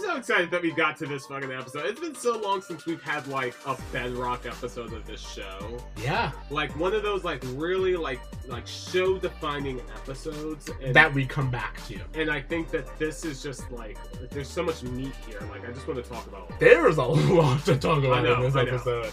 so 0.00 0.16
excited 0.16 0.50
that 0.50 0.62
we 0.62 0.72
got 0.72 0.96
to 0.98 1.06
this 1.06 1.26
fucking 1.26 1.50
episode. 1.52 1.86
It's 1.86 2.00
been 2.00 2.14
so 2.14 2.38
long 2.38 2.60
since 2.62 2.86
we've 2.86 3.02
had 3.02 3.26
like 3.28 3.54
a 3.66 3.76
bedrock 3.92 4.46
episode 4.46 4.92
of 4.92 5.06
this 5.06 5.20
show. 5.20 5.78
Yeah, 6.02 6.32
Like 6.50 6.76
one 6.78 6.94
of 6.94 7.02
those 7.02 7.24
like 7.24 7.42
really 7.54 7.96
like 7.96 8.20
like 8.48 8.66
show 8.66 9.18
defining 9.18 9.80
episodes. 9.96 10.70
And, 10.82 10.94
that 10.94 11.12
we 11.12 11.24
come 11.26 11.50
back 11.50 11.84
to. 11.86 11.98
and 12.14 12.30
I 12.30 12.40
think 12.40 12.70
that 12.70 12.98
this 12.98 13.24
is 13.24 13.42
just 13.42 13.70
like 13.70 13.98
there's 14.30 14.48
so 14.48 14.62
much 14.62 14.82
meat 14.82 15.12
here. 15.26 15.40
Like 15.50 15.68
I 15.68 15.72
just 15.72 15.86
want 15.86 16.02
to 16.02 16.08
talk 16.10 16.26
about. 16.26 16.58
There's 16.58 16.96
a 16.98 17.02
lot 17.04 17.64
to 17.66 17.76
talk 17.76 18.02
about 18.04 18.24
know, 18.24 18.34
in 18.44 18.52
this 18.52 18.56
episode. 18.56 19.12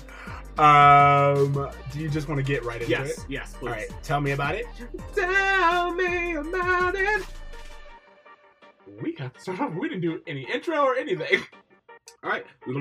Um, 0.60 1.70
do 1.92 2.00
you 2.00 2.10
just 2.10 2.28
want 2.28 2.40
to 2.40 2.44
get 2.44 2.64
right 2.66 2.82
into 2.82 2.90
Yes, 2.90 3.20
it? 3.20 3.26
yes, 3.30 3.54
please. 3.54 3.68
All 3.70 3.74
right, 3.76 3.88
tell 4.04 4.22
me 4.22 4.32
about 4.32 4.56
it. 4.56 4.66
Tell 5.16 5.94
me 5.94 6.36
about 6.36 6.96
it. 6.96 7.24
We 8.88 9.14
got 9.14 9.34
to 9.36 9.42
start 9.42 9.60
off. 9.60 9.74
We 9.74 9.90
didn't 9.90 10.02
do 10.02 10.22
any 10.28 10.50
intro 10.50 10.78
or 10.78 10.96
anything. 10.96 11.42
All 12.24 12.30
right. 12.30 12.46
Rewind. 12.66 12.80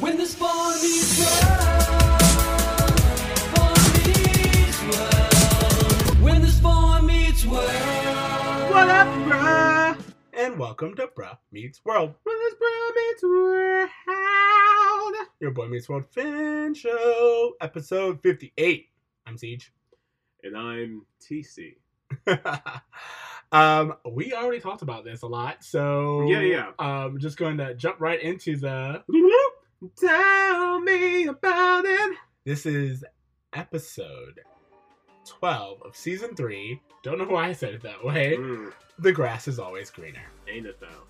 When 0.00 0.16
the 0.16 0.26
spawn 0.26 0.74
meets 0.82 1.18
world, 1.20 1.40
spawn 3.48 3.76
meets 4.02 4.82
world. 4.82 6.20
When 6.20 6.42
the 6.42 6.48
spawn 6.48 7.06
meets 7.06 7.46
world. 7.46 7.70
What 8.72 8.88
up, 8.88 9.06
bruh? 9.28 10.00
And 10.32 10.58
welcome 10.58 10.96
to 10.96 11.06
Bruh 11.06 11.38
Meets 11.52 11.80
World. 11.84 12.12
When 12.24 12.36
this 12.36 12.54
bro 12.54 12.90
meets 12.96 13.22
world. 13.22 13.90
Your 15.38 15.52
boy 15.52 15.68
meets 15.68 15.88
World 15.88 16.06
Fan 16.10 16.74
Show, 16.74 17.54
episode 17.60 18.20
58. 18.20 18.88
I'm 19.26 19.36
Ceej. 19.36 19.70
And 20.42 20.56
I'm 20.56 21.06
TC. 21.22 21.76
um, 23.54 23.94
we 24.10 24.32
already 24.34 24.60
talked 24.60 24.82
about 24.82 25.04
this 25.04 25.22
a 25.22 25.26
lot, 25.26 25.62
so 25.64 26.26
Yeah, 26.28 26.40
yeah. 26.40 26.70
Um, 26.78 27.18
just 27.18 27.36
going 27.36 27.56
to 27.58 27.74
jump 27.74 28.00
right 28.00 28.20
into 28.20 28.56
the. 28.56 29.02
Tell 29.98 30.80
me 30.80 31.26
about 31.26 31.84
it. 31.84 32.16
This 32.44 32.66
is 32.66 33.04
episode 33.52 34.40
12 35.26 35.82
of 35.82 35.96
season 35.96 36.34
three. 36.34 36.80
Don't 37.02 37.18
know 37.18 37.26
why 37.26 37.48
I 37.48 37.52
said 37.52 37.74
it 37.74 37.82
that 37.82 38.02
way. 38.04 38.36
Mm, 38.38 38.72
The 38.98 39.12
grass 39.12 39.46
is 39.48 39.58
always 39.58 39.90
greener. 39.90 40.22
ain't 40.48 40.66
it 40.66 40.80
though? 40.80 41.04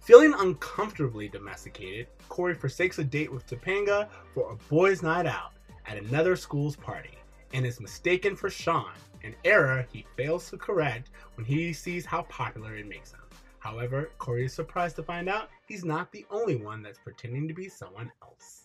Feeling 0.00 0.34
uncomfortably 0.36 1.28
domesticated, 1.28 2.08
Corey 2.28 2.54
forsakes 2.54 2.98
a 2.98 3.04
date 3.04 3.32
with 3.32 3.46
Topanga 3.46 4.08
for 4.34 4.52
a 4.52 4.56
boys' 4.68 5.02
night 5.02 5.24
out 5.26 5.52
at 5.86 5.96
another 5.96 6.36
school's 6.36 6.76
party 6.76 7.16
and 7.54 7.64
is 7.64 7.80
mistaken 7.80 8.36
for 8.36 8.50
Sean, 8.50 8.92
an 9.24 9.34
error 9.44 9.86
he 9.92 10.06
fails 10.16 10.50
to 10.50 10.56
correct 10.56 11.10
when 11.36 11.44
he 11.44 11.72
sees 11.72 12.04
how 12.04 12.22
popular 12.22 12.76
it 12.76 12.88
makes 12.88 13.12
him. 13.12 13.20
However, 13.58 14.10
Corey 14.18 14.44
is 14.44 14.52
surprised 14.52 14.96
to 14.96 15.02
find 15.02 15.28
out 15.28 15.48
he's 15.66 15.84
not 15.84 16.12
the 16.12 16.26
only 16.30 16.56
one 16.56 16.82
that's 16.82 16.98
pretending 16.98 17.48
to 17.48 17.54
be 17.54 17.68
someone 17.68 18.12
else. 18.22 18.64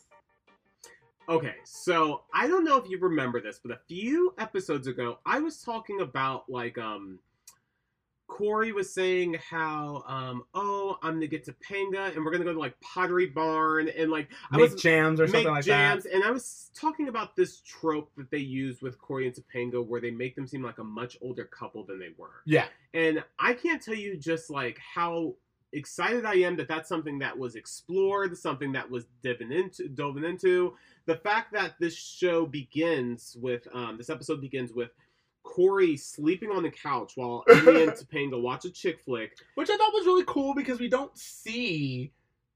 Okay, 1.30 1.56
so 1.64 2.24
I 2.34 2.48
don't 2.48 2.66
know 2.66 2.78
if 2.78 2.90
you 2.90 3.00
remember 3.00 3.40
this, 3.40 3.60
but 3.64 3.72
a 3.72 3.80
few 3.88 4.34
episodes 4.40 4.88
ago, 4.88 5.20
I 5.26 5.40
was 5.40 5.62
talking 5.62 6.02
about 6.02 6.50
like 6.50 6.78
um 6.78 7.20
Corey 8.30 8.72
was 8.72 8.94
saying 8.94 9.36
how 9.50 10.04
um 10.08 10.44
oh 10.54 10.98
I'm 11.02 11.16
gonna 11.16 11.28
get 11.28 11.46
Topanga 11.46 12.16
and 12.16 12.24
we're 12.24 12.32
gonna 12.32 12.46
go 12.46 12.54
to 12.54 12.60
like 12.60 12.80
Pottery 12.80 13.26
Barn 13.26 13.90
and 13.90 14.10
like 14.10 14.30
I 14.52 14.58
Make 14.58 14.72
was 14.72 14.82
jams 14.82 15.20
or 15.20 15.24
make 15.24 15.32
something 15.32 15.52
like 15.52 15.66
jams 15.66 16.04
that. 16.04 16.14
and 16.14 16.24
I 16.24 16.32
was 16.32 16.70
talking 16.74 17.10
about 17.10 17.36
this 17.36 17.60
trope 17.62 18.12
that 18.16 18.32
they 18.32 18.38
use 18.38 18.82
with 18.82 18.98
Corey 19.02 19.28
and 19.28 19.36
Topanga 19.36 19.86
where 19.86 20.00
they 20.00 20.12
make 20.12 20.36
them 20.36 20.48
seem 20.48 20.64
like 20.64 20.78
a 20.78 20.84
much 20.84 21.18
older 21.22 21.44
couple 21.46 21.84
than 21.84 22.00
they 22.00 22.14
were. 22.18 22.44
Yeah, 22.46 22.68
And 22.94 23.24
I 23.40 23.54
can't 23.54 23.82
tell 23.82 23.96
you 23.96 24.16
just 24.16 24.50
like 24.50 24.80
how 24.80 25.36
excited 25.74 26.26
I 26.26 26.36
am 26.36 26.56
that 26.58 26.68
that's 26.68 26.90
something 26.90 27.20
that 27.20 27.38
was 27.38 27.56
explored, 27.56 28.38
something 28.38 28.72
that 28.74 28.90
was 28.90 29.06
diving 29.24 29.52
into, 29.52 29.88
dove 29.90 30.24
into. 30.24 30.76
The 31.06 31.16
fact 31.16 31.54
that 31.54 31.74
this 31.80 31.96
show 31.96 32.46
begins 32.46 33.36
with, 33.40 33.68
um, 33.74 33.98
this 33.98 34.10
episode 34.10 34.42
begins 34.42 34.74
with 34.74 34.92
Corey 35.50 35.98
sleeping 35.98 36.52
on 36.52 36.62
the 36.62 36.70
couch 36.70 37.14
while 37.16 37.44
Amy 37.50 37.84
and 37.84 37.92
Topanga 37.92 38.40
watch 38.40 38.66
a 38.66 38.70
chick 38.70 39.00
flick. 39.04 39.36
which 39.56 39.70
I 39.70 39.78
thought 39.78 39.94
was 39.94 40.06
really 40.06 40.24
cool 40.28 40.54
because 40.54 40.80
we 40.80 40.88
don't 40.88 41.18
see. 41.18 42.12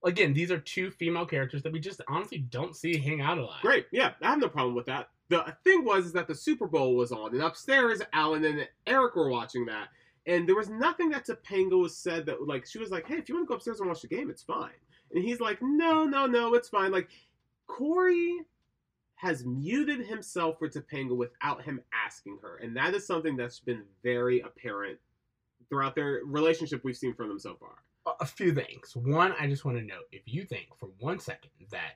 Again, 0.05 0.33
these 0.33 0.51
are 0.51 0.59
two 0.59 0.91
female 0.91 1.25
characters 1.25 1.63
that 1.63 1.73
we 1.73 1.79
just 1.79 2.01
honestly 2.07 2.37
don't 2.37 2.75
see 2.75 2.97
hang 2.97 3.21
out 3.21 3.39
a 3.39 3.45
lot. 3.45 3.61
Great, 3.61 3.87
yeah, 3.91 4.11
I 4.21 4.29
have 4.29 4.39
no 4.39 4.47
problem 4.47 4.75
with 4.75 4.85
that. 4.85 5.09
The 5.29 5.55
thing 5.63 5.83
was 5.83 6.05
is 6.05 6.13
that 6.13 6.27
the 6.27 6.35
Super 6.35 6.67
Bowl 6.67 6.95
was 6.95 7.11
on, 7.11 7.33
and 7.33 7.41
upstairs, 7.41 8.01
Alan 8.13 8.45
and 8.45 8.67
Eric 8.85 9.15
were 9.15 9.29
watching 9.29 9.65
that, 9.65 9.87
and 10.27 10.47
there 10.47 10.55
was 10.55 10.69
nothing 10.69 11.09
that 11.09 11.25
Topanga 11.25 11.79
was 11.81 11.97
said 11.97 12.27
that 12.27 12.45
like 12.47 12.67
she 12.67 12.77
was 12.77 12.91
like, 12.91 13.07
"Hey, 13.07 13.15
if 13.15 13.27
you 13.27 13.33
want 13.35 13.47
to 13.47 13.49
go 13.49 13.55
upstairs 13.55 13.79
and 13.79 13.89
watch 13.89 14.01
the 14.01 14.07
game, 14.07 14.29
it's 14.29 14.43
fine," 14.43 14.69
and 15.11 15.23
he's 15.23 15.39
like, 15.39 15.57
"No, 15.61 16.03
no, 16.05 16.27
no, 16.27 16.53
it's 16.53 16.69
fine." 16.69 16.91
Like 16.91 17.09
Corey 17.65 18.41
has 19.23 19.45
muted 19.45 20.05
himself 20.05 20.59
for 20.59 20.67
Topanga 20.69 21.15
without 21.15 21.63
him 21.63 21.81
asking 22.05 22.37
her, 22.41 22.57
and 22.57 22.75
that 22.77 22.93
is 22.93 23.07
something 23.07 23.35
that's 23.37 23.59
been 23.59 23.83
very 24.03 24.41
apparent 24.41 24.99
throughout 25.69 25.95
their 25.95 26.19
relationship 26.25 26.83
we've 26.83 26.97
seen 26.97 27.13
from 27.15 27.29
them 27.29 27.39
so 27.39 27.55
far. 27.55 27.75
a- 28.19 28.25
few 28.25 28.53
things. 28.53 28.95
One, 28.95 29.33
I 29.39 29.47
just 29.47 29.63
want 29.65 29.77
to 29.77 29.83
note 29.83 30.03
if 30.11 30.23
you 30.25 30.43
think 30.43 30.67
for 30.77 30.89
one 30.99 31.19
second 31.19 31.51
that 31.71 31.93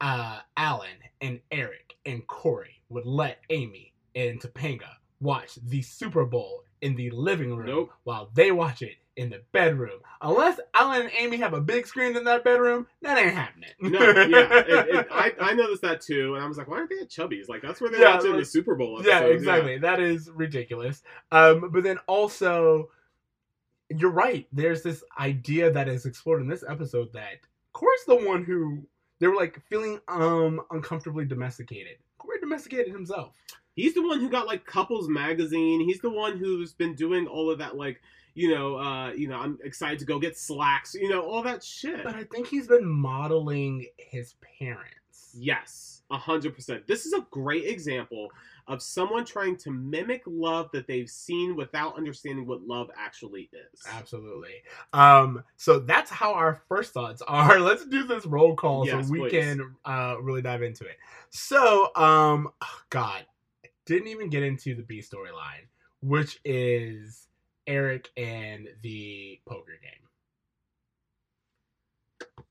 uh, 0.00 0.40
Alan 0.56 0.88
and 1.20 1.40
Eric 1.50 1.94
and 2.06 2.26
Corey 2.26 2.80
would 2.88 3.04
let 3.06 3.38
Amy 3.50 3.92
and 4.14 4.40
Topanga 4.40 4.90
watch 5.20 5.56
the 5.66 5.82
Super 5.82 6.24
Bowl 6.24 6.62
in 6.82 6.94
the 6.94 7.10
living 7.10 7.56
room 7.56 7.66
Nope. 7.66 7.90
while 8.04 8.30
they 8.34 8.52
watch 8.52 8.80
it 8.82 8.96
in 9.16 9.30
the 9.30 9.40
bedroom, 9.52 10.00
unless 10.20 10.58
Alan 10.74 11.02
and 11.02 11.10
Amy 11.16 11.36
have 11.36 11.52
a 11.54 11.60
big 11.60 11.86
screen 11.86 12.16
in 12.16 12.24
that 12.24 12.42
bedroom, 12.44 12.86
that 13.02 13.16
ain't 13.18 13.34
happening. 13.34 13.70
No, 13.80 14.00
yeah, 14.00 14.48
it, 14.66 14.88
it, 14.94 15.06
I, 15.10 15.32
I 15.40 15.54
noticed 15.54 15.82
that 15.82 16.00
too, 16.00 16.34
and 16.34 16.42
I 16.44 16.48
was 16.48 16.58
like, 16.58 16.68
why 16.68 16.78
aren't 16.78 16.90
they 16.90 16.98
at 16.98 17.10
Chubby's? 17.10 17.48
Like 17.48 17.62
that's 17.62 17.80
where 17.80 17.90
they're 17.90 18.00
Yeah, 18.00 18.16
watching 18.16 18.36
the 18.36 18.44
Super 18.44 18.74
Bowl. 18.74 19.00
yeah, 19.04 19.18
episodes, 19.18 19.42
exactly. 19.42 19.78
That 19.78 20.00
is 20.00 20.30
ridiculous. 20.30 21.02
Um, 21.30 21.70
but 21.72 21.82
then 21.84 21.98
also, 22.06 22.90
you're 23.88 24.10
right. 24.10 24.46
There's 24.52 24.82
this 24.82 25.04
idea 25.18 25.70
that 25.70 25.88
is 25.88 26.06
explored 26.06 26.40
in 26.42 26.48
this 26.48 26.64
episode 26.68 27.12
that 27.12 27.38
Corey's 27.72 28.04
the 28.06 28.16
one 28.16 28.44
who 28.44 28.82
they 29.20 29.26
were 29.28 29.36
like 29.36 29.60
feeling 29.68 30.00
um 30.08 30.60
uncomfortably 30.70 31.24
domesticated. 31.24 31.98
Corey 32.18 32.40
domesticated 32.40 32.92
himself. 32.92 33.34
He's 33.76 33.94
the 33.94 34.02
one 34.06 34.20
who 34.20 34.28
got 34.30 34.46
like 34.46 34.64
Couples 34.64 35.08
Magazine. 35.08 35.80
He's 35.80 36.00
the 36.00 36.10
one 36.10 36.38
who's 36.38 36.72
been 36.72 36.94
doing 36.94 37.26
all 37.26 37.50
of 37.50 37.58
that, 37.58 37.76
like 37.76 38.00
you 38.34 38.54
know, 38.54 38.76
uh, 38.76 39.12
you 39.12 39.28
know, 39.28 39.38
I'm 39.38 39.58
excited 39.64 39.98
to 40.00 40.04
go 40.04 40.18
get 40.18 40.36
slacks. 40.36 40.94
You 40.94 41.08
know, 41.08 41.22
all 41.22 41.42
that 41.42 41.62
shit. 41.62 42.04
But 42.04 42.14
I 42.14 42.24
think 42.24 42.48
he's 42.48 42.66
been 42.66 42.86
modeling 42.86 43.86
his 43.96 44.34
parents. 44.58 45.34
Yes, 45.36 46.02
a 46.10 46.16
hundred 46.18 46.54
percent. 46.54 46.86
This 46.86 47.06
is 47.06 47.12
a 47.12 47.26
great 47.30 47.66
example 47.66 48.30
of 48.66 48.82
someone 48.82 49.24
trying 49.24 49.56
to 49.58 49.70
mimic 49.70 50.22
love 50.26 50.70
that 50.72 50.86
they've 50.86 51.08
seen 51.08 51.54
without 51.54 51.96
understanding 51.96 52.46
what 52.46 52.62
love 52.62 52.90
actually 52.96 53.50
is. 53.52 53.80
Absolutely. 53.92 54.62
Um, 54.92 55.44
so 55.56 55.78
that's 55.80 56.10
how 56.10 56.32
our 56.32 56.62
first 56.68 56.92
thoughts 56.94 57.22
are. 57.22 57.58
Let's 57.60 57.84
do 57.86 58.04
this 58.04 58.26
roll 58.26 58.54
call 58.56 58.86
Yes, 58.86 59.06
so 59.06 59.12
we 59.12 59.18
please. 59.20 59.32
can 59.32 59.74
uh, 59.84 60.16
really 60.20 60.42
dive 60.42 60.62
into 60.62 60.84
it. 60.84 60.96
So, 61.30 61.94
um, 61.94 62.48
oh, 62.62 62.80
God, 62.90 63.26
I 63.64 63.68
didn't 63.84 64.08
even 64.08 64.30
get 64.30 64.42
into 64.42 64.74
the 64.74 64.82
B 64.82 65.00
storyline, 65.00 65.66
which 66.00 66.40
is 66.44 67.28
Eric 67.66 68.10
and 68.16 68.68
the 68.82 69.40
poker 69.46 69.78
game. 69.82 69.90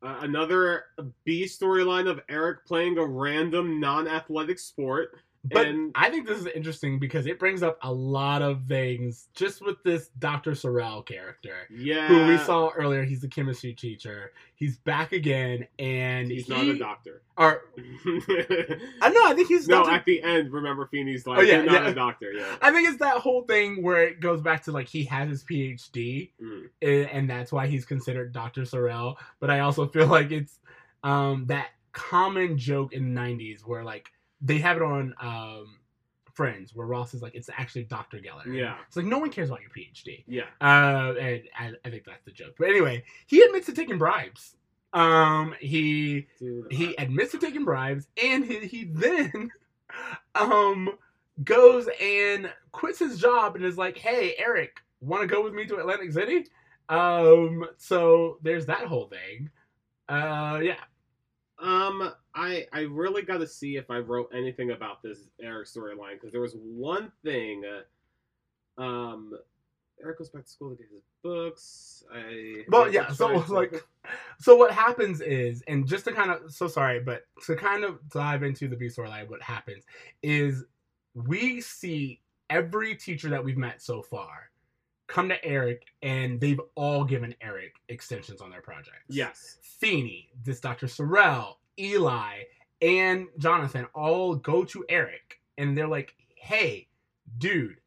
Uh, 0.01 0.17
another 0.21 0.85
B 1.23 1.45
storyline 1.45 2.09
of 2.09 2.19
Eric 2.29 2.65
playing 2.65 2.97
a 2.97 3.05
random 3.05 3.79
non-athletic 3.79 4.59
sport. 4.59 5.22
But 5.45 5.67
And- 5.67 5.91
I 5.93 6.09
think 6.09 6.25
this 6.25 6.39
is 6.39 6.45
interesting 6.47 6.99
because 6.99 7.25
it 7.25 7.37
brings 7.37 7.63
up 7.63 7.77
a 7.81 7.91
lot 7.91 8.41
of 8.41 8.63
things 8.65 9.27
just 9.35 9.61
with 9.61 9.75
this 9.83 10.07
Dr. 10.19 10.51
Sorrell 10.51 11.05
character. 11.05 11.67
Yeah, 11.69 12.07
Who 12.07 12.27
we 12.27 12.37
saw 12.37 12.69
earlier, 12.69 13.03
he's 13.03 13.19
the 13.19 13.27
chemistry 13.27 13.73
teacher. 13.73 14.31
He's 14.55 14.77
back 14.77 15.11
again, 15.11 15.67
and 15.79 16.31
He's 16.31 16.45
he, 16.47 16.53
not 16.53 16.63
a 16.65 16.77
doctor. 16.77 17.23
Or 17.37 17.63
I 19.01 19.09
know, 19.09 19.25
I 19.25 19.33
think 19.35 19.49
he's 19.49 19.67
not 19.67 19.79
no, 19.79 19.83
Dr. 19.85 19.95
at 19.95 20.05
the 20.05 20.21
end, 20.23 20.53
remember 20.53 20.85
Feeney's 20.87 21.27
like, 21.27 21.39
Oh, 21.39 21.41
yeah, 21.41 21.61
not 21.61 21.83
yeah. 21.83 21.89
a 21.89 21.93
doctor." 21.93 22.31
Yeah. 22.31 22.55
I 22.61 22.71
think 22.71 22.87
it's 22.87 22.99
that 22.99 23.17
whole 23.17 23.41
thing 23.43 23.83
where 23.83 24.01
it 24.03 24.19
goes 24.21 24.39
back 24.41 24.63
to 24.63 24.71
like 24.71 24.87
he 24.87 25.03
has 25.05 25.29
his 25.29 25.43
PhD, 25.43 26.31
Mm. 26.41 26.69
and, 26.81 27.09
and 27.09 27.29
that's 27.29 27.51
why 27.51 27.67
he's 27.67 27.85
considered 27.85 28.31
Dr. 28.31 28.61
Sorrell. 28.61 29.15
But 29.41 29.49
I 29.49 29.59
also 29.59 29.87
feel 29.87 30.07
like 30.17 30.31
it's 30.31 30.59
um, 31.03 31.47
that 31.47 31.67
common 31.91 32.57
joke 32.57 32.93
in 32.93 33.13
the 33.13 33.19
'90s 33.21 33.61
where 33.65 33.83
like 33.83 34.09
they 34.43 34.59
have 34.59 34.77
it 34.77 34.83
on 34.83 35.15
um, 35.19 35.79
Friends, 36.33 36.75
where 36.75 36.85
Ross 36.85 37.13
is 37.13 37.21
like, 37.21 37.33
"It's 37.35 37.49
actually 37.55 37.85
Dr. 37.85 38.17
Geller." 38.19 38.45
Yeah. 38.45 38.75
it's 38.87 38.95
like 38.97 39.05
no 39.05 39.17
one 39.19 39.29
cares 39.31 39.49
about 39.49 39.61
your 39.61 39.69
PhD, 39.71 40.23
Yeah. 40.27 40.43
uh, 40.61 41.13
and 41.19 41.41
I, 41.57 41.71
I 41.85 41.89
think 41.89 42.03
that's 42.05 42.23
the 42.25 42.31
joke. 42.31 42.55
But 42.59 42.69
anyway, 42.69 43.03
he 43.27 43.41
admits 43.41 43.65
to 43.67 43.73
taking 43.73 43.97
bribes. 43.97 44.55
Um, 44.93 45.55
he 45.59 46.27
Dude, 46.39 46.71
he 46.71 46.95
admits 46.97 47.31
to 47.31 47.39
taking 47.39 47.65
bribes 47.65 48.07
and 48.23 48.45
he, 48.45 48.59
he 48.67 48.83
then 48.83 49.49
um 50.35 50.89
goes 51.43 51.87
and 51.99 52.51
quits 52.71 52.99
his 52.99 53.19
job 53.19 53.55
and 53.55 53.65
is 53.65 53.75
like 53.75 53.97
hey 53.97 54.35
eric 54.37 54.77
want 55.01 55.21
to 55.21 55.27
go 55.27 55.43
with 55.43 55.53
me 55.53 55.65
to 55.65 55.77
atlantic 55.77 56.11
city 56.11 56.45
Um, 56.89 57.65
so 57.77 58.37
there's 58.43 58.67
that 58.67 58.85
whole 58.85 59.07
thing. 59.07 59.49
Uh, 60.07 60.59
yeah. 60.61 60.75
Um, 61.57 62.11
I 62.35 62.65
I 62.73 62.81
really 62.81 63.21
got 63.21 63.39
to 63.39 63.47
see 63.47 63.77
if 63.77 63.89
I 63.91 63.99
wrote 63.99 64.29
anything 64.33 64.71
about 64.71 65.01
this 65.03 65.19
Eric 65.41 65.67
storyline 65.67 66.13
because 66.13 66.31
there 66.31 66.41
was 66.41 66.55
one 66.57 67.11
thing. 67.23 67.63
Uh, 67.65 68.81
um, 68.81 69.33
Eric 70.01 70.17
goes 70.17 70.29
back 70.29 70.45
to 70.45 70.49
school 70.49 70.71
to 70.71 70.75
get 70.75 70.87
his 70.91 71.03
books. 71.23 72.03
I 72.13 72.63
Well, 72.67 72.91
yeah. 72.91 73.11
So 73.11 73.41
to- 73.41 73.53
like, 73.53 73.83
so 74.39 74.55
what 74.55 74.71
happens 74.71 75.21
is, 75.21 75.63
and 75.67 75.87
just 75.87 76.05
to 76.05 76.11
kind 76.11 76.31
of, 76.31 76.51
so 76.51 76.67
sorry, 76.67 76.99
but 76.99 77.25
to 77.45 77.55
kind 77.55 77.83
of 77.83 77.99
dive 78.09 78.43
into 78.43 78.67
the 78.67 78.75
B 78.75 78.87
storyline, 78.87 79.29
what 79.29 79.41
happens 79.41 79.83
is 80.21 80.65
we 81.13 81.61
see 81.61 82.21
every 82.49 82.95
teacher 82.95 83.29
that 83.29 83.43
we've 83.43 83.57
met 83.57 83.81
so 83.81 84.01
far 84.01 84.49
come 85.07 85.29
to 85.29 85.45
Eric, 85.45 85.85
and 86.01 86.39
they've 86.39 86.61
all 86.75 87.03
given 87.03 87.35
Eric 87.41 87.75
extensions 87.89 88.41
on 88.41 88.49
their 88.49 88.61
projects. 88.61 89.05
yes, 89.09 89.57
Feeney, 89.61 90.29
this 90.43 90.59
Dr. 90.59 90.87
Sorrell, 90.87 91.55
Eli, 91.79 92.43
and 92.81 93.27
Jonathan 93.37 93.87
all 93.93 94.35
go 94.35 94.63
to 94.65 94.85
Eric 94.89 95.39
and 95.57 95.77
they're 95.77 95.87
like, 95.87 96.15
hey, 96.35 96.87
dude, 97.37 97.77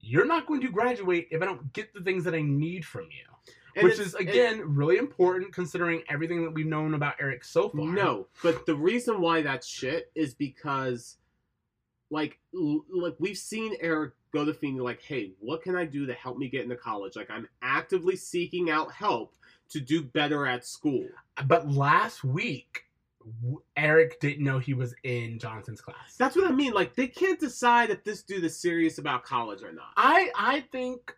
you're 0.00 0.26
not 0.26 0.46
going 0.46 0.60
to 0.60 0.68
graduate 0.70 1.28
if 1.30 1.42
I 1.42 1.46
don't 1.46 1.72
get 1.72 1.92
the 1.94 2.00
things 2.00 2.24
that 2.24 2.34
I 2.34 2.42
need 2.42 2.84
from 2.84 3.04
you. 3.04 3.52
And 3.76 3.84
Which 3.84 3.98
is, 3.98 4.14
again, 4.14 4.62
really 4.74 4.98
important 4.98 5.52
considering 5.52 6.02
everything 6.08 6.44
that 6.44 6.54
we've 6.54 6.66
known 6.66 6.94
about 6.94 7.14
Eric 7.20 7.44
so 7.44 7.70
far. 7.70 7.86
No, 7.86 8.28
but 8.42 8.66
the 8.66 8.76
reason 8.76 9.20
why 9.20 9.42
that's 9.42 9.66
shit 9.66 10.12
is 10.14 10.32
because, 10.32 11.16
like, 12.10 12.38
l- 12.54 12.84
like 12.88 13.16
we've 13.18 13.36
seen 13.36 13.74
Eric 13.80 14.12
go 14.32 14.44
to 14.44 14.54
Feeney 14.54 14.78
like, 14.78 15.02
"Hey, 15.02 15.32
what 15.40 15.62
can 15.62 15.74
I 15.74 15.86
do 15.86 16.06
to 16.06 16.12
help 16.14 16.38
me 16.38 16.48
get 16.48 16.62
into 16.62 16.76
college? 16.76 17.16
Like, 17.16 17.30
I'm 17.30 17.48
actively 17.62 18.14
seeking 18.14 18.70
out 18.70 18.92
help 18.92 19.34
to 19.70 19.80
do 19.80 20.02
better 20.02 20.46
at 20.46 20.64
school." 20.64 21.08
But 21.46 21.68
last 21.68 22.22
week, 22.22 22.83
Eric 23.76 24.20
didn't 24.20 24.44
know 24.44 24.58
he 24.58 24.74
was 24.74 24.94
in 25.04 25.38
Jonathan's 25.38 25.80
class. 25.80 26.16
That's 26.18 26.36
what 26.36 26.46
I 26.48 26.52
mean. 26.52 26.72
Like, 26.72 26.94
they 26.94 27.06
can't 27.08 27.38
decide 27.40 27.90
if 27.90 28.04
this 28.04 28.22
dude 28.22 28.44
is 28.44 28.58
serious 28.60 28.98
about 28.98 29.24
college 29.24 29.62
or 29.62 29.72
not. 29.72 29.92
I 29.96 30.30
I 30.36 30.60
think 30.72 31.14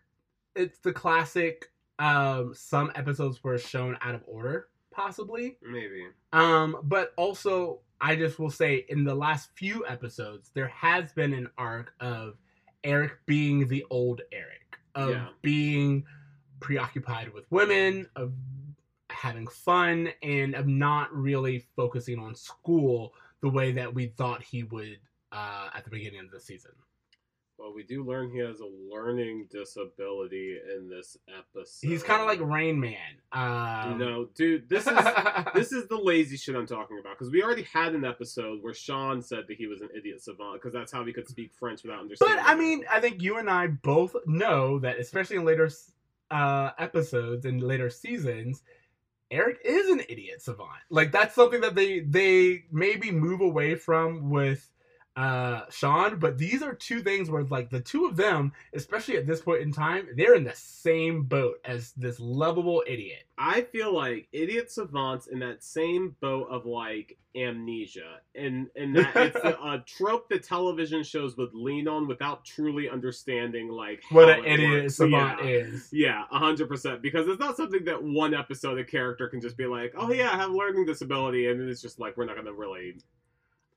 it's 0.55 0.79
the 0.79 0.93
classic. 0.93 1.65
Um, 1.99 2.53
some 2.55 2.91
episodes 2.95 3.43
were 3.43 3.57
shown 3.57 3.97
out 4.01 4.13
of 4.15 4.21
order, 4.27 4.67
possibly. 4.91 5.57
Maybe. 5.63 6.05
Um, 6.33 6.77
but 6.83 7.13
also, 7.17 7.79
I 7.99 8.15
just 8.15 8.37
will 8.37 8.51
say, 8.51 8.85
in 8.89 9.03
the 9.03 9.15
last 9.15 9.49
few 9.55 9.85
episodes, 9.87 10.51
there 10.53 10.67
has 10.67 11.11
been 11.13 11.33
an 11.33 11.49
arc 11.57 11.93
of 11.99 12.37
Eric 12.83 13.13
being 13.25 13.67
the 13.67 13.83
old 13.89 14.21
Eric, 14.31 14.77
of 14.93 15.09
Yeah. 15.09 15.27
being 15.41 16.05
preoccupied 16.59 17.33
with 17.33 17.45
women, 17.51 18.07
of 18.15 18.31
having 19.17 19.47
fun, 19.47 20.09
and 20.21 20.55
of 20.55 20.67
not 20.67 21.13
really 21.13 21.65
focusing 21.75 22.19
on 22.19 22.35
school 22.35 23.13
the 23.41 23.49
way 23.49 23.71
that 23.71 23.93
we 23.93 24.07
thought 24.07 24.43
he 24.43 24.63
would 24.63 24.99
uh, 25.31 25.69
at 25.75 25.83
the 25.83 25.89
beginning 25.89 26.19
of 26.19 26.31
the 26.31 26.39
season. 26.39 26.71
Well, 27.57 27.73
we 27.73 27.81
do 27.81 28.03
learn 28.03 28.29
he 28.29 28.37
has 28.37 28.59
a 28.59 28.69
learning 28.93 29.47
disability 29.49 30.59
in 30.77 30.89
this 30.89 31.17
episode. 31.27 31.87
He's 31.87 32.03
kind 32.03 32.21
of 32.21 32.27
like 32.27 32.39
Rain 32.39 32.79
Man. 32.79 32.95
Um, 33.31 33.97
no, 33.97 34.29
dude. 34.35 34.69
This 34.69 34.85
is 34.85 34.93
this 35.55 35.71
is 35.71 35.87
the 35.87 35.97
lazy 35.97 36.37
shit 36.37 36.55
I'm 36.55 36.67
talking 36.67 36.99
about 36.99 37.17
because 37.17 37.31
we 37.31 37.41
already 37.41 37.63
had 37.63 37.95
an 37.95 38.05
episode 38.05 38.61
where 38.61 38.75
Sean 38.75 39.23
said 39.23 39.45
that 39.47 39.57
he 39.57 39.65
was 39.65 39.81
an 39.81 39.89
idiot 39.97 40.21
savant 40.21 40.61
because 40.61 40.71
that's 40.71 40.91
how 40.91 41.03
he 41.03 41.11
could 41.11 41.27
speak 41.27 41.51
French 41.51 41.81
without 41.81 41.99
understanding. 41.99 42.37
But 42.37 42.47
I 42.47 42.53
mean, 42.53 42.85
I 42.91 42.99
think 42.99 43.23
you 43.23 43.39
and 43.39 43.49
I 43.49 43.67
both 43.67 44.15
know 44.27 44.77
that, 44.79 44.99
especially 44.99 45.37
in 45.37 45.45
later 45.45 45.71
uh, 46.29 46.71
episodes 46.77 47.45
and 47.45 47.63
later 47.63 47.89
seasons, 47.89 48.61
Eric 49.29 49.59
is 49.63 49.89
an 49.89 50.01
idiot 50.07 50.41
savant. 50.41 50.69
Like 50.89 51.11
that's 51.11 51.35
something 51.35 51.61
that 51.61 51.75
they 51.75 51.99
they 51.99 52.65
maybe 52.71 53.11
move 53.11 53.41
away 53.41 53.75
from 53.75 54.29
with 54.29 54.69
uh 55.17 55.63
Sean, 55.71 56.19
but 56.19 56.37
these 56.37 56.61
are 56.61 56.73
two 56.73 57.01
things 57.01 57.29
where 57.29 57.43
like 57.45 57.71
the 57.71 57.81
two 57.81 58.05
of 58.05 58.15
them, 58.15 58.53
especially 58.73 59.17
at 59.17 59.25
this 59.25 59.41
point 59.41 59.63
in 59.63 59.73
time, 59.73 60.07
they're 60.15 60.35
in 60.35 60.43
the 60.43 60.53
same 60.55 61.23
boat 61.23 61.59
as 61.65 61.91
this 61.93 62.19
lovable 62.19 62.83
idiot. 62.85 63.23
I 63.37 63.61
feel 63.61 63.93
like 63.93 64.27
idiot 64.31 64.71
savants 64.71 65.25
in 65.27 65.39
that 65.39 65.63
same 65.63 66.15
boat 66.21 66.47
of 66.49 66.65
like 66.67 67.17
amnesia, 67.35 68.19
and 68.35 68.67
and 68.75 68.95
that 68.95 69.15
it's 69.15 69.35
a, 69.37 69.49
a 69.63 69.83
trope 69.87 70.29
that 70.29 70.43
television 70.43 71.03
shows 71.03 71.35
would 71.37 71.53
lean 71.53 71.87
on 71.87 72.07
without 72.07 72.45
truly 72.45 72.87
understanding 72.87 73.69
like 73.69 74.03
What 74.11 74.29
an 74.29 74.45
idiot 74.45 74.83
works. 74.83 74.95
savant 74.95 75.43
yeah. 75.43 75.49
is. 75.49 75.89
Yeah, 75.91 76.23
hundred 76.29 76.67
percent. 76.67 77.01
Because 77.01 77.27
it's 77.27 77.39
not 77.39 77.57
something 77.57 77.83
that 77.85 78.01
one 78.03 78.35
episode 78.35 78.77
a 78.77 78.83
character 78.83 79.27
can 79.27 79.41
just 79.41 79.57
be 79.57 79.65
like, 79.65 79.93
"Oh 79.97 80.11
yeah, 80.11 80.31
I 80.31 80.37
have 80.37 80.51
a 80.51 80.55
learning 80.55 80.85
disability," 80.85 81.47
and 81.47 81.59
then 81.59 81.69
it's 81.69 81.81
just 81.81 81.99
like 81.99 82.17
we're 82.17 82.25
not 82.25 82.35
gonna 82.35 82.53
really. 82.53 82.97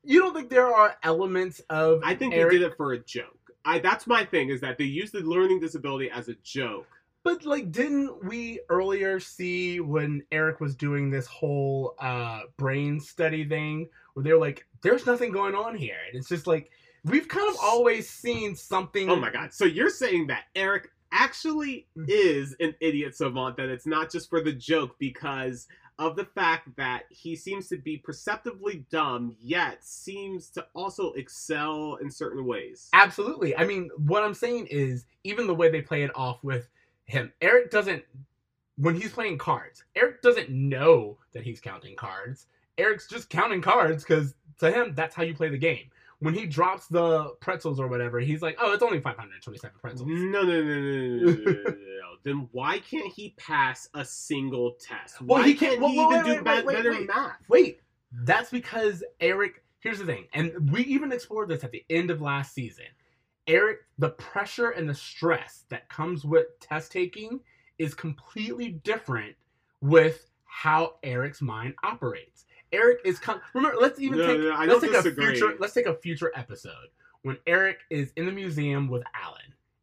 You 0.03 0.21
don't 0.21 0.35
think 0.35 0.49
there 0.49 0.73
are 0.75 0.97
elements 1.03 1.61
of 1.71 2.01
I 2.05 2.15
think 2.15 2.35
Eric 2.35 2.53
they 2.53 2.59
did 2.59 2.67
it 2.73 2.77
for 2.77 2.93
a 2.93 2.99
joke. 2.99 3.37
I 3.65 3.79
that's 3.79 4.07
my 4.07 4.25
thing 4.25 4.49
is 4.49 4.61
that 4.63 4.79
they 4.79 4.85
used 4.85 5.13
the 5.13 5.21
learning 5.21 5.61
disability 5.61 6.11
as 6.11 6.29
a 6.29 6.35
joke. 6.43 6.87
But 7.23 7.45
like, 7.45 7.71
didn't 7.71 8.25
we 8.25 8.61
earlier 8.71 9.21
see 9.21 9.81
when 9.81 10.23
Eric 10.33 10.61
was 10.61 10.75
doing 10.75 11.11
this 11.11 11.27
whole 11.27 11.95
uh 11.99 12.41
brain 12.57 12.99
study 13.01 13.45
thing 13.47 13.89
where 14.15 14.25
they're 14.25 14.39
like, 14.39 14.67
"There's 14.83 15.05
nothing 15.07 15.31
going 15.33 15.55
on 15.55 15.77
here," 15.77 15.99
and 16.09 16.19
it's 16.19 16.29
just 16.31 16.47
like 16.47 16.71
we've 17.05 17.29
kind 17.29 17.49
of 17.51 17.57
always 17.63 18.09
seen 18.09 18.57
something. 18.57 19.11
Oh 19.11 19.17
my 19.17 19.31
god! 19.31 19.53
So 19.53 19.67
you're 19.67 19.91
saying 19.91 20.29
that 20.29 20.45
Eric 20.57 20.91
actually 21.13 21.87
Mm. 21.99 22.07
is 22.09 22.57
an 22.61 22.75
idiot 22.81 23.15
savant? 23.17 23.57
That 23.59 23.69
it's 23.69 23.87
not 23.87 24.11
just 24.11 24.31
for 24.31 24.41
the 24.41 24.53
joke 24.53 24.97
because 24.99 25.67
of 26.01 26.17
the 26.17 26.25
fact 26.25 26.75
that 26.77 27.03
he 27.11 27.37
seems 27.37 27.69
to 27.69 27.77
be 27.77 27.99
perceptibly 27.99 28.87
dumb, 28.91 29.37
yet 29.39 29.85
seems 29.85 30.49
to 30.49 30.67
also 30.75 31.13
excel 31.13 31.99
in 32.01 32.11
certain 32.11 32.47
ways. 32.47 32.89
Absolutely. 32.95 33.55
I 33.55 33.65
mean, 33.65 33.91
what 33.99 34.25
I'm 34.25 34.35
saying 34.35 34.67
is, 34.71 35.05
even 35.25 35.47
the 35.47 35.55
way 35.55 35.71
they 35.71 35.83
play 35.83 36.03
it 36.03 36.11
off 36.15 36.43
with 36.43 36.69
him, 37.05 37.33
Eric 37.43 37.71
doesn't. 37.71 38.03
When 38.77 38.95
he's 38.95 39.13
playing 39.13 39.37
cards, 39.37 39.85
Eric 39.95 40.23
doesn't 40.23 40.49
know 40.49 41.19
that 41.33 41.43
he's 41.43 41.61
counting 41.61 41.95
cards. 41.97 42.47
Eric's 42.79 43.07
just 43.07 43.29
counting 43.29 43.61
cards 43.61 44.03
because 44.03 44.35
to 44.59 44.71
him, 44.71 44.95
that's 44.95 45.15
how 45.15 45.23
you 45.23 45.35
play 45.35 45.51
the 45.51 45.59
game 45.59 45.91
when 46.21 46.35
he 46.35 46.47
drops 46.47 46.87
the 46.87 47.31
pretzels 47.41 47.81
or 47.81 47.89
whatever, 47.89 48.21
he's 48.21 48.43
like, 48.43 48.57
"Oh, 48.61 48.73
it's 48.73 48.83
only 48.83 49.01
527 49.01 49.79
pretzels." 49.81 50.09
No, 50.09 50.15
no, 50.15 50.43
no, 50.43 50.63
no, 50.63 50.81
no, 50.81 51.33
no, 51.33 51.53
no, 51.53 51.63
no. 51.63 52.17
Then 52.23 52.49
why 52.53 52.79
can't 52.79 53.13
he 53.13 53.35
pass 53.37 53.89
a 53.95 54.05
single 54.05 54.73
test? 54.81 55.21
Well, 55.23 55.43
he 55.43 55.55
can't. 55.55 55.81
Well, 55.81 55.91
he 55.91 55.99
well, 55.99 56.13
even 56.13 56.25
wait, 56.25 56.45
do 56.45 56.45
wait, 56.45 56.67
wait, 56.67 56.77
better 56.77 56.91
wait, 56.93 57.07
math? 57.07 57.49
Wait, 57.49 57.81
that's 58.13 58.51
because 58.51 59.03
Eric. 59.21 59.65
Here's 59.81 59.99
the 59.99 60.05
thing, 60.05 60.27
and 60.35 60.71
we 60.71 60.83
even 60.83 61.11
explored 61.11 61.49
this 61.49 61.65
at 61.65 61.73
the 61.73 61.85
end 61.89 62.11
of 62.11 62.21
last 62.21 62.53
season. 62.53 62.85
Eric, 63.47 63.79
the 63.99 64.11
pressure 64.11 64.71
and 64.71 64.89
the 64.89 64.95
stress 64.95 65.65
that 65.71 65.89
comes 65.89 66.25
with 66.25 66.47
test 66.61 66.93
taking 66.93 67.41
is 67.79 67.95
completely 67.95 68.73
different 68.85 69.35
with 69.81 70.27
how 70.45 70.97
Eric's 71.03 71.41
mind 71.41 71.75
operates. 71.83 72.45
Eric 72.73 72.99
is 73.05 73.19
com- 73.19 73.41
remember. 73.55 73.77
Let's 73.81 73.99
even 74.01 74.19
No, 74.19 74.27
take 74.27 74.41
no, 74.41 74.65
let's 74.67 74.81
take 74.81 74.93
disagree. 74.93 75.25
a 75.25 75.29
future. 75.31 75.57
Let's 75.59 75.75
take 75.75 75.87
a 75.87 75.95
future 75.95 76.31
episode 76.35 76.89
when 77.23 77.37
Eric 77.47 77.79
is 77.91 78.13
in 78.17 78.27
the 78.27 78.33
museum 78.33 78.89
with 78.89 79.03
Alan 79.21 79.41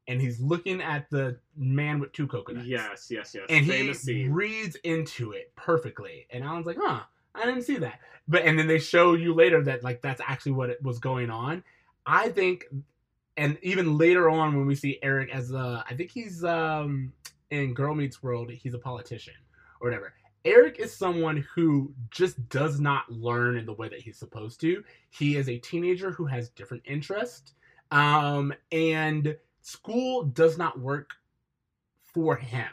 and 0.07 0.21
he's 0.21 0.39
looking 0.39 0.81
at 0.81 1.09
the 1.09 1.37
man 1.57 1.99
with 1.99 2.13
two 2.13 2.27
coconuts 2.27 2.65
Yes, 2.65 3.09
yes, 3.11 3.33
yes. 3.35 3.45
and 3.49 3.65
he 3.65 3.71
Famous 3.71 4.01
scene. 4.01 4.31
reads 4.31 4.75
into 4.83 5.33
it 5.33 5.53
perfectly. 5.55 6.27
And 6.31 6.43
Alan's 6.43 6.65
like, 6.65 6.77
"Huh, 6.79 7.01
I 7.35 7.45
didn't 7.45 7.63
see 7.63 7.77
that." 7.77 7.99
But 8.27 8.43
and 8.43 8.57
then 8.57 8.67
they 8.67 8.79
show 8.79 9.13
you 9.13 9.33
later 9.33 9.61
that 9.63 9.83
like 9.83 10.01
that's 10.01 10.21
actually 10.25 10.53
what 10.53 10.69
it 10.69 10.81
was 10.81 10.99
going 10.99 11.29
on. 11.29 11.63
I 12.05 12.29
think, 12.29 12.65
and 13.35 13.57
even 13.61 13.97
later 13.97 14.29
on 14.29 14.55
when 14.55 14.65
we 14.65 14.75
see 14.75 14.97
Eric 15.01 15.29
as 15.33 15.51
a, 15.51 15.83
I 15.89 15.93
think 15.93 16.09
he's 16.11 16.43
um 16.43 17.11
in 17.49 17.73
Girl 17.73 17.93
Meets 17.95 18.23
World, 18.23 18.49
he's 18.49 18.73
a 18.73 18.79
politician 18.79 19.33
or 19.81 19.89
whatever. 19.89 20.13
Eric 20.45 20.79
is 20.79 20.95
someone 20.95 21.45
who 21.53 21.93
just 22.11 22.47
does 22.49 22.79
not 22.79 23.11
learn 23.11 23.57
in 23.57 23.65
the 23.65 23.73
way 23.73 23.89
that 23.89 23.99
he's 23.99 24.17
supposed 24.17 24.61
to. 24.61 24.83
He 25.09 25.35
is 25.35 25.49
a 25.49 25.57
teenager 25.57 26.11
who 26.11 26.25
has 26.25 26.49
different 26.49 26.83
interests, 26.85 27.53
um, 27.91 28.53
and 28.71 29.35
school 29.61 30.23
does 30.23 30.57
not 30.57 30.79
work 30.79 31.11
for 32.13 32.35
him. 32.35 32.69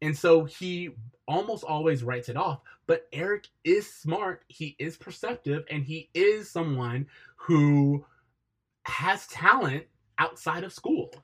And 0.00 0.16
so 0.16 0.44
he 0.44 0.90
almost 1.28 1.64
always 1.64 2.02
writes 2.02 2.28
it 2.28 2.36
off. 2.36 2.60
But 2.86 3.06
Eric 3.12 3.48
is 3.64 3.92
smart, 3.92 4.44
he 4.48 4.74
is 4.78 4.96
perceptive, 4.96 5.64
and 5.70 5.84
he 5.84 6.10
is 6.14 6.50
someone 6.50 7.06
who 7.36 8.04
has 8.84 9.26
talent 9.28 9.84
outside 10.18 10.64
of 10.64 10.72
school. 10.72 11.14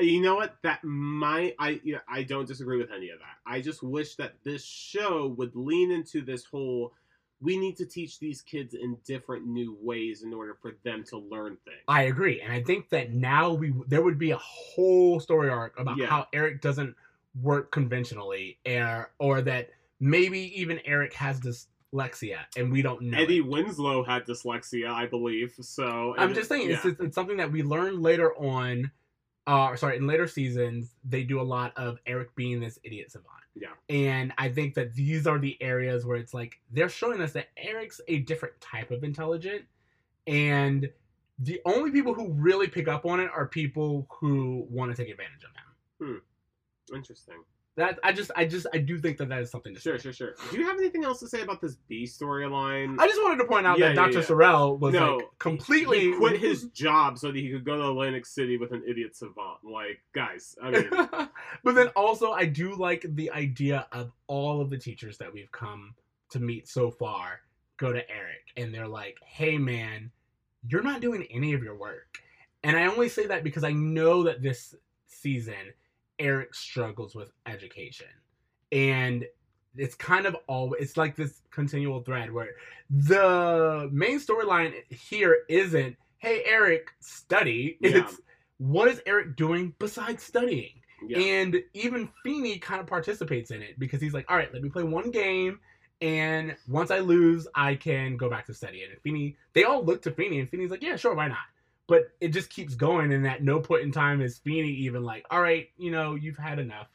You 0.00 0.20
know 0.20 0.36
what? 0.36 0.56
That 0.62 0.82
my 0.84 1.54
I 1.58 1.80
you 1.82 1.94
know, 1.94 2.00
I 2.08 2.22
don't 2.22 2.46
disagree 2.46 2.78
with 2.78 2.90
any 2.90 3.10
of 3.10 3.18
that. 3.18 3.36
I 3.50 3.60
just 3.60 3.82
wish 3.82 4.16
that 4.16 4.34
this 4.44 4.64
show 4.64 5.34
would 5.38 5.54
lean 5.54 5.90
into 5.90 6.22
this 6.22 6.44
whole 6.44 6.92
we 7.42 7.56
need 7.56 7.76
to 7.78 7.86
teach 7.86 8.18
these 8.18 8.42
kids 8.42 8.74
in 8.74 8.98
different 9.06 9.46
new 9.46 9.76
ways 9.80 10.22
in 10.22 10.34
order 10.34 10.54
for 10.60 10.72
them 10.84 11.04
to 11.04 11.16
learn 11.16 11.56
things. 11.64 11.78
I 11.88 12.02
agree, 12.02 12.40
and 12.42 12.52
I 12.52 12.62
think 12.62 12.90
that 12.90 13.12
now 13.12 13.52
we 13.52 13.72
there 13.88 14.02
would 14.02 14.18
be 14.18 14.32
a 14.32 14.38
whole 14.38 15.20
story 15.20 15.48
arc 15.48 15.78
about 15.78 15.96
Yeah. 15.96 16.06
how 16.06 16.26
Eric 16.32 16.60
doesn't 16.60 16.94
work 17.40 17.70
conventionally, 17.70 18.58
or 18.66 19.10
or 19.18 19.42
that 19.42 19.70
maybe 20.00 20.60
even 20.60 20.80
Eric 20.84 21.14
has 21.14 21.40
dyslexia 21.40 22.38
and 22.56 22.72
we 22.72 22.82
don't 22.82 23.02
know. 23.02 23.18
it. 23.18 23.22
Eddie 23.22 23.40
Winslow 23.40 24.04
had 24.04 24.24
dyslexia, 24.26 24.90
I 24.90 25.06
believe. 25.06 25.54
So 25.60 26.14
I'm 26.16 26.34
just 26.34 26.48
saying 26.48 26.70
yeah. 26.70 26.80
it's, 26.84 27.00
it's 27.00 27.14
something 27.14 27.36
that 27.38 27.52
we 27.52 27.62
learn 27.62 28.00
later 28.00 28.34
on. 28.34 28.90
Uh, 29.46 29.74
sorry, 29.76 29.96
in 29.96 30.06
later 30.06 30.28
seasons, 30.28 30.96
they 31.04 31.24
do 31.24 31.40
a 31.40 31.42
lot 31.42 31.72
of 31.76 31.98
Eric 32.06 32.34
being 32.36 32.60
this 32.60 32.78
idiot 32.84 33.10
savant. 33.10 33.28
Yeah. 33.54 33.68
And 33.88 34.32
I 34.38 34.48
think 34.48 34.74
that 34.74 34.94
these 34.94 35.26
are 35.26 35.38
the 35.38 35.60
areas 35.60 36.06
where 36.06 36.16
it's 36.16 36.32
like 36.34 36.60
they're 36.70 36.88
showing 36.88 37.20
us 37.20 37.32
that 37.32 37.48
Eric's 37.56 38.00
a 38.08 38.20
different 38.20 38.60
type 38.60 38.90
of 38.90 39.02
intelligent, 39.02 39.64
and 40.26 40.88
the 41.38 41.60
only 41.64 41.90
people 41.90 42.14
who 42.14 42.32
really 42.32 42.68
pick 42.68 42.86
up 42.86 43.06
on 43.06 43.18
it 43.18 43.30
are 43.34 43.46
people 43.46 44.06
who 44.10 44.66
want 44.70 44.94
to 44.94 45.02
take 45.02 45.10
advantage 45.10 45.44
of 45.44 45.50
him. 45.56 46.20
Hmm. 46.88 46.94
Interesting. 46.96 47.42
That 47.76 47.98
I 48.02 48.12
just, 48.12 48.30
I 48.36 48.44
just, 48.46 48.66
I 48.74 48.78
do 48.78 48.98
think 48.98 49.16
that 49.18 49.28
that 49.28 49.40
is 49.42 49.50
something 49.50 49.72
to 49.74 49.80
Sure, 49.80 49.96
say. 49.96 50.02
sure, 50.02 50.12
sure. 50.12 50.34
Do 50.50 50.58
you 50.58 50.66
have 50.66 50.76
anything 50.76 51.04
else 51.04 51.20
to 51.20 51.28
say 51.28 51.40
about 51.42 51.60
this 51.60 51.76
B 51.88 52.04
storyline? 52.04 52.98
I 52.98 53.06
just 53.06 53.22
wanted 53.22 53.38
to 53.38 53.44
point 53.44 53.64
out 53.66 53.78
Yeah, 53.78 53.88
that 53.88 53.96
yeah, 53.96 54.06
Dr. 54.06 54.18
yeah. 54.18 54.24
Sorrell 54.24 54.78
was 54.78 54.92
No, 54.92 55.16
like 55.16 55.26
completely 55.38 56.00
He 56.00 56.12
quit 56.16 56.40
his 56.40 56.64
job 56.64 57.16
so 57.16 57.28
that 57.28 57.36
he 57.36 57.48
could 57.50 57.64
go 57.64 57.76
to 57.76 57.88
Atlantic 57.88 58.26
City 58.26 58.56
with 58.56 58.72
an 58.72 58.82
idiot 58.86 59.14
savant. 59.16 59.58
Like, 59.62 60.02
guys, 60.12 60.56
I 60.60 60.70
mean, 60.70 60.90
but 61.64 61.74
then 61.76 61.88
also 61.96 62.32
I 62.32 62.44
do 62.44 62.74
like 62.74 63.06
the 63.14 63.30
idea 63.30 63.86
of 63.92 64.10
all 64.26 64.60
of 64.60 64.68
the 64.68 64.76
teachers 64.78 65.16
that 65.18 65.32
we've 65.32 65.52
come 65.52 65.94
to 66.30 66.40
meet 66.40 66.66
so 66.68 66.90
far 66.90 67.40
go 67.76 67.92
to 67.92 68.10
Eric 68.10 68.52
and 68.56 68.74
they're 68.74 68.88
like, 68.88 69.16
"Hey 69.24 69.56
man, 69.58 70.10
you're 70.68 70.82
not 70.82 71.00
doing 71.00 71.26
any 71.30 71.54
of 71.54 71.62
your 71.62 71.76
work." 71.76 72.18
And 72.64 72.76
I 72.76 72.86
only 72.86 73.08
say 73.08 73.26
that 73.26 73.42
because 73.44 73.64
I 73.64 73.72
know 73.72 74.24
that 74.24 74.42
this 74.42 74.74
season 75.06 75.54
Eric 76.20 76.54
struggles 76.54 77.14
with 77.16 77.32
education. 77.46 78.06
And 78.70 79.24
it's 79.76 79.94
kind 79.96 80.26
of 80.26 80.36
all 80.46 80.74
it's 80.74 80.96
like 80.96 81.16
this 81.16 81.42
continual 81.50 82.02
thread 82.02 82.32
where 82.32 82.50
the 82.88 83.88
main 83.92 84.20
storyline 84.20 84.74
here 84.90 85.38
isn't, 85.48 85.96
"Hey 86.18 86.42
Eric, 86.46 86.90
study." 87.00 87.78
Yeah. 87.80 87.98
It's 87.98 88.20
what 88.58 88.88
is 88.88 89.00
Eric 89.06 89.36
doing 89.36 89.74
besides 89.78 90.22
studying? 90.22 90.80
yeah. 91.06 91.18
And 91.18 91.62
even 91.74 92.08
Feeney 92.22 92.58
kind 92.58 92.80
of 92.80 92.86
participates 92.86 93.50
in 93.50 93.62
it 93.62 93.78
because 93.78 94.00
he's 94.00 94.14
like, 94.14 94.30
all 94.30 94.36
right, 94.36 94.52
let 94.52 94.62
me 94.62 94.68
play 94.68 94.82
one 94.82 95.10
game. 95.10 95.60
And 96.02 96.56
once 96.68 96.90
I 96.90 97.00
lose, 97.00 97.46
I 97.54 97.74
can 97.74 98.16
go 98.16 98.30
back 98.30 98.46
to 98.46 98.54
study. 98.54 98.84
And 98.84 99.00
Feeney, 99.02 99.36
they 99.52 99.64
all 99.64 99.84
look 99.84 100.02
to 100.02 100.10
Feeney, 100.10 100.40
and 100.40 100.48
Feeney's 100.48 100.70
like, 100.70 100.82
yeah, 100.82 100.96
sure, 100.96 101.14
why 101.14 101.28
not? 101.28 101.38
But 101.90 102.12
it 102.20 102.28
just 102.28 102.50
keeps 102.50 102.76
going. 102.76 103.12
And 103.12 103.26
at 103.26 103.42
no 103.42 103.58
point 103.58 103.82
in 103.82 103.90
time 103.90 104.22
is 104.22 104.38
Feeney 104.38 104.70
even 104.70 105.02
like, 105.02 105.26
all 105.28 105.42
right, 105.42 105.68
you 105.76 105.90
know, 105.90 106.14
you've 106.14 106.38
had 106.38 106.60
enough. 106.60 106.86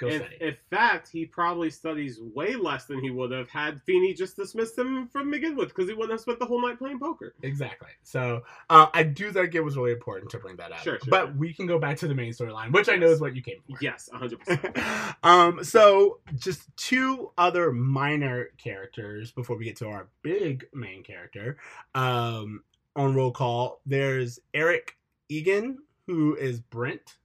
Go 0.00 0.08
in, 0.08 0.20
study. 0.20 0.36
in 0.40 0.56
fact, 0.70 1.10
he 1.12 1.26
probably 1.26 1.68
studies 1.68 2.18
way 2.34 2.56
less 2.56 2.86
than 2.86 3.00
he 3.00 3.10
would 3.10 3.30
have 3.32 3.50
had 3.50 3.82
Feeney 3.82 4.14
just 4.14 4.34
dismissed 4.34 4.76
him 4.78 5.08
from 5.08 5.30
begin 5.30 5.54
with 5.54 5.68
because 5.68 5.88
he 5.88 5.94
wouldn't 5.94 6.12
have 6.12 6.20
spent 6.20 6.38
the 6.38 6.46
whole 6.46 6.60
night 6.60 6.78
playing 6.78 6.98
poker. 6.98 7.34
Exactly. 7.42 7.90
So 8.02 8.42
uh, 8.70 8.86
I 8.94 9.02
do 9.02 9.30
think 9.30 9.54
it 9.54 9.60
was 9.60 9.76
really 9.76 9.92
important 9.92 10.30
to 10.30 10.38
bring 10.38 10.56
that 10.56 10.72
up. 10.72 10.78
Sure, 10.78 10.98
sure, 10.98 11.10
but 11.10 11.36
we 11.36 11.52
can 11.52 11.66
go 11.66 11.78
back 11.78 11.98
to 11.98 12.08
the 12.08 12.14
main 12.14 12.32
storyline, 12.32 12.72
which 12.72 12.88
I 12.88 12.96
know 12.96 13.08
is 13.08 13.20
what 13.20 13.36
you 13.36 13.42
came 13.42 13.58
for. 13.68 13.76
Yes, 13.82 14.08
100%. 14.12 15.14
um, 15.22 15.62
so 15.62 16.20
just 16.34 16.74
two 16.78 17.30
other 17.36 17.70
minor 17.70 18.48
characters 18.56 19.32
before 19.32 19.58
we 19.58 19.66
get 19.66 19.76
to 19.76 19.88
our 19.88 20.08
big 20.22 20.66
main 20.72 21.02
character. 21.02 21.58
Um, 21.94 22.62
on 22.96 23.14
roll 23.14 23.30
call, 23.32 23.80
there's 23.86 24.38
Eric 24.54 24.96
Egan, 25.28 25.78
who 26.06 26.34
is 26.36 26.60
Brent, 26.60 27.16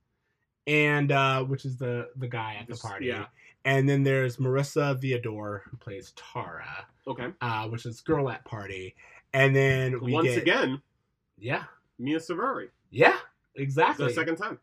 and 0.67 1.12
uh, 1.12 1.43
which 1.43 1.65
is 1.65 1.77
the 1.77 2.10
the 2.15 2.27
guy 2.27 2.57
at 2.60 2.67
the 2.67 2.75
party. 2.75 3.07
yeah. 3.07 3.25
And 3.65 3.89
then 3.89 4.03
there's 4.03 4.38
Marissa 4.38 4.95
Viador, 5.01 5.62
who 5.69 5.77
plays 5.77 6.13
Tara, 6.15 6.86
Okay. 7.07 7.29
uh, 7.41 7.67
which 7.67 7.88
is 7.88 8.00
girl 8.01 8.29
at 8.29 8.45
party. 8.45 8.95
And 9.34 9.55
then 9.55 10.00
we 10.01 10.13
Once 10.13 10.27
get, 10.27 10.38
again, 10.43 10.81
yeah, 11.39 11.63
Mia 11.98 12.19
Saveri. 12.19 12.67
yeah, 12.91 13.17
exactly. 13.55 14.05
The 14.05 14.10
exactly. 14.12 14.13
second 14.13 14.36
time. 14.36 14.60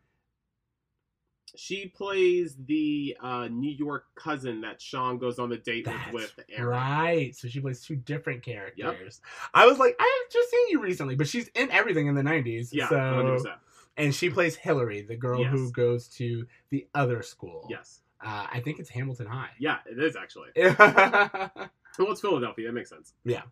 She 1.55 1.85
plays 1.87 2.55
the 2.65 3.15
uh, 3.21 3.47
New 3.51 3.69
York 3.71 4.05
cousin 4.15 4.61
that 4.61 4.81
Sean 4.81 5.17
goes 5.19 5.37
on 5.37 5.49
the 5.49 5.57
date 5.57 5.85
That's 5.85 6.11
with 6.11 6.35
with 6.35 6.45
Eric. 6.49 6.69
Right. 6.71 7.35
So 7.35 7.47
she 7.47 7.59
plays 7.59 7.81
two 7.85 7.95
different 7.95 8.41
characters. 8.43 9.21
Yep. 9.21 9.51
I 9.53 9.67
was 9.67 9.77
like, 9.77 9.95
I've 9.99 10.31
just 10.31 10.49
seen 10.49 10.69
you 10.69 10.81
recently, 10.81 11.15
but 11.15 11.27
she's 11.27 11.49
in 11.49 11.69
everything 11.71 12.07
in 12.07 12.15
the 12.15 12.23
90s. 12.23 12.69
Yeah, 12.71 12.89
So, 12.89 12.95
100%. 12.95 13.43
and 13.97 14.15
she 14.15 14.29
plays 14.31 14.55
Hillary, 14.55 15.03
the 15.03 15.15
girl 15.15 15.43
who 15.43 15.71
goes 15.71 16.07
to 16.09 16.47
the 16.71 16.87
other 16.95 17.21
school. 17.21 17.67
Yes. 17.69 18.01
Uh, 18.25 18.47
I 18.51 18.59
think 18.61 18.79
it's 18.79 18.89
Hamilton 18.89 19.27
High. 19.27 19.49
Yeah, 19.59 19.77
it 19.85 19.99
is 20.01 20.15
actually. 20.15 20.49
Well, 21.99 22.11
it's 22.11 22.21
Philadelphia. 22.21 22.65
That 22.65 22.73
makes 22.73 22.89
sense. 22.89 23.13
Yeah. 23.23 23.43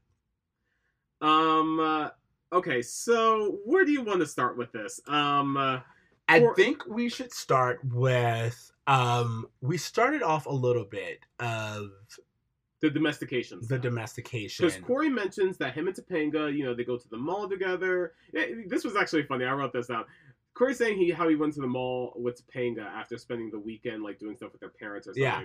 Um. 1.22 1.80
Uh, 1.80 2.10
okay. 2.52 2.82
So, 2.82 3.60
where 3.66 3.86
do 3.86 3.92
you 3.92 4.02
want 4.02 4.20
to 4.22 4.26
start 4.26 4.58
with 4.58 4.72
this? 4.72 5.00
Um. 5.08 5.56
I 6.32 6.54
think 6.56 6.86
we 6.88 7.10
should 7.10 7.32
start 7.34 7.80
with 7.84 8.72
um 8.88 9.48
we 9.62 9.78
started 9.78 10.24
off 10.24 10.46
a 10.46 10.54
little 10.54 10.86
bit 10.86 11.20
of 11.40 11.92
the 12.82 12.90
domestication. 12.90 13.60
the 13.60 13.66
stuff. 13.66 13.82
domestication. 13.82 14.66
Because 14.66 14.82
Corey 14.82 15.10
mentions 15.10 15.58
that 15.58 15.74
him 15.74 15.88
and 15.88 15.96
Topanga, 15.96 16.56
you 16.56 16.66
know, 16.66 16.74
they 16.74 16.84
go 16.84 16.98
to 16.98 17.10
the 17.10 17.18
mall 17.18 17.48
together. 17.48 18.14
Eh, 18.36 18.64
This 18.68 18.84
was 18.84 18.96
actually 18.96 19.24
funny. 19.24 19.46
I 19.46 19.54
wrote 19.54 19.72
this 19.72 19.88
down. 19.88 20.06
Corey's 20.56 20.80
saying 20.80 20.98
he 20.98 21.12
how 21.12 21.30
he 21.30 21.36
went 21.36 21.54
to 21.54 21.62
the 21.62 21.68
mall 21.68 22.14
with 22.16 22.42
Topanga 22.46 22.86
after 22.86 23.18
spending 23.18 23.52
the 23.52 23.60
weekend 23.60 24.04
like 24.04 24.20
doing 24.20 24.36
stuff 24.36 24.52
with 24.52 24.62
their 24.62 24.70
parents 24.70 25.08
or 25.08 25.12
something. 25.12 25.24
Yeah. 25.24 25.44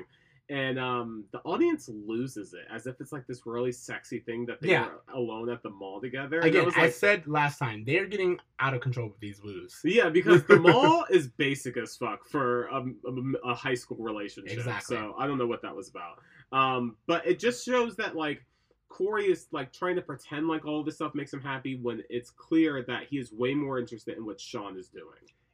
And 0.49 0.79
um, 0.79 1.25
the 1.33 1.41
audience 1.41 1.89
loses 1.89 2.55
it 2.55 2.67
as 2.73 2.87
if 2.87 3.01
it's 3.01 3.11
like 3.11 3.27
this 3.27 3.45
really 3.47 3.73
sexy 3.73 4.21
thing 4.21 4.47
that 4.47 4.61
they 4.61 4.71
Yeah. 4.71 4.87
were 4.87 5.03
alone 5.13 5.51
at 5.51 5.61
the 5.65 5.71
mall 5.71 6.01
together. 6.01 6.37
And 6.37 6.45
I 6.45 6.49
Again, 6.49 6.65
was 6.67 6.75
I 6.77 6.89
said 6.89 7.27
last 7.27 7.59
time, 7.59 7.83
they're 7.85 8.07
getting 8.07 8.39
out 8.61 8.73
of 8.73 8.81
control 8.81 9.09
with 9.09 9.19
these 9.19 9.43
woos. 9.43 9.81
Yeah, 9.83 10.09
because 10.09 10.45
the 10.45 10.59
mall 10.61 11.05
is 11.11 11.27
basic 11.27 11.77
as 11.77 11.97
fuck 11.97 12.25
for 12.29 12.67
a, 12.67 12.77
a, 12.79 13.51
a 13.51 13.55
high 13.55 13.75
school 13.75 13.97
relationship. 13.99 14.57
Exactly. 14.57 14.97
So 14.97 15.17
I 15.19 15.27
don't 15.27 15.37
know 15.39 15.49
what 15.49 15.63
that 15.63 15.75
was 15.75 15.89
about. 15.89 16.21
Um, 16.53 16.97
but 17.09 17.27
it 17.27 17.41
just 17.41 17.65
shows 17.67 17.97
that 17.97 18.15
like 18.15 18.45
Corey 18.89 19.25
is 19.25 19.49
like 19.51 19.73
trying 19.73 19.97
to 19.97 20.03
pretend 20.03 20.47
like 20.47 20.65
all 20.65 20.85
this 20.85 20.95
stuff 20.95 21.13
makes 21.13 21.33
him 21.33 21.41
happy 21.41 21.75
when 21.83 22.05
it's 22.09 22.31
clear 22.31 22.85
that 22.87 23.09
he 23.11 23.19
is 23.19 23.33
way 23.33 23.53
more 23.53 23.81
interested 23.81 24.17
in 24.17 24.25
what 24.25 24.41
Sean 24.41 24.79
is 24.79 24.87
doing. 24.87 25.07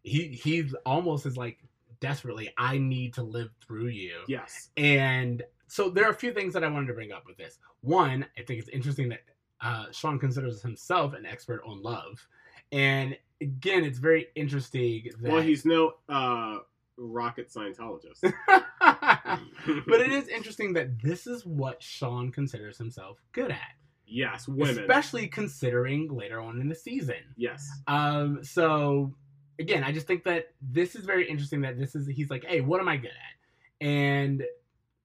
He 0.03 0.29
he's 0.29 0.75
almost 0.85 1.25
is 1.25 1.39
like 1.39 1.59
desperately, 2.03 2.53
I 2.59 2.77
need 2.77 3.15
to 3.15 3.23
live 3.23 3.49
through 3.65 3.87
you. 3.87 4.13
Yes. 4.29 4.69
And 4.77 5.43
so 5.69 5.89
there 5.89 6.05
are 6.05 6.11
a 6.11 6.15
few 6.15 6.35
things 6.35 6.53
that 6.53 6.63
I 6.63 6.69
wanted 6.69 6.89
to 6.89 6.93
bring 6.93 7.13
up 7.13 7.27
with 7.27 7.39
this. 7.39 7.59
One, 7.81 8.27
I 8.37 8.43
think 8.43 8.61
it's 8.61 8.69
interesting 8.69 9.09
that 9.09 9.21
uh, 9.63 9.87
Sean 9.93 10.19
considers 10.19 10.61
himself 10.61 11.15
an 11.15 11.25
expert 11.25 11.63
on 11.65 11.81
love. 11.81 12.27
And 12.73 13.17
again, 13.41 13.85
it's 13.85 13.99
very 13.99 14.27
interesting 14.35 15.09
that. 15.23 15.33
Well, 15.33 15.41
he's 15.41 15.65
no 15.65 15.95
uh, 16.09 16.59
rocket 16.97 17.51
Scientologist. 17.51 18.21
but 18.81 20.01
it 20.01 20.13
is 20.13 20.29
interesting 20.29 20.73
that 20.75 21.01
this 21.01 21.27
is 21.27 21.47
what 21.47 21.83
Sean 21.83 22.33
considers 22.33 22.77
himself 22.77 23.19
good 23.31 23.53
at. 23.53 23.77
yes, 24.07 24.49
women. 24.49 24.79
Especially 24.79 25.29
considering 25.29 26.09
later 26.09 26.41
on 26.41 26.61
in 26.61 26.69
the 26.69 26.75
season. 26.75 27.23
Yes. 27.37 27.67
Um, 27.87 28.41
so 28.43 29.15
again, 29.59 29.85
I 29.85 29.93
just 29.93 30.07
think 30.07 30.25
that 30.25 30.49
this 30.61 30.95
is 30.95 31.05
very 31.05 31.29
interesting 31.29 31.61
that 31.63 31.79
this 31.79 31.95
is 31.95 32.07
he's 32.07 32.31
like, 32.31 32.45
hey, 32.45 32.61
what 32.61 32.81
am 32.81 32.89
I 32.89 32.97
good 32.97 33.11
at? 33.11 33.87
And 33.87 34.45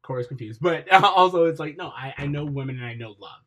Corey's 0.03 0.27
confused, 0.27 0.61
but 0.61 0.91
also 1.03 1.45
it's 1.45 1.59
like, 1.59 1.77
no, 1.77 1.89
I, 1.89 2.13
I 2.17 2.27
know 2.27 2.45
women 2.45 2.77
and 2.77 2.85
I 2.85 2.93
know 2.93 3.15
love. 3.19 3.41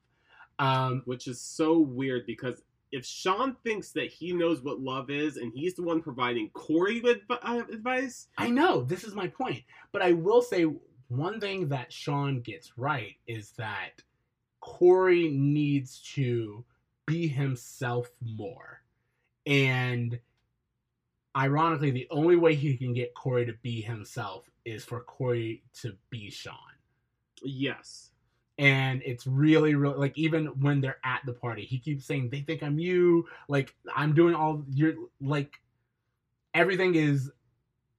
Um, 0.59 1.03
Which 1.07 1.27
is 1.27 1.41
so 1.41 1.79
weird 1.79 2.27
because 2.27 2.63
if 2.93 3.07
Sean 3.07 3.57
thinks 3.65 3.93
that 3.93 4.09
he 4.09 4.33
knows 4.33 4.63
what 4.63 4.81
love 4.81 5.11
is 5.11 5.37
and 5.37 5.53
he's 5.55 5.75
the 5.75 5.83
one 5.83 6.03
providing 6.03 6.51
Corey 6.51 7.01
with 7.01 7.19
uh, 7.31 7.63
advice, 7.73 8.29
I 8.37 8.51
know 8.51 8.83
this 8.83 9.05
is 9.05 9.15
my 9.15 9.29
point, 9.29 9.63
but 9.93 10.03
I 10.03 10.13
will 10.13 10.43
say 10.43 10.67
one 11.09 11.41
thing 11.41 11.69
that 11.69 11.93
Sean 11.93 12.41
gets 12.41 12.77
right 12.77 13.17
is 13.27 13.53
that 13.53 14.03
Corey 14.61 15.29
needs 15.29 16.01
to 16.15 16.65
be 17.07 17.27
himself 17.27 18.11
more, 18.21 18.83
and 19.47 20.19
ironically, 21.37 21.91
the 21.91 22.09
only 22.11 22.37
way 22.37 22.55
he 22.55 22.77
can 22.77 22.93
get 22.95 23.15
Corey 23.15 23.47
to 23.47 23.55
be 23.63 23.81
himself 23.81 24.49
is 24.65 24.85
for 24.85 25.01
Corey 25.01 25.63
to 25.83 25.97
be 26.11 26.31
Sean. 26.31 26.55
yes. 27.43 28.11
and 28.59 29.03
it's 29.05 29.27
really 29.27 29.75
really 29.75 29.97
like 29.97 30.17
even 30.19 30.47
when 30.61 30.81
they're 30.81 30.99
at 31.05 31.21
the 31.25 31.33
party 31.33 31.65
he 31.65 31.79
keeps 31.79 32.05
saying 32.05 32.29
they 32.31 32.41
think 32.43 32.63
i'm 32.63 32.79
you 32.79 33.27
like 33.49 33.75
i'm 33.97 34.15
doing 34.15 34.35
all 34.35 34.63
you're 34.71 34.95
like 35.21 35.61
everything 36.55 36.95
is 36.95 37.31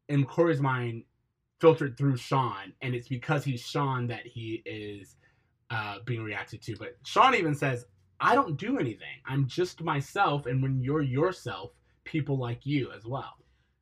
in 0.09 0.25
corey's 0.25 0.61
mind 0.61 1.03
filtered 1.59 1.97
through 1.97 2.15
sean 2.17 2.73
and 2.81 2.93
it's 2.95 3.07
because 3.07 3.43
he's 3.43 3.61
sean 3.61 4.07
that 4.07 4.25
he 4.27 4.61
is 4.65 5.15
uh 5.71 5.97
being 6.05 6.23
reacted 6.23 6.61
to 6.61 6.75
but 6.77 6.95
sean 7.05 7.33
even 7.35 7.55
says 7.55 7.85
i 8.19 8.35
don't 8.35 8.57
do 8.57 8.77
anything 8.77 9.17
i'm 9.25 9.47
just 9.47 9.81
myself 9.81 10.45
and 10.45 10.61
when 10.61 10.79
you're 10.81 11.01
yourself 11.01 11.71
people 12.03 12.38
like 12.38 12.65
you 12.65 12.91
as 12.91 13.05
well 13.05 13.36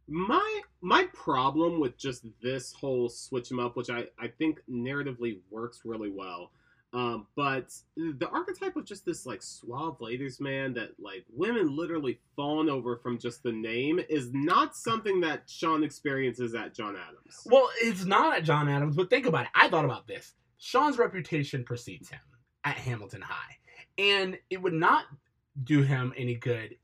My 0.08 0.62
my 0.82 1.06
problem 1.14 1.80
with 1.80 1.98
just 1.98 2.26
this 2.42 2.74
whole 2.74 3.10
switch 3.10 3.52
'em 3.52 3.60
up, 3.60 3.76
which 3.76 3.90
I 3.90 4.08
I 4.18 4.28
think 4.28 4.62
narratively 4.70 5.40
works 5.52 5.82
really 5.86 6.10
well, 6.10 6.52
um, 6.94 7.28
but 7.36 7.72
the 7.96 8.28
archetype 8.32 8.76
of 8.76 8.86
just 8.86 9.06
this 9.06 9.26
like 9.28 9.44
suave 9.44 10.02
ladies 10.02 10.40
man 10.40 10.74
that 10.74 11.00
like 11.00 11.26
women 11.32 11.76
literally 11.76 12.20
fawn 12.36 12.70
over 12.70 12.98
from 12.98 13.20
just 13.20 13.44
the 13.44 13.52
name 13.52 14.00
is 14.10 14.34
not 14.34 14.76
something 14.76 15.22
that 15.22 15.48
Sean 15.48 15.84
experiences 15.84 16.56
at 16.56 16.74
John 16.74 16.96
Adams. 16.96 17.44
Well, 17.46 17.70
it's 17.82 18.06
not 18.06 18.36
at 18.38 18.44
John 18.44 18.68
Adams, 18.68 18.96
but 18.96 19.10
think 19.12 19.28
about 19.28 19.44
it. 19.46 19.52
I 19.54 19.70
thought 19.70 19.86
about 19.86 20.08
this. 20.08 20.34
Sean's 20.58 20.98
reputation 20.98 21.64
precedes 21.64 22.10
him 22.10 22.20
at 22.64 22.78
Hamilton 22.78 23.22
High, 23.22 23.58
and 24.00 24.40
it 24.50 24.60
would 24.62 24.74
not 24.74 25.06
do 25.64 25.84
him 25.84 26.14
any 26.18 26.36
good 26.36 26.76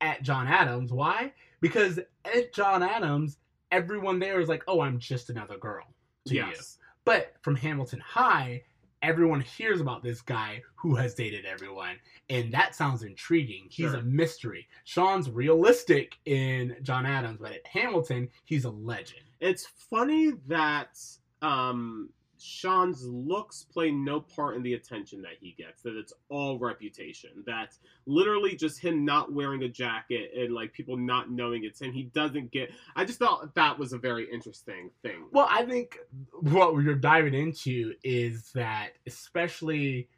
at 0.00 0.22
John 0.22 0.46
Adams. 0.46 0.92
Why? 0.92 1.32
Because 1.60 1.98
at 2.24 2.52
John 2.54 2.82
Adams, 2.82 3.38
everyone 3.70 4.18
there 4.18 4.40
is 4.40 4.48
like, 4.48 4.62
"Oh, 4.68 4.80
I'm 4.80 4.98
just 4.98 5.30
another 5.30 5.58
girl." 5.58 5.84
To 6.26 6.34
you. 6.34 6.44
yes, 6.46 6.78
But 7.04 7.34
from 7.42 7.56
Hamilton 7.56 8.00
High, 8.00 8.62
everyone 9.02 9.40
hears 9.40 9.80
about 9.80 10.02
this 10.02 10.20
guy 10.20 10.62
who 10.76 10.94
has 10.94 11.14
dated 11.14 11.46
everyone, 11.46 11.96
and 12.28 12.52
that 12.52 12.74
sounds 12.74 13.02
intriguing. 13.02 13.66
He's 13.70 13.90
Sure. 13.90 13.96
a 14.00 14.02
mystery. 14.02 14.68
Sean's 14.84 15.30
realistic 15.30 16.18
in 16.26 16.76
John 16.82 17.06
Adams, 17.06 17.38
but 17.40 17.52
at 17.52 17.66
Hamilton, 17.66 18.28
he's 18.44 18.64
a 18.64 18.70
legend. 18.70 19.22
it's 19.40 19.66
funny 19.66 20.32
that 20.46 20.98
um, 21.40 22.10
Sean's 22.42 23.04
looks 23.06 23.64
play 23.64 23.90
no 23.90 24.20
part 24.20 24.56
in 24.56 24.62
the 24.62 24.74
attention 24.74 25.20
that 25.22 25.34
he 25.40 25.54
gets. 25.58 25.82
That 25.82 25.96
it's 25.96 26.12
all 26.28 26.58
reputation. 26.58 27.30
That 27.46 27.76
literally 28.06 28.56
just 28.56 28.80
him 28.80 29.04
not 29.04 29.32
wearing 29.32 29.62
a 29.62 29.68
jacket 29.68 30.30
and 30.36 30.54
like 30.54 30.72
people 30.72 30.96
not 30.96 31.30
knowing 31.30 31.64
it's 31.64 31.80
him. 31.80 31.92
He 31.92 32.04
doesn't 32.04 32.50
get. 32.50 32.70
I 32.96 33.04
just 33.04 33.18
thought 33.18 33.54
that 33.54 33.78
was 33.78 33.92
a 33.92 33.98
very 33.98 34.30
interesting 34.30 34.90
thing. 35.02 35.26
Well, 35.32 35.48
I 35.50 35.64
think 35.64 35.98
what 36.40 36.72
you're 36.82 36.94
diving 36.94 37.34
into 37.34 37.94
is 38.02 38.50
that, 38.54 38.90
especially 39.06 40.08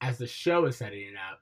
as 0.00 0.18
the 0.18 0.26
show 0.26 0.64
is 0.66 0.76
setting 0.76 1.00
it 1.00 1.14
up, 1.30 1.40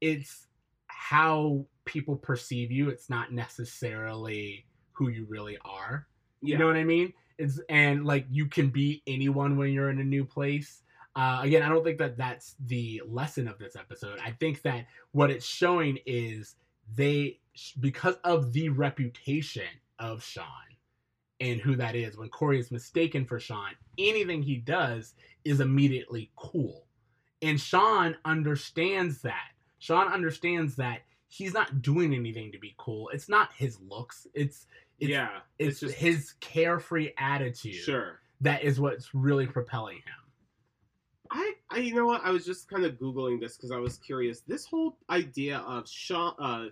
it's 0.00 0.46
how 0.86 1.66
people 1.84 2.16
perceive 2.16 2.70
you. 2.70 2.88
It's 2.88 3.08
not 3.08 3.32
necessarily 3.32 4.66
who 4.92 5.08
you 5.08 5.26
really 5.28 5.58
are. 5.64 6.06
yeah, 6.42 6.54
You 6.54 6.58
know 6.58 6.66
what 6.66 6.76
I 6.76 6.84
mean? 6.84 7.12
It's 7.38 7.60
and 7.68 8.04
like 8.04 8.26
you 8.30 8.46
can 8.46 8.68
be 8.68 9.02
anyone 9.06 9.56
when 9.56 9.72
you're 9.72 9.90
in 9.90 10.00
a 10.00 10.04
new 10.04 10.24
place. 10.24 10.82
Uh, 11.14 11.40
again, 11.42 11.62
I 11.62 11.68
don't 11.68 11.84
think 11.84 11.98
that 11.98 12.16
that's 12.16 12.54
the 12.66 13.02
lesson 13.06 13.48
of 13.48 13.58
this 13.58 13.76
episode. 13.76 14.18
I 14.24 14.32
think 14.32 14.62
that 14.62 14.86
what 15.12 15.30
it's 15.30 15.46
showing 15.46 15.98
is 16.06 16.56
they 16.94 17.40
because 17.80 18.16
of 18.24 18.52
the 18.52 18.68
reputation 18.68 19.66
of 19.98 20.22
Sean 20.22 20.44
and 21.40 21.60
who 21.60 21.76
that 21.76 21.94
is. 21.94 22.16
When 22.16 22.28
Corey 22.28 22.60
is 22.60 22.70
mistaken 22.70 23.24
for 23.24 23.40
Sean, 23.40 23.70
anything 23.98 24.42
he 24.42 24.56
does 24.56 25.14
is 25.44 25.60
immediately 25.60 26.30
cool, 26.36 26.86
and 27.42 27.60
Sean 27.60 28.16
understands 28.24 29.22
that. 29.22 29.50
Sean 29.78 30.08
understands 30.12 30.76
that 30.76 31.00
he's 31.28 31.54
not 31.54 31.82
doing 31.82 32.14
anything 32.14 32.50
to 32.52 32.58
be 32.58 32.74
cool. 32.78 33.10
It's 33.10 33.28
not 33.28 33.50
his 33.56 33.78
looks. 33.80 34.26
It's 34.34 34.66
it's, 35.00 35.10
yeah. 35.10 35.28
it's, 35.58 35.68
it's 35.68 35.80
just- 35.80 35.94
his 35.94 36.34
carefree 36.40 37.12
attitude 37.18 37.74
Sure. 37.74 38.20
that 38.40 38.62
is 38.64 38.80
what's 38.80 39.14
really 39.14 39.46
propelling 39.46 39.96
him. 39.96 40.02
I, 41.30 41.52
I, 41.70 41.78
you 41.78 41.94
know 41.94 42.06
what? 42.06 42.22
I 42.24 42.30
was 42.30 42.46
just 42.46 42.68
kind 42.70 42.84
of 42.86 42.94
googling 42.94 43.38
this 43.38 43.56
because 43.56 43.70
I 43.70 43.76
was 43.76 43.98
curious. 43.98 44.40
This 44.40 44.64
whole 44.64 44.96
idea 45.10 45.58
of 45.58 45.86
Sean, 45.86 46.34
uh, 46.38 46.66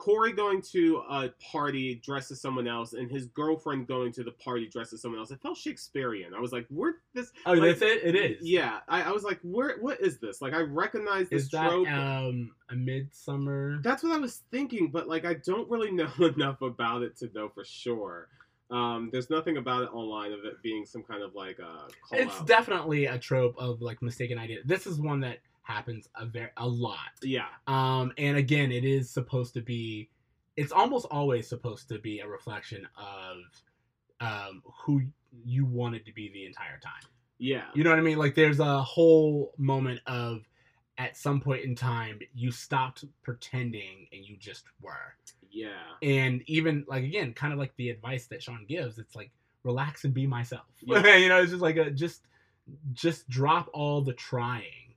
Corey 0.00 0.32
going 0.32 0.62
to 0.72 1.02
a 1.10 1.28
party 1.52 1.96
dressed 1.96 2.30
as 2.30 2.40
someone 2.40 2.66
else, 2.66 2.94
and 2.94 3.10
his 3.10 3.26
girlfriend 3.26 3.86
going 3.86 4.10
to 4.12 4.24
the 4.24 4.30
party 4.32 4.66
dressed 4.66 4.94
as 4.94 5.02
someone 5.02 5.20
else. 5.20 5.30
It 5.30 5.40
felt 5.42 5.58
Shakespearean. 5.58 6.32
I 6.34 6.40
was 6.40 6.52
like, 6.52 6.66
"Where 6.70 6.94
this?" 7.14 7.30
Oh, 7.44 7.52
Like, 7.52 7.78
that's 7.78 7.82
it. 7.82 8.02
It 8.02 8.16
is. 8.16 8.38
Yeah, 8.48 8.78
I, 8.88 9.02
I 9.02 9.10
was 9.10 9.24
like, 9.24 9.38
"Where? 9.42 9.76
What 9.78 10.00
is 10.00 10.18
this?" 10.18 10.40
Like, 10.40 10.54
I 10.54 10.60
recognize 10.62 11.28
this 11.28 11.44
Is 11.44 11.50
that 11.50 11.68
trope. 11.68 11.86
um 11.88 12.50
a 12.70 12.74
midsummer? 12.74 13.78
That's 13.82 14.02
what 14.02 14.12
I 14.12 14.18
was 14.18 14.42
thinking, 14.50 14.90
but 14.90 15.06
like, 15.06 15.24
I 15.26 15.34
don't 15.34 15.68
really 15.70 15.90
know 16.00 16.10
enough 16.18 16.62
about 16.62 17.02
it 17.02 17.16
to 17.18 17.30
know 17.34 17.48
for 17.50 17.64
sure. 17.64 18.28
Um, 18.70 19.10
there's 19.12 19.28
nothing 19.30 19.56
about 19.56 19.82
it 19.82 19.90
online 19.92 20.32
of 20.32 20.44
it 20.44 20.62
being 20.62 20.86
some 20.86 21.02
kind 21.02 21.22
of 21.24 21.34
like 21.34 21.58
a 21.58 21.88
It's 22.12 22.38
out. 22.40 22.46
definitely 22.46 23.06
a 23.06 23.18
trope 23.18 23.56
of 23.58 23.82
like 23.82 24.00
mistaken 24.00 24.38
idea. 24.38 24.58
This 24.64 24.86
is 24.86 25.00
one 25.00 25.20
that 25.20 25.38
happens 25.70 26.08
a 26.16 26.26
very 26.26 26.50
a 26.56 26.66
lot. 26.66 26.98
yeah, 27.22 27.46
Um, 27.66 28.12
and 28.18 28.36
again, 28.36 28.70
it 28.72 28.84
is 28.84 29.10
supposed 29.10 29.54
to 29.54 29.60
be. 29.60 30.10
It's 30.56 30.72
almost 30.72 31.06
always 31.10 31.48
supposed 31.48 31.88
to 31.88 31.98
be 31.98 32.20
a 32.20 32.26
reflection 32.28 32.86
of 32.98 33.36
um 34.20 34.62
who 34.84 35.00
you 35.44 35.64
wanted 35.64 36.04
to 36.06 36.12
be 36.12 36.30
the 36.32 36.44
entire 36.44 36.78
time. 36.82 37.08
yeah, 37.38 37.64
You 37.74 37.84
know 37.84 37.90
what 37.90 37.98
I 37.98 38.02
mean? 38.02 38.18
Like 38.18 38.34
there's 38.34 38.60
a 38.60 38.82
whole 38.82 39.54
moment 39.56 40.00
of 40.06 40.42
at 40.98 41.16
some 41.16 41.40
point 41.40 41.64
in 41.64 41.74
time 41.74 42.18
you 42.34 42.50
stopped 42.50 43.04
pretending 43.22 44.06
and 44.12 44.22
you 44.24 44.36
just 44.36 44.64
were. 44.82 45.14
yeah. 45.50 45.70
And 46.02 46.42
even 46.46 46.84
like 46.88 47.04
again, 47.04 47.32
kind 47.32 47.52
of 47.54 47.58
like 47.58 47.74
the 47.76 47.88
advice 47.90 48.26
that 48.26 48.42
Sean 48.42 48.66
gives, 48.68 48.98
it's 48.98 49.16
like 49.16 49.30
relax 49.62 50.04
and 50.04 50.12
be 50.12 50.26
myself. 50.26 50.66
Yeah. 50.82 51.16
you 51.16 51.28
know, 51.30 51.40
it's 51.40 51.52
just 51.52 51.62
like 51.62 51.76
a 51.76 51.90
just 51.90 52.26
just 52.92 53.28
drop 53.30 53.70
all 53.72 54.02
the 54.02 54.12
trying 54.12 54.89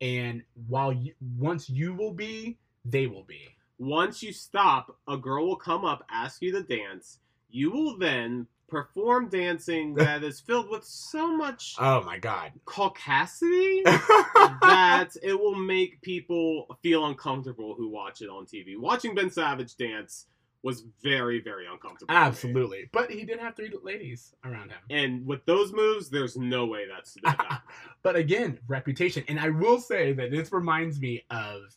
and 0.00 0.42
while 0.68 0.92
you 0.92 1.12
once 1.38 1.68
you 1.68 1.94
will 1.94 2.12
be, 2.12 2.58
they 2.84 3.06
will 3.06 3.24
be. 3.24 3.48
Once 3.78 4.22
you 4.22 4.32
stop, 4.32 4.96
a 5.08 5.16
girl 5.16 5.46
will 5.46 5.56
come 5.56 5.84
up, 5.84 6.04
ask 6.10 6.42
you 6.42 6.52
to 6.52 6.62
dance. 6.62 7.18
You 7.50 7.70
will 7.70 7.98
then 7.98 8.46
perform 8.68 9.28
dancing 9.28 9.94
that 9.96 10.22
is 10.22 10.40
filled 10.40 10.70
with 10.70 10.84
so 10.84 11.36
much 11.36 11.74
Oh 11.78 12.02
my 12.04 12.18
god. 12.18 12.52
caucasity 12.66 13.82
that 14.62 15.08
it 15.22 15.38
will 15.38 15.56
make 15.56 16.00
people 16.02 16.78
feel 16.82 17.06
uncomfortable 17.06 17.74
who 17.74 17.88
watch 17.88 18.22
it 18.22 18.28
on 18.28 18.46
TV. 18.46 18.78
Watching 18.78 19.14
Ben 19.14 19.30
Savage 19.30 19.76
dance 19.76 20.26
was 20.62 20.84
very, 21.02 21.40
very 21.40 21.66
uncomfortable. 21.66 22.12
Absolutely. 22.14 22.90
But 22.92 23.10
he 23.10 23.24
did 23.24 23.38
have 23.38 23.56
three 23.56 23.72
ladies 23.82 24.34
around 24.44 24.70
him. 24.70 24.78
And 24.90 25.26
with 25.26 25.44
those 25.46 25.72
moves, 25.72 26.10
there's 26.10 26.36
no 26.36 26.66
way 26.66 26.86
that's 26.86 27.16
that, 27.22 27.62
but 28.02 28.16
again, 28.16 28.58
reputation. 28.68 29.24
And 29.28 29.40
I 29.40 29.48
will 29.50 29.80
say 29.80 30.12
that 30.12 30.30
this 30.30 30.52
reminds 30.52 31.00
me 31.00 31.24
of 31.30 31.76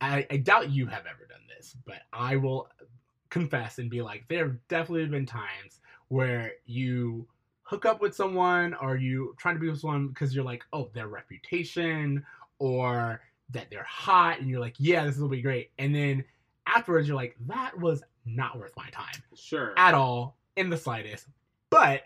I, 0.00 0.26
I 0.30 0.36
doubt 0.38 0.70
you 0.70 0.86
have 0.86 1.06
ever 1.06 1.26
done 1.28 1.42
this, 1.56 1.76
but 1.86 2.02
I 2.12 2.36
will 2.36 2.68
confess 3.30 3.78
and 3.78 3.88
be 3.88 4.02
like, 4.02 4.24
there 4.28 4.46
have 4.46 4.68
definitely 4.68 5.06
been 5.06 5.26
times 5.26 5.80
where 6.08 6.52
you 6.66 7.26
hook 7.62 7.86
up 7.86 8.02
with 8.02 8.14
someone 8.14 8.74
or 8.74 8.96
you 8.96 9.34
trying 9.38 9.54
to 9.54 9.60
be 9.60 9.70
with 9.70 9.80
someone 9.80 10.08
because 10.08 10.34
you're 10.34 10.44
like, 10.44 10.64
oh, 10.72 10.90
their 10.92 11.06
reputation 11.06 12.24
or 12.58 13.22
that 13.50 13.68
they're 13.70 13.84
hot, 13.84 14.40
and 14.40 14.48
you're 14.48 14.60
like, 14.60 14.74
yeah, 14.78 15.04
this 15.04 15.18
will 15.18 15.28
be 15.28 15.42
great. 15.42 15.70
And 15.78 15.94
then 15.94 16.24
afterwards, 16.66 17.08
you're 17.08 17.16
like, 17.16 17.36
that 17.46 17.78
was 17.78 18.02
not 18.24 18.58
worth 18.58 18.72
my 18.76 18.88
time 18.90 19.22
sure. 19.34 19.74
at 19.76 19.94
all 19.94 20.36
in 20.56 20.70
the 20.70 20.76
slightest. 20.76 21.26
But 21.70 22.02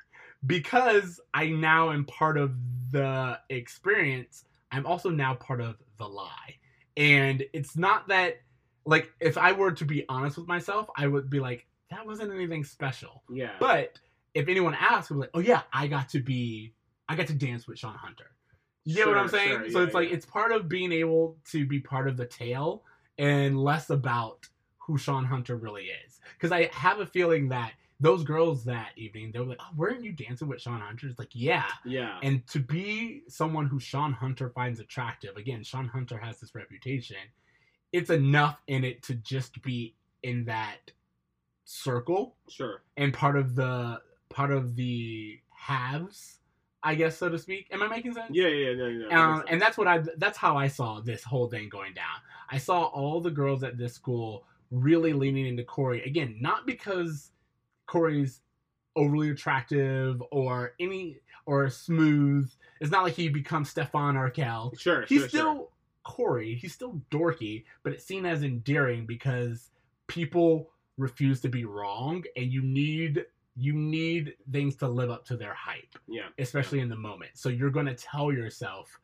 because 0.46 1.20
I 1.34 1.48
now 1.48 1.90
am 1.90 2.04
part 2.04 2.36
of 2.36 2.52
the 2.90 3.38
experience, 3.50 4.44
I'm 4.70 4.86
also 4.86 5.10
now 5.10 5.34
part 5.34 5.60
of 5.60 5.76
the 5.98 6.06
lie. 6.08 6.56
And 6.96 7.44
it's 7.52 7.76
not 7.76 8.08
that, 8.08 8.40
like, 8.84 9.10
if 9.20 9.38
I 9.38 9.52
were 9.52 9.72
to 9.72 9.84
be 9.84 10.04
honest 10.08 10.36
with 10.36 10.48
myself, 10.48 10.88
I 10.96 11.06
would 11.06 11.30
be 11.30 11.40
like, 11.40 11.66
that 11.90 12.06
wasn't 12.06 12.32
anything 12.32 12.64
special. 12.64 13.22
yeah. 13.30 13.52
But 13.60 13.98
if 14.34 14.48
anyone 14.48 14.74
asks, 14.74 15.10
I'm 15.10 15.18
like, 15.18 15.30
oh 15.34 15.40
yeah, 15.40 15.62
I 15.72 15.86
got 15.86 16.08
to 16.10 16.20
be, 16.20 16.72
I 17.08 17.16
got 17.16 17.26
to 17.26 17.34
dance 17.34 17.68
with 17.68 17.78
Sean 17.78 17.94
Hunter. 17.94 18.30
You 18.84 18.96
get 18.96 19.06
what 19.06 19.18
I'm 19.18 19.28
saying? 19.28 19.48
sure, 19.48 19.70
so 19.70 19.78
yeah, 19.78 19.84
it's 19.84 19.94
like 19.94 20.08
yeah. 20.08 20.14
it's 20.16 20.26
part 20.26 20.52
of 20.52 20.68
being 20.68 20.90
able 20.90 21.36
to 21.50 21.66
be 21.66 21.78
part 21.78 22.08
of 22.08 22.16
the 22.16 22.26
tale 22.26 22.82
and 23.22 23.62
less 23.62 23.88
about 23.88 24.48
who 24.78 24.98
Sean 24.98 25.24
Hunter 25.24 25.56
really 25.56 25.84
is. 25.84 26.20
Because 26.34 26.50
I 26.50 26.68
have 26.72 26.98
a 26.98 27.06
feeling 27.06 27.48
that 27.50 27.72
those 28.00 28.24
girls 28.24 28.64
that 28.64 28.90
evening, 28.96 29.30
they 29.30 29.38
were 29.38 29.46
like, 29.46 29.60
"Oh, 29.60 29.70
weren't 29.76 30.02
you 30.02 30.12
dancing 30.12 30.48
with 30.48 30.60
Sean 30.60 30.80
Hunter?" 30.80 31.06
It's 31.06 31.20
like, 31.20 31.30
yeah. 31.32 31.68
yeah. 31.84 32.18
And 32.24 32.44
to 32.48 32.58
be 32.58 33.22
someone 33.28 33.66
who 33.66 33.78
Sean 33.78 34.12
Hunter 34.12 34.50
finds 34.50 34.80
attractive, 34.80 35.36
again, 35.36 35.62
Sean 35.62 35.86
Hunter 35.86 36.18
has 36.18 36.40
this 36.40 36.52
reputation. 36.54 37.16
It's 37.92 38.10
enough 38.10 38.58
in 38.66 38.82
it 38.82 39.04
to 39.04 39.14
just 39.14 39.62
be 39.62 39.94
in 40.24 40.44
that 40.46 40.90
circle 41.64 42.34
sure. 42.48 42.82
and 42.96 43.14
part 43.14 43.36
of 43.36 43.54
the 43.54 44.00
part 44.30 44.50
of 44.50 44.74
the 44.74 45.38
halves, 45.50 46.40
I 46.84 46.94
guess, 46.94 47.16
so 47.16 47.28
to 47.28 47.38
speak. 47.38 47.68
Am 47.70 47.82
I 47.82 47.88
making 47.88 48.14
sense? 48.14 48.30
Yeah, 48.32 48.48
yeah, 48.48 48.70
yeah, 48.70 49.08
that 49.08 49.18
Um, 49.18 49.44
and 49.48 49.62
that's 49.62 49.78
what 49.78 49.86
I 49.86 50.02
that's 50.16 50.38
how 50.38 50.56
I 50.56 50.68
saw 50.68 51.00
this 51.00 51.22
whole 51.22 51.48
thing 51.48 51.68
going 51.68 51.94
down. 51.94 52.16
I 52.50 52.58
saw 52.58 52.84
all 52.84 53.20
the 53.20 53.30
girls 53.30 53.62
at 53.62 53.78
this 53.78 53.94
school 53.94 54.44
really 54.70 55.12
leaning 55.12 55.46
into 55.46 55.64
Corey 55.64 56.02
again, 56.02 56.36
not 56.40 56.66
because 56.66 57.30
Corey's 57.86 58.40
overly 58.96 59.30
attractive 59.30 60.22
or 60.30 60.74
any 60.80 61.18
or 61.46 61.70
smooth. 61.70 62.50
It's 62.80 62.90
not 62.90 63.04
like 63.04 63.14
he 63.14 63.28
becomes 63.28 63.70
Stefan 63.70 64.16
Urquelle. 64.16 64.72
sure. 64.76 65.02
He's 65.06 65.20
sure, 65.20 65.28
still 65.28 65.54
sure. 65.54 65.68
Corey. 66.04 66.54
He's 66.54 66.72
still 66.72 67.00
dorky, 67.10 67.64
but 67.82 67.92
it's 67.92 68.04
seen 68.04 68.26
as 68.26 68.42
endearing 68.42 69.06
because 69.06 69.70
people 70.08 70.70
refuse 70.98 71.40
to 71.40 71.48
be 71.48 71.64
wrong, 71.64 72.24
and 72.36 72.52
you 72.52 72.62
need 72.62 73.24
you 73.56 73.74
need 73.74 74.34
things 74.50 74.76
to 74.76 74.88
live 74.88 75.10
up 75.10 75.24
to 75.26 75.36
their 75.36 75.54
hype, 75.54 75.98
Yeah. 76.08 76.28
especially 76.38 76.80
in 76.80 76.88
the 76.88 76.96
moment. 76.96 77.32
So 77.34 77.48
you're 77.48 77.70
going 77.70 77.86
to 77.86 77.94
tell 77.94 78.32
yourself. 78.32 78.98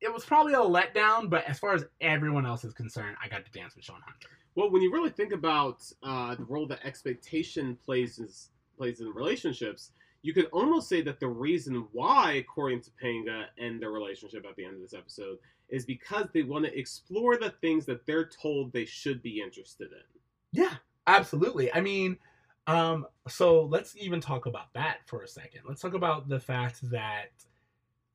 It 0.00 0.12
was 0.12 0.24
probably 0.24 0.54
a 0.54 0.58
letdown, 0.58 1.30
but 1.30 1.44
as 1.44 1.58
far 1.58 1.72
as 1.74 1.84
everyone 2.00 2.44
else 2.46 2.64
is 2.64 2.74
concerned, 2.74 3.16
I 3.22 3.28
got 3.28 3.44
to 3.46 3.52
dance 3.52 3.74
with 3.76 3.84
Sean 3.84 4.00
Hunter. 4.04 4.28
Well, 4.54 4.70
when 4.70 4.82
you 4.82 4.92
really 4.92 5.10
think 5.10 5.32
about 5.32 5.82
uh, 6.02 6.34
the 6.34 6.44
role 6.44 6.66
that 6.66 6.84
expectation 6.84 7.76
plays 7.84 8.18
is, 8.18 8.50
plays 8.76 9.00
in 9.00 9.08
relationships, 9.08 9.92
you 10.22 10.32
could 10.34 10.46
almost 10.46 10.88
say 10.88 11.00
that 11.02 11.20
the 11.20 11.28
reason 11.28 11.86
why 11.92 12.44
Corey 12.52 12.74
and 12.74 12.82
Topanga 12.82 13.44
end 13.58 13.80
their 13.80 13.90
relationship 13.92 14.44
at 14.48 14.56
the 14.56 14.64
end 14.64 14.74
of 14.74 14.80
this 14.80 14.94
episode 14.94 15.38
is 15.68 15.84
because 15.86 16.26
they 16.32 16.42
want 16.42 16.64
to 16.64 16.78
explore 16.78 17.36
the 17.36 17.50
things 17.60 17.86
that 17.86 18.04
they're 18.06 18.26
told 18.28 18.72
they 18.72 18.84
should 18.84 19.22
be 19.22 19.40
interested 19.40 19.90
in. 19.92 20.20
Yeah, 20.52 20.74
absolutely. 21.06 21.72
I 21.72 21.80
mean, 21.80 22.18
um, 22.66 23.06
so 23.28 23.64
let's 23.64 23.96
even 23.96 24.20
talk 24.20 24.46
about 24.46 24.72
that 24.74 24.98
for 25.06 25.22
a 25.22 25.28
second. 25.28 25.62
Let's 25.68 25.80
talk 25.82 25.94
about 25.94 26.28
the 26.28 26.40
fact 26.40 26.80
that 26.90 27.30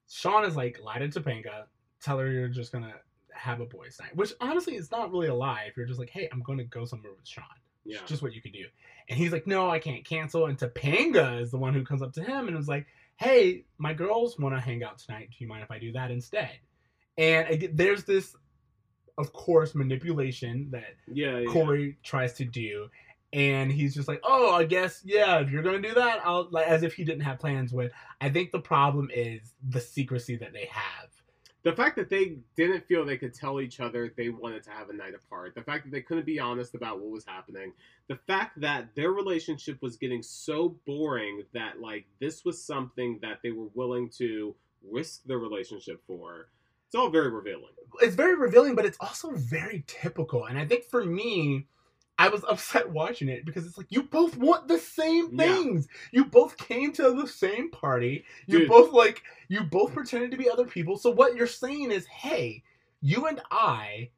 Sean 0.09 0.45
is 0.45 0.55
like 0.55 0.79
lied 0.83 1.11
to 1.11 1.19
Topanga, 1.21 1.65
tell 2.01 2.17
her 2.19 2.31
you're 2.31 2.47
just 2.47 2.71
gonna 2.71 2.93
have 3.31 3.61
a 3.61 3.65
boys' 3.65 3.97
night, 4.01 4.15
which 4.15 4.33
honestly 4.41 4.75
is 4.75 4.91
not 4.91 5.11
really 5.11 5.27
a 5.27 5.35
lie. 5.35 5.65
If 5.69 5.77
you're 5.77 5.85
just 5.85 5.99
like, 5.99 6.09
hey, 6.09 6.27
I'm 6.31 6.41
gonna 6.41 6.63
go 6.63 6.85
somewhere 6.85 7.13
with 7.13 7.27
Sean, 7.27 7.43
Yeah. 7.85 7.99
it's 8.01 8.09
just 8.09 8.21
what 8.23 8.33
you 8.33 8.41
can 8.41 8.51
do. 8.51 8.65
And 9.07 9.17
he's 9.17 9.31
like, 9.31 9.47
no, 9.47 9.69
I 9.69 9.79
can't 9.79 10.05
cancel. 10.05 10.45
And 10.47 10.57
Topanga 10.57 11.41
is 11.41 11.51
the 11.51 11.57
one 11.57 11.73
who 11.73 11.83
comes 11.83 12.01
up 12.01 12.13
to 12.13 12.23
him 12.23 12.47
and 12.47 12.57
is 12.57 12.67
like, 12.67 12.87
hey, 13.17 13.65
my 13.77 13.93
girls 13.93 14.37
want 14.39 14.55
to 14.55 14.61
hang 14.61 14.83
out 14.83 14.97
tonight. 14.99 15.29
Do 15.31 15.35
you 15.39 15.47
mind 15.47 15.63
if 15.63 15.71
I 15.71 15.79
do 15.79 15.91
that 15.93 16.09
instead? 16.11 16.51
And 17.17 17.47
again, 17.49 17.71
there's 17.73 18.03
this, 18.05 18.35
of 19.17 19.33
course, 19.33 19.75
manipulation 19.75 20.69
that 20.71 20.95
yeah, 21.11 21.39
yeah. 21.39 21.51
Corey 21.51 21.97
tries 22.03 22.33
to 22.35 22.45
do, 22.45 22.87
and 23.33 23.71
he's 23.71 23.93
just 23.93 24.07
like, 24.07 24.19
"Oh, 24.23 24.53
I 24.53 24.63
guess 24.65 25.01
yeah, 25.05 25.39
if 25.39 25.49
you're 25.51 25.63
gonna 25.63 25.81
do 25.81 25.93
that, 25.95 26.21
I'll 26.25 26.47
like 26.51 26.67
as 26.67 26.83
if 26.83 26.93
he 26.95 27.03
didn't 27.03 27.21
have 27.23 27.39
plans 27.39 27.71
with." 27.73 27.91
I 28.21 28.29
think 28.29 28.51
the 28.51 28.59
problem 28.59 29.09
is 29.13 29.53
the 29.67 29.81
secrecy 29.81 30.35
that 30.37 30.53
they 30.53 30.65
have. 30.71 31.09
the 31.63 31.73
fact 31.73 31.97
that 31.97 32.09
they 32.09 32.37
didn't 32.55 32.85
feel 32.87 33.05
they 33.05 33.17
could 33.17 33.33
tell 33.33 33.59
each 33.59 33.79
other 33.81 34.13
they 34.15 34.29
wanted 34.29 34.63
to 34.63 34.71
have 34.71 34.89
a 34.89 34.93
night 34.93 35.13
apart, 35.13 35.53
the 35.55 35.61
fact 35.61 35.83
that 35.83 35.91
they 35.91 36.01
couldn't 36.01 36.25
be 36.25 36.39
honest 36.39 36.73
about 36.73 36.99
what 36.99 37.11
was 37.11 37.25
happening, 37.25 37.73
the 38.07 38.15
fact 38.27 38.59
that 38.61 38.95
their 38.95 39.11
relationship 39.11 39.77
was 39.81 39.97
getting 39.97 40.23
so 40.23 40.77
boring 40.85 41.43
that 41.53 41.81
like 41.81 42.05
this 42.19 42.45
was 42.45 42.63
something 42.63 43.19
that 43.21 43.39
they 43.43 43.51
were 43.51 43.67
willing 43.73 44.09
to 44.09 44.55
risk 44.89 45.23
their 45.25 45.39
relationship 45.39 46.01
for. 46.07 46.47
It's 46.87 46.95
all 46.95 47.09
very 47.09 47.29
revealing. 47.29 47.73
It's 48.01 48.15
very 48.15 48.35
revealing, 48.35 48.75
but 48.75 48.85
it's 48.85 48.97
also 49.01 49.31
very 49.31 49.83
typical. 49.87 50.45
And 50.45 50.57
I 50.57 50.65
think 50.65 50.85
for 50.85 51.03
me, 51.05 51.67
I 52.19 52.27
was 52.27 52.43
upset 52.43 52.89
watching 52.91 53.29
it 53.29 53.45
because 53.45 53.65
it's 53.65 53.77
like 53.77 53.87
you 53.89 54.03
both 54.03 54.35
want 54.35 54.67
the 54.67 54.77
same 54.77 55.37
things. 55.37 55.87
Yeah. 56.11 56.19
You 56.19 56.25
both 56.25 56.57
came 56.57 56.91
to 56.93 57.13
the 57.13 57.25
same 57.25 57.71
party. 57.71 58.25
You 58.45 58.59
Dude. 58.59 58.67
both 58.67 58.91
like 58.91 59.23
you 59.47 59.63
both 59.63 59.93
pretended 59.93 60.29
to 60.31 60.37
be 60.37 60.49
other 60.49 60.65
people. 60.65 60.97
So 60.97 61.11
what 61.11 61.37
you're 61.37 61.47
saying 61.47 61.91
is, 61.91 62.05
hey, 62.07 62.61
you 63.01 63.27
and 63.27 63.41
I 63.51 64.09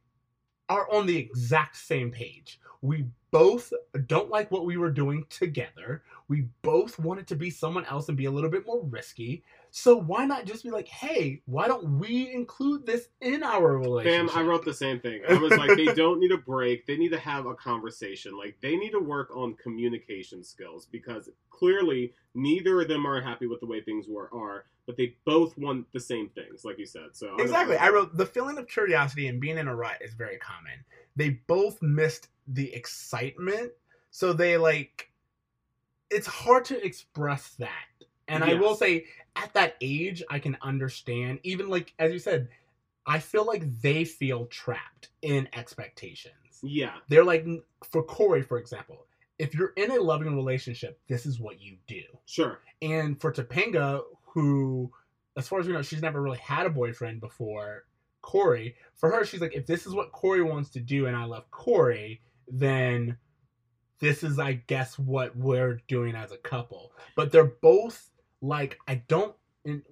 are 0.68 0.90
on 0.92 1.06
the 1.06 1.16
exact 1.16 1.76
same 1.76 2.10
page. 2.10 2.60
We 2.80 3.06
both 3.30 3.72
don't 4.06 4.30
like 4.30 4.50
what 4.50 4.66
we 4.66 4.76
were 4.76 4.90
doing 4.90 5.24
together. 5.30 6.02
We 6.26 6.48
both 6.62 6.98
wanted 6.98 7.28
to 7.28 7.36
be 7.36 7.50
someone 7.50 7.84
else 7.84 8.08
and 8.08 8.18
be 8.18 8.24
a 8.24 8.30
little 8.32 8.50
bit 8.50 8.66
more 8.66 8.84
risky. 8.84 9.44
So 9.74 9.96
why 9.96 10.26
not 10.26 10.44
just 10.44 10.64
be 10.64 10.70
like, 10.70 10.86
hey, 10.86 11.40
why 11.46 11.66
don't 11.66 11.98
we 11.98 12.30
include 12.30 12.84
this 12.84 13.08
in 13.22 13.42
our 13.42 13.80
Fam, 13.80 13.90
relationship? 13.90 14.36
I 14.36 14.42
wrote 14.42 14.66
the 14.66 14.74
same 14.74 15.00
thing. 15.00 15.22
I 15.26 15.32
was 15.38 15.50
like, 15.50 15.74
they 15.76 15.94
don't 15.94 16.20
need 16.20 16.30
a 16.30 16.36
break. 16.36 16.86
They 16.86 16.98
need 16.98 17.08
to 17.12 17.18
have 17.18 17.46
a 17.46 17.54
conversation. 17.54 18.36
Like, 18.36 18.54
they 18.60 18.76
need 18.76 18.90
to 18.90 19.00
work 19.00 19.34
on 19.34 19.54
communication 19.54 20.44
skills 20.44 20.86
because 20.92 21.30
clearly 21.48 22.12
neither 22.34 22.82
of 22.82 22.88
them 22.88 23.06
are 23.06 23.18
happy 23.22 23.46
with 23.46 23.60
the 23.60 23.66
way 23.66 23.80
things 23.80 24.06
were 24.06 24.28
are, 24.34 24.66
but 24.84 24.98
they 24.98 25.16
both 25.24 25.56
want 25.56 25.90
the 25.94 26.00
same 26.00 26.28
things, 26.28 26.66
like 26.66 26.78
you 26.78 26.84
said. 26.84 27.08
So 27.12 27.34
I 27.38 27.42
Exactly. 27.42 27.78
I 27.78 27.88
wrote 27.88 28.14
the 28.14 28.26
feeling 28.26 28.58
of 28.58 28.68
curiosity 28.68 29.28
and 29.28 29.40
being 29.40 29.56
in 29.56 29.68
a 29.68 29.74
rut 29.74 30.02
is 30.02 30.12
very 30.12 30.36
common. 30.36 30.84
They 31.16 31.40
both 31.46 31.80
missed 31.80 32.28
the 32.46 32.74
excitement, 32.74 33.72
so 34.10 34.34
they 34.34 34.58
like 34.58 35.10
it's 36.10 36.26
hard 36.26 36.66
to 36.66 36.84
express 36.84 37.54
that. 37.58 37.70
And 38.28 38.44
I 38.44 38.54
will 38.54 38.74
say 38.74 39.06
at 39.36 39.52
that 39.54 39.76
age 39.80 40.22
I 40.30 40.38
can 40.38 40.56
understand 40.62 41.40
even 41.42 41.68
like 41.68 41.94
as 41.98 42.12
you 42.12 42.18
said 42.18 42.48
I 43.06 43.18
feel 43.18 43.44
like 43.46 43.64
they 43.80 44.04
feel 44.04 44.46
trapped 44.46 45.08
in 45.22 45.48
expectations. 45.54 46.60
Yeah, 46.62 46.92
They're 47.08 47.24
like 47.24 47.46
for 47.90 48.02
Corey 48.04 48.42
for 48.42 48.58
example, 48.58 49.06
if 49.38 49.54
you're 49.54 49.72
in 49.76 49.90
a 49.90 50.00
loving 50.00 50.36
relationship, 50.36 51.00
this 51.08 51.26
is 51.26 51.40
what 51.40 51.60
you 51.60 51.76
do. 51.88 52.02
sure. 52.26 52.60
And 52.80 53.20
for 53.20 53.32
Topanga, 53.32 54.02
who, 54.22 54.90
as 55.36 55.48
far 55.48 55.58
as 55.60 55.66
we 55.66 55.72
know, 55.72 55.82
she's 55.82 56.02
never 56.02 56.22
really 56.22 56.38
had 56.38 56.66
a 56.66 56.70
boyfriend 56.70 57.20
before 57.20 57.84
Corey, 58.22 58.76
for 58.94 59.10
her, 59.10 59.24
she's 59.24 59.40
like, 59.40 59.54
if 59.54 59.66
this 59.66 59.84
is 59.84 59.94
what 59.94 60.12
Corey 60.12 60.42
wants 60.42 60.70
to 60.70 60.80
do 60.80 61.06
and 61.06 61.16
I 61.16 61.24
love 61.24 61.50
Corey, 61.50 62.22
then 62.48 63.16
this 63.98 64.22
is, 64.22 64.38
I 64.38 64.54
guess, 64.68 64.98
what 64.98 65.36
we're 65.36 65.80
doing 65.88 66.14
as 66.14 66.32
a 66.32 66.38
couple. 66.38 66.92
But 67.14 67.30
they're 67.30 67.44
both 67.44 68.10
like, 68.42 68.78
I 68.86 68.96
don't. 69.08 69.34
And 69.64 69.82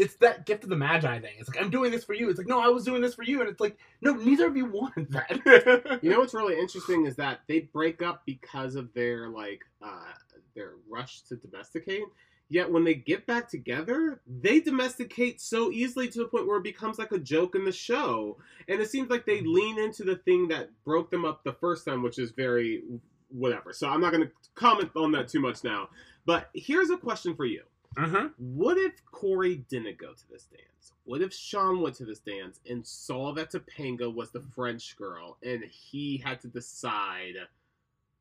it's 0.00 0.14
that 0.16 0.46
gift 0.46 0.64
of 0.64 0.70
the 0.70 0.76
magi 0.76 1.20
thing. 1.20 1.34
It's 1.38 1.48
like 1.48 1.62
I'm 1.62 1.70
doing 1.70 1.90
this 1.90 2.04
for 2.04 2.14
you. 2.14 2.30
It's 2.30 2.38
like 2.38 2.48
no, 2.48 2.58
I 2.58 2.68
was 2.68 2.84
doing 2.84 3.02
this 3.02 3.14
for 3.14 3.22
you, 3.22 3.40
and 3.40 3.50
it's 3.50 3.60
like 3.60 3.76
no, 4.00 4.14
neither 4.14 4.46
of 4.46 4.56
you 4.56 4.64
wanted 4.64 5.10
that. 5.12 5.98
You 6.02 6.10
know 6.10 6.20
what's 6.20 6.32
really 6.32 6.58
interesting 6.58 7.04
is 7.06 7.16
that 7.16 7.40
they 7.48 7.60
break 7.60 8.00
up 8.00 8.22
because 8.24 8.76
of 8.76 8.92
their 8.94 9.28
like 9.28 9.62
uh 9.82 10.12
their 10.54 10.72
rush 10.88 11.20
to 11.22 11.36
domesticate. 11.36 12.04
Yet 12.48 12.72
when 12.72 12.82
they 12.82 12.94
get 12.94 13.26
back 13.26 13.48
together, 13.48 14.22
they 14.26 14.58
domesticate 14.58 15.40
so 15.40 15.70
easily 15.70 16.08
to 16.08 16.18
the 16.18 16.24
point 16.24 16.48
where 16.48 16.56
it 16.56 16.64
becomes 16.64 16.98
like 16.98 17.12
a 17.12 17.18
joke 17.18 17.54
in 17.54 17.64
the 17.64 17.70
show. 17.70 18.38
And 18.68 18.80
it 18.80 18.90
seems 18.90 19.08
like 19.08 19.24
they 19.24 19.40
lean 19.42 19.78
into 19.78 20.02
the 20.02 20.16
thing 20.16 20.48
that 20.48 20.70
broke 20.84 21.10
them 21.12 21.24
up 21.24 21.44
the 21.44 21.52
first 21.52 21.84
time, 21.84 22.02
which 22.02 22.18
is 22.18 22.32
very 22.32 22.82
whatever. 23.28 23.72
So 23.72 23.88
I'm 23.88 24.00
not 24.00 24.12
going 24.12 24.26
to 24.26 24.32
comment 24.56 24.90
on 24.96 25.12
that 25.12 25.28
too 25.28 25.40
much 25.40 25.62
now. 25.62 25.90
But 26.26 26.50
here's 26.54 26.90
a 26.90 26.96
question 26.96 27.36
for 27.36 27.44
you. 27.44 27.62
Uh-huh. 27.96 28.28
What 28.38 28.78
if 28.78 29.04
Corey 29.10 29.64
didn't 29.68 29.98
go 29.98 30.12
to 30.12 30.28
this 30.30 30.44
dance? 30.44 30.92
What 31.04 31.22
if 31.22 31.32
Sean 31.32 31.80
went 31.80 31.96
to 31.96 32.04
this 32.04 32.20
dance 32.20 32.60
and 32.68 32.86
saw 32.86 33.32
that 33.34 33.50
Topanga 33.50 34.12
was 34.12 34.30
the 34.30 34.40
French 34.54 34.96
girl 34.96 35.38
and 35.42 35.64
he 35.64 36.18
had 36.18 36.40
to 36.42 36.48
decide? 36.48 37.34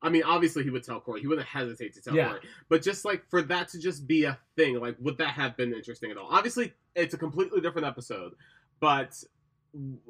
I 0.01 0.09
mean, 0.09 0.23
obviously 0.23 0.63
he 0.63 0.69
would 0.69 0.83
tell 0.83 0.99
Corey. 0.99 1.21
He 1.21 1.27
wouldn't 1.27 1.47
hesitate 1.47 1.93
to 1.95 2.01
tell 2.01 2.15
Yeah. 2.15 2.29
Corey. 2.29 2.39
But 2.69 2.81
just 2.81 3.05
like 3.05 3.29
for 3.29 3.41
that 3.43 3.67
to 3.69 3.79
just 3.79 4.07
be 4.07 4.23
a 4.23 4.39
thing, 4.55 4.79
like 4.79 4.95
would 4.99 5.17
that 5.19 5.29
have 5.33 5.55
been 5.55 5.73
interesting 5.73 6.09
at 6.09 6.17
all? 6.17 6.29
Obviously, 6.31 6.73
it's 6.95 7.13
a 7.13 7.17
completely 7.17 7.61
different 7.61 7.85
episode, 7.87 8.33
but 8.79 9.21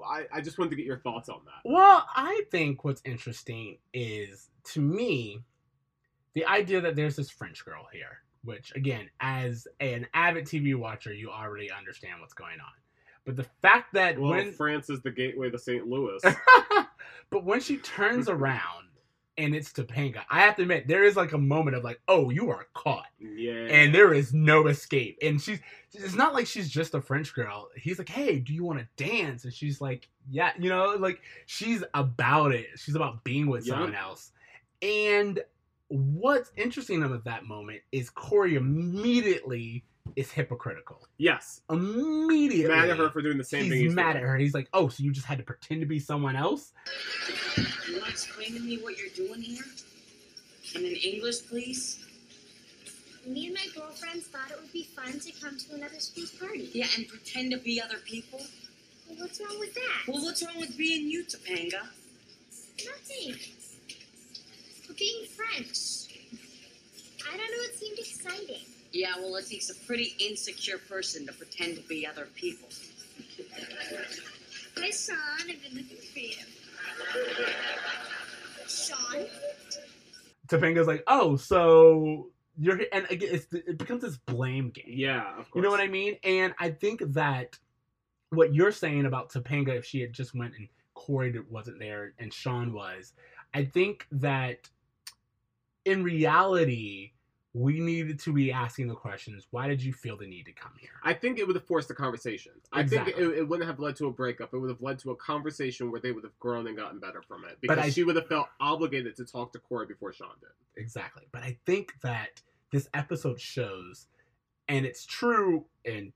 I, 0.08 0.26
I 0.32 0.42
just 0.42 0.58
wanted 0.58 0.70
to 0.72 0.76
get 0.78 0.86
your 0.86 1.00
thoughts 1.00 1.28
on 1.28 1.42
that. 1.46 1.70
Well, 1.70 2.08
I 2.16 2.44
think 2.50 2.84
what's 2.84 3.02
interesting 3.04 3.78
is 3.94 4.50
to 4.72 4.80
me 4.82 5.42
the 6.34 6.46
idea 6.46 6.82
that 6.82 6.96
there's 6.96 7.16
this 7.16 7.30
French 7.30 7.66
girl 7.66 7.88
here, 7.92 8.22
which 8.44 8.74
again, 8.76 9.10
as 9.20 9.68
an 9.80 10.08
avid 10.14 10.46
TV 10.46 10.76
watcher, 10.76 11.14
you 11.14 11.30
already 11.30 11.72
understand 11.72 12.22
what's 12.22 12.34
going 12.34 12.60
on. 12.60 12.72
But 13.26 13.36
the 13.36 13.46
fact 13.62 13.94
that 13.94 14.18
Well, 14.20 14.32
when 14.32 14.52
France 14.54 14.90
is 14.90 15.02
the 15.02 15.12
gateway 15.12 15.50
to 15.50 15.60
St. 15.60 15.86
Louis. 15.88 16.22
but 17.30 17.44
when 17.44 17.60
she 17.60 17.78
turns 17.78 18.30
around 18.30 18.88
and 19.38 19.54
it's 19.56 19.72
Topanga, 19.72 20.22
I 20.30 20.42
have 20.42 20.56
to 20.56 20.64
admit 20.64 20.88
there 20.88 21.04
is 21.04 21.16
like 21.16 21.34
a 21.34 21.38
moment 21.38 21.76
of 21.76 21.84
like, 21.84 22.00
oh, 22.08 22.30
you 22.30 22.50
are 22.50 22.68
caught. 22.74 23.06
yeah. 23.20 23.52
and 23.70 23.94
there 23.94 24.14
is 24.14 24.34
no 24.34 24.68
escape. 24.68 25.18
And 25.22 25.40
she's 25.42 25.60
it's 25.94 26.16
not 26.16 26.34
like 26.34 26.48
she's 26.48 26.70
just 26.70 26.94
a 26.96 27.02
French 27.02 27.34
girl. 27.34 27.70
He's 27.76 27.98
like, 27.98 28.10
"Hey, 28.10 28.38
do 28.40 28.54
you 28.54 28.64
want 28.64 28.78
to 28.80 28.88
dance?" 29.04 29.44
And 29.44 29.52
she's 29.52 29.82
like, 29.82 30.08
"Yeah," 30.30 30.52
you 30.60 30.70
know, 30.70 30.96
like 31.00 31.20
she's 31.48 31.84
about 31.96 32.52
it. 32.54 32.68
She's 32.76 32.94
about 32.96 33.24
being 33.24 33.48
with 33.48 33.66
Yeah. 33.66 33.74
someone 33.74 33.96
else. 33.96 34.32
And 34.84 35.40
what's 35.90 36.52
interesting 36.56 37.04
about 37.04 37.24
that 37.26 37.46
moment 37.46 37.82
is 37.92 38.10
Corey 38.10 38.56
immediately 38.56 39.84
is 40.16 40.32
hypocritical. 40.32 41.08
yes. 41.18 41.62
Immediately 41.70 42.68
Mad 42.76 42.90
at 42.90 42.98
her 42.98 43.10
for 43.12 43.22
doing 43.22 43.38
the 43.38 43.44
same 43.44 43.66
he's 43.66 43.74
thing. 43.74 43.82
he's 43.84 43.94
mad 43.94 44.14
doing. 44.14 44.24
at 44.24 44.30
her. 44.30 44.38
He's 44.38 44.54
like, 44.56 44.68
"Oh, 44.74 44.88
so 44.88 45.04
you 45.04 45.12
just 45.12 45.28
had 45.28 45.38
to 45.38 45.44
pretend 45.44 45.82
to 45.82 45.86
be 45.86 46.00
someone 46.00 46.36
else?" 46.36 46.74
You 47.88 47.94
want 47.96 48.06
to 48.06 48.12
explain 48.12 48.54
to 48.54 48.60
me 48.60 48.78
what 48.80 48.98
you're 48.98 49.10
doing 49.16 49.42
here? 49.42 49.64
And 50.76 50.86
in 50.86 50.96
English, 50.96 51.48
please? 51.48 52.04
Me 53.28 53.48
and 53.48 53.56
my 53.56 53.68
girlfriends 53.76 54.28
thought 54.28 54.50
it 54.50 54.60
would 54.60 54.72
be 54.74 54.84
fun 54.84 55.20
to 55.20 55.32
come 55.40 55.58
to 55.58 55.76
another 55.76 56.00
school's 56.00 56.32
party. 56.32 56.70
Yeah, 56.74 56.88
and 56.98 57.08
pretend 57.08 57.52
to 57.52 57.58
be 57.60 57.80
other 57.82 57.98
people? 58.06 58.40
Well, 59.08 59.18
what's 59.20 59.40
wrong 59.40 59.60
with 59.60 59.74
that? 59.76 60.08
Well, 60.08 60.24
what's 60.24 60.44
wrong 60.44 60.60
with 60.60 60.76
being 60.78 61.08
you, 61.10 61.24
Topanga? 61.24 61.88
Nothing. 62.86 63.36
We're 64.90 64.96
being 64.96 65.26
French. 65.26 66.10
I 67.32 67.38
don't 67.38 67.52
know, 67.52 67.64
it 67.64 67.76
seemed 67.78 68.00
exciting. 68.00 68.66
Yeah, 68.92 69.14
well, 69.20 69.36
it 69.36 69.48
takes 69.48 69.70
a 69.70 69.76
pretty 69.86 70.16
insecure 70.20 70.80
person 70.80 71.28
to 71.28 71.34
pretend 71.34 71.76
to 71.78 71.84
be 71.84 72.08
other 72.08 72.28
people. 72.34 72.68
Hi, 74.78 74.90
Sean. 74.90 75.16
I've 75.42 75.62
been 75.62 75.78
looking 75.78 75.98
for 75.98 76.20
you. 76.20 76.36
Sean? 78.68 79.26
Topanga's 80.48 80.88
like, 80.88 81.04
oh, 81.06 81.36
so 81.36 82.30
you're 82.58 82.80
and 82.92 83.06
again, 83.12 83.30
it's, 83.32 83.46
it 83.54 83.78
becomes 83.78 84.02
this 84.02 84.18
blame 84.18 84.72
game. 84.72 84.86
Yeah, 84.88 85.30
of 85.38 85.52
course. 85.52 85.56
You 85.56 85.62
know 85.62 85.70
what 85.70 85.82
I 85.82 85.88
mean? 85.88 86.18
And 86.24 86.56
I 86.58 86.72
think 86.72 87.02
that 87.14 87.58
what 88.32 88.56
you're 88.56 88.72
saying 88.72 89.06
about 89.06 89.32
Topanga, 89.32 89.78
if 89.78 89.86
she 89.86 90.02
had 90.02 90.14
just 90.14 90.34
went 90.34 90.56
and 90.58 90.68
Corey 90.96 91.34
wasn't 91.50 91.78
there 91.80 92.14
and 92.18 92.34
Sean 92.34 92.74
was, 92.74 93.14
I 93.54 93.66
think 93.66 94.08
that 94.12 94.68
in 95.86 96.04
reality, 96.04 97.12
we 97.54 97.80
needed 97.80 98.20
to 98.20 98.32
be 98.32 98.52
asking 98.52 98.88
the 98.88 98.94
questions 98.96 99.48
why 99.50 99.68
did 99.68 99.82
you 99.82 99.92
feel 99.92 100.16
the 100.16 100.28
need 100.28 100.46
to 100.46 100.52
come 100.52 100.72
here? 100.80 100.92
I 101.04 101.14
think 101.14 101.40
it 101.40 101.48
would 101.48 101.56
have 101.56 101.66
forced 101.66 101.88
the 101.88 101.96
conversation. 101.96 102.52
I 102.72 102.84
think 102.86 103.08
it, 103.08 103.18
it 103.18 103.48
wouldn't 103.48 103.68
have 103.68 103.80
led 103.80 103.96
to 103.98 104.06
a 104.08 104.12
breakup. 104.12 104.54
It 104.54 104.60
would 104.60 104.70
have 104.70 104.82
led 104.82 105.00
to 105.00 105.12
a 105.12 105.16
conversation 105.16 105.92
where 105.92 106.00
they 106.00 106.12
would 106.12 106.24
have 106.24 106.38
grown 106.40 106.68
and 106.68 106.78
gotten 106.78 107.00
better 107.00 107.22
from 107.24 107.46
it. 107.46 107.58
Because 107.62 107.78
I- 107.80 107.90
she 107.90 108.04
would 108.04 108.16
have 108.16 108.28
felt 108.28 108.48
obligated 108.60 109.16
to 109.18 109.26
talk 109.26 109.52
to 109.54 109.60
Corey 109.60 109.88
before 109.88 110.14
Sean 110.14 110.30
did. 110.40 110.50
Exactly. 110.82 111.24
But 111.32 111.42
I 111.44 111.58
think 111.66 111.94
that 112.02 112.42
this 112.72 112.88
episode 112.94 113.42
shows, 113.42 114.08
and 114.68 114.86
it's 114.86 115.06
true 115.06 115.66
in 115.84 116.14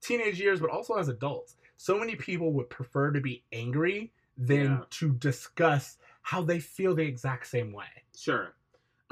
teenage 0.00 0.40
years, 0.40 0.60
but 0.60 0.70
also 0.70 0.94
as 0.94 1.08
adults, 1.08 1.56
so 1.76 1.98
many 1.98 2.14
people 2.14 2.52
would 2.52 2.70
prefer 2.70 3.10
to 3.10 3.20
be 3.20 3.42
angry 3.52 4.12
than 4.38 4.64
Yeah. 4.64 4.84
to 4.90 5.12
discuss 5.14 5.98
how 6.22 6.40
they 6.42 6.60
feel 6.60 6.94
the 6.94 7.02
exact 7.02 7.48
same 7.48 7.72
way. 7.72 7.86
Sure. 8.16 8.54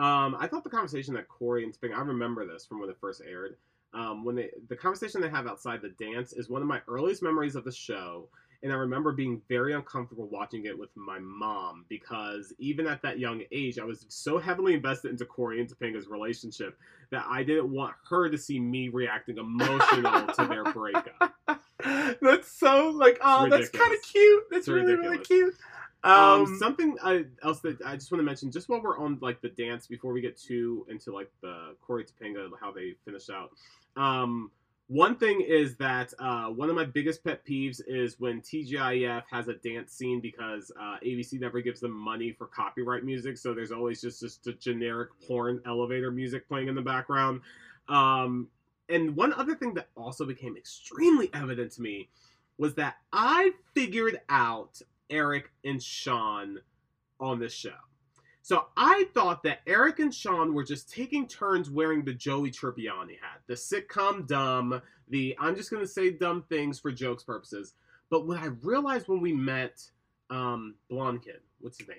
Um, 0.01 0.35
I 0.41 0.47
thought 0.47 0.65
the 0.65 0.71
conversation 0.71 1.13
that 1.15 1.29
Corey 1.29 1.63
and 1.63 1.75
Spring, 1.75 1.93
I 1.93 2.01
remember 2.01 2.47
this 2.47 2.65
from 2.65 2.81
when 2.81 2.89
it 2.89 2.97
first 2.99 3.21
aired. 3.29 3.57
Um, 3.93 4.25
when 4.25 4.35
they, 4.35 4.51
the 4.69 4.77
conversation 4.77 5.21
they 5.21 5.29
have 5.29 5.47
outside 5.47 5.83
the 5.83 5.91
dance 5.91 6.33
is 6.33 6.49
one 6.49 6.63
of 6.63 6.69
my 6.69 6.81
earliest 6.89 7.23
memories 7.23 7.55
of 7.55 7.65
the 7.65 7.73
show, 7.73 8.29
and 8.63 8.73
I 8.73 8.77
remember 8.77 9.13
being 9.13 9.43
very 9.49 9.75
uncomfortable 9.75 10.27
watching 10.29 10.65
it 10.65 10.79
with 10.79 10.89
my 10.95 11.19
mom 11.19 11.85
because 11.89 12.55
even 12.59 12.87
at 12.87 13.03
that 13.03 13.19
young 13.19 13.43
age, 13.53 13.79
I 13.79 13.85
was 13.85 14.07
so 14.09 14.39
heavily 14.39 14.73
invested 14.73 15.11
into 15.11 15.27
Corey 15.27 15.61
and 15.61 15.69
Topanga's 15.69 16.09
relationship 16.09 16.79
that 17.11 17.27
I 17.29 17.43
didn't 17.43 17.71
want 17.71 17.95
her 18.09 18.31
to 18.31 18.39
see 18.39 18.59
me 18.59 18.89
reacting 18.89 19.37
emotional 19.37 20.27
to 20.29 20.47
their 20.47 20.65
breakup. 20.73 21.35
that's 22.23 22.53
so 22.53 22.91
like 22.91 23.19
oh 23.23 23.49
that's 23.49 23.71
kind 23.71 23.93
of 23.93 24.03
cute 24.03 24.45
that's 24.51 24.61
It's 24.61 24.69
really 24.69 24.95
really 24.95 25.19
cute 25.19 25.55
Um, 26.03 26.15
um, 26.15 26.59
something 26.59 26.97
I, 27.03 27.25
else 27.43 27.61
that 27.61 27.79
I 27.85 27.95
just 27.95 28.11
want 28.11 28.21
to 28.21 28.25
mention, 28.25 28.51
just 28.51 28.69
while 28.69 28.81
we're 28.81 28.99
on 28.99 29.19
like 29.21 29.41
the 29.43 29.51
dance, 29.51 29.87
before 29.87 30.13
we 30.13 30.21
get 30.21 30.37
too 30.37 30.87
into 30.89 31.13
like 31.13 31.31
the 31.43 31.75
Corey 31.83 32.05
Topanga, 32.05 32.49
how 32.61 32.73
they 32.73 32.95
finish 33.05 33.29
out. 33.29 33.51
Um, 33.97 34.51
one 34.89 35.15
thing 35.15 35.41
is 35.41 35.77
that 35.77 36.13
uh, 36.19 36.47
one 36.47 36.69
of 36.69 36.75
my 36.75 36.85
biggest 36.85 37.23
pet 37.23 37.47
peeves 37.47 37.81
is 37.87 38.19
when 38.19 38.41
TGIF 38.41 39.23
has 39.31 39.47
a 39.47 39.55
dance 39.55 39.93
scene 39.93 40.21
because 40.21 40.73
uh, 40.81 40.97
ABC 41.05 41.39
never 41.39 41.61
gives 41.61 41.81
them 41.81 41.93
money 41.93 42.33
for 42.33 42.47
copyright 42.47 43.05
music, 43.05 43.37
so 43.37 43.55
there's 43.55 43.71
always 43.71 44.01
just 44.01 44.21
just 44.21 44.47
a 44.47 44.53
generic 44.55 45.11
porn 45.29 45.61
elevator 45.67 46.11
music 46.11 46.49
playing 46.49 46.69
in 46.69 46.75
the 46.75 46.83
background. 46.83 47.43
Um, 47.89 48.49
and 48.89 49.15
one 49.15 49.33
other 49.35 49.55
thing 49.55 49.75
that 49.75 49.89
also 49.97 50.25
became 50.27 50.57
extremely 50.57 51.31
evident 51.35 51.73
to 51.73 51.83
me 51.83 52.09
was 52.59 52.75
that 52.75 52.97
I 53.13 53.53
figured 53.75 54.21
out 54.29 54.83
Eric 55.11 55.51
and 55.65 55.83
Sean 55.83 56.61
on 57.19 57.39
this 57.39 57.53
show. 57.53 57.75
So 58.43 58.67
I 58.77 59.07
thought 59.13 59.43
that 59.43 59.61
Eric 59.67 59.99
and 59.99 60.15
Sean 60.15 60.55
were 60.55 60.65
just 60.65 60.91
taking 60.91 61.29
turns 61.29 61.69
wearing 61.69 62.05
the 62.05 62.15
Joey 62.15 62.51
Tribbiani 62.51 63.19
hat, 63.21 63.43
the 63.47 63.55
sitcom 63.55 64.27
dumb, 64.27 64.81
the 65.09 65.37
I'm 65.39 65.55
just 65.55 65.71
going 65.71 65.83
to 65.83 65.89
say 65.89 66.11
dumb 66.11 66.45
things 66.49 66.81
for 66.81 66.91
jokes 66.91 67.23
purposes. 67.23 67.75
But 68.09 68.27
what 68.27 68.39
I 68.39 68.47
realized 68.47 69.09
when 69.09 69.21
we 69.21 69.33
met 69.33 69.83
um, 70.31 70.75
blonde 70.89 71.23
kid, 71.23 71.41
what's 71.61 71.79
his 71.79 71.89
name? 71.89 71.99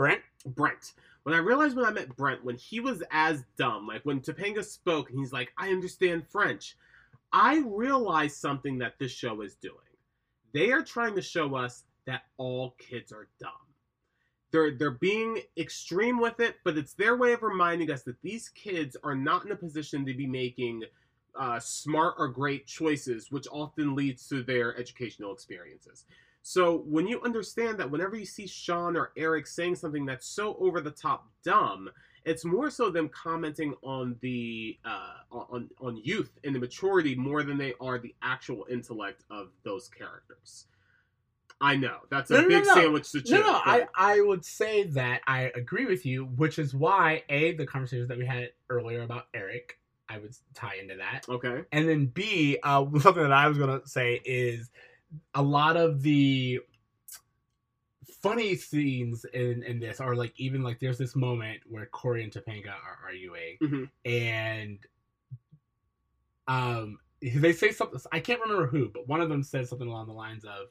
brent 0.00 0.22
Brent. 0.46 0.94
When 1.24 1.34
I 1.34 1.38
realized 1.38 1.76
when 1.76 1.84
I 1.84 1.90
met 1.90 2.16
Brent, 2.16 2.42
when 2.42 2.56
he 2.56 2.80
was 2.80 3.02
as 3.10 3.44
dumb, 3.58 3.86
like 3.86 4.02
when 4.06 4.20
Topanga 4.20 4.64
spoke 4.64 5.10
and 5.10 5.18
he's 5.18 5.32
like, 5.32 5.52
I 5.58 5.68
understand 5.68 6.26
French, 6.26 6.78
I 7.34 7.62
realized 7.66 8.38
something 8.38 8.78
that 8.78 8.98
this 8.98 9.12
show 9.12 9.42
is 9.42 9.56
doing. 9.56 9.76
They 10.54 10.72
are 10.72 10.82
trying 10.82 11.14
to 11.16 11.22
show 11.22 11.54
us 11.54 11.84
that 12.10 12.24
all 12.36 12.74
kids 12.78 13.12
are 13.12 13.28
dumb. 13.40 13.50
They're 14.50 14.72
they're 14.72 14.90
being 14.90 15.42
extreme 15.56 16.20
with 16.20 16.40
it, 16.40 16.56
but 16.64 16.76
it's 16.76 16.94
their 16.94 17.16
way 17.16 17.32
of 17.32 17.42
reminding 17.42 17.90
us 17.90 18.02
that 18.02 18.20
these 18.20 18.48
kids 18.48 18.96
are 19.04 19.14
not 19.14 19.44
in 19.44 19.52
a 19.52 19.56
position 19.56 20.04
to 20.06 20.14
be 20.14 20.26
making 20.26 20.82
uh, 21.38 21.60
smart 21.60 22.14
or 22.18 22.26
great 22.26 22.66
choices, 22.66 23.30
which 23.30 23.46
often 23.52 23.94
leads 23.94 24.26
to 24.28 24.42
their 24.42 24.76
educational 24.76 25.32
experiences. 25.32 26.04
So 26.42 26.78
when 26.78 27.06
you 27.06 27.20
understand 27.22 27.78
that 27.78 27.90
whenever 27.90 28.16
you 28.16 28.26
see 28.26 28.46
Sean 28.46 28.96
or 28.96 29.12
Eric 29.16 29.46
saying 29.46 29.76
something 29.76 30.04
that's 30.04 30.26
so 30.26 30.56
over 30.58 30.80
the 30.80 30.90
top 30.90 31.28
dumb, 31.44 31.88
it's 32.24 32.44
more 32.44 32.70
so 32.70 32.90
them 32.90 33.08
commenting 33.10 33.74
on 33.82 34.16
the 34.20 34.78
uh, 34.84 35.14
on 35.30 35.70
on 35.80 36.00
youth 36.02 36.38
and 36.44 36.54
the 36.54 36.58
maturity 36.58 37.14
more 37.14 37.42
than 37.44 37.56
they 37.56 37.74
are 37.80 37.98
the 37.98 38.14
actual 38.22 38.66
intellect 38.68 39.22
of 39.30 39.50
those 39.62 39.88
characters. 39.88 40.66
I 41.60 41.76
know 41.76 41.98
that's 42.08 42.30
a 42.30 42.34
No, 42.34 42.40
no, 42.42 42.48
big 42.48 42.66
no. 42.66 42.74
sandwich 42.74 43.12
to 43.12 43.20
chew. 43.22 43.34
no 43.34 43.40
no 43.42 43.60
i 43.66 43.80
but- 43.80 43.88
i 43.94 44.20
would 44.20 44.44
say 44.44 44.84
that 44.84 45.20
i 45.26 45.52
agree 45.54 45.84
with 45.86 46.06
you 46.06 46.24
which 46.24 46.58
is 46.58 46.74
why 46.74 47.22
a 47.28 47.52
the 47.52 47.66
conversations 47.66 48.08
that 48.08 48.16
we 48.18 48.24
had 48.24 48.50
earlier 48.70 49.02
about 49.02 49.26
eric 49.34 49.78
i 50.08 50.16
would 50.18 50.34
tie 50.54 50.76
into 50.80 50.96
that 50.96 51.26
okay. 51.28 51.62
and 51.72 51.86
then 51.88 52.06
b 52.06 52.58
uh 52.62 52.84
something 53.00 53.22
that 53.22 53.32
i 53.32 53.46
was 53.46 53.58
gonna 53.58 53.80
say 53.86 54.20
is 54.24 54.70
a 55.34 55.42
lot 55.42 55.76
of 55.76 56.00
the 56.02 56.60
funny 58.22 58.54
scenes 58.54 59.24
in 59.34 59.62
in 59.62 59.78
this 59.80 60.00
are 60.00 60.14
like 60.16 60.32
even 60.36 60.62
like 60.62 60.78
there's 60.80 60.98
this 60.98 61.14
moment 61.16 61.60
where 61.68 61.86
corey 61.86 62.22
and 62.24 62.32
topanga 62.32 62.68
are 62.70 62.98
arguing 63.04 63.56
Mhm. 63.62 63.90
and 64.06 64.78
um 66.48 66.98
they 67.22 67.52
say 67.52 67.70
something 67.70 68.00
i 68.12 68.18
can't 68.20 68.40
remember 68.40 68.66
who 68.66 68.88
but 68.88 69.06
one 69.06 69.20
of 69.20 69.28
them 69.28 69.42
says 69.42 69.68
something 69.68 69.88
along 69.88 70.06
the 70.06 70.12
lines 70.12 70.44
of 70.44 70.68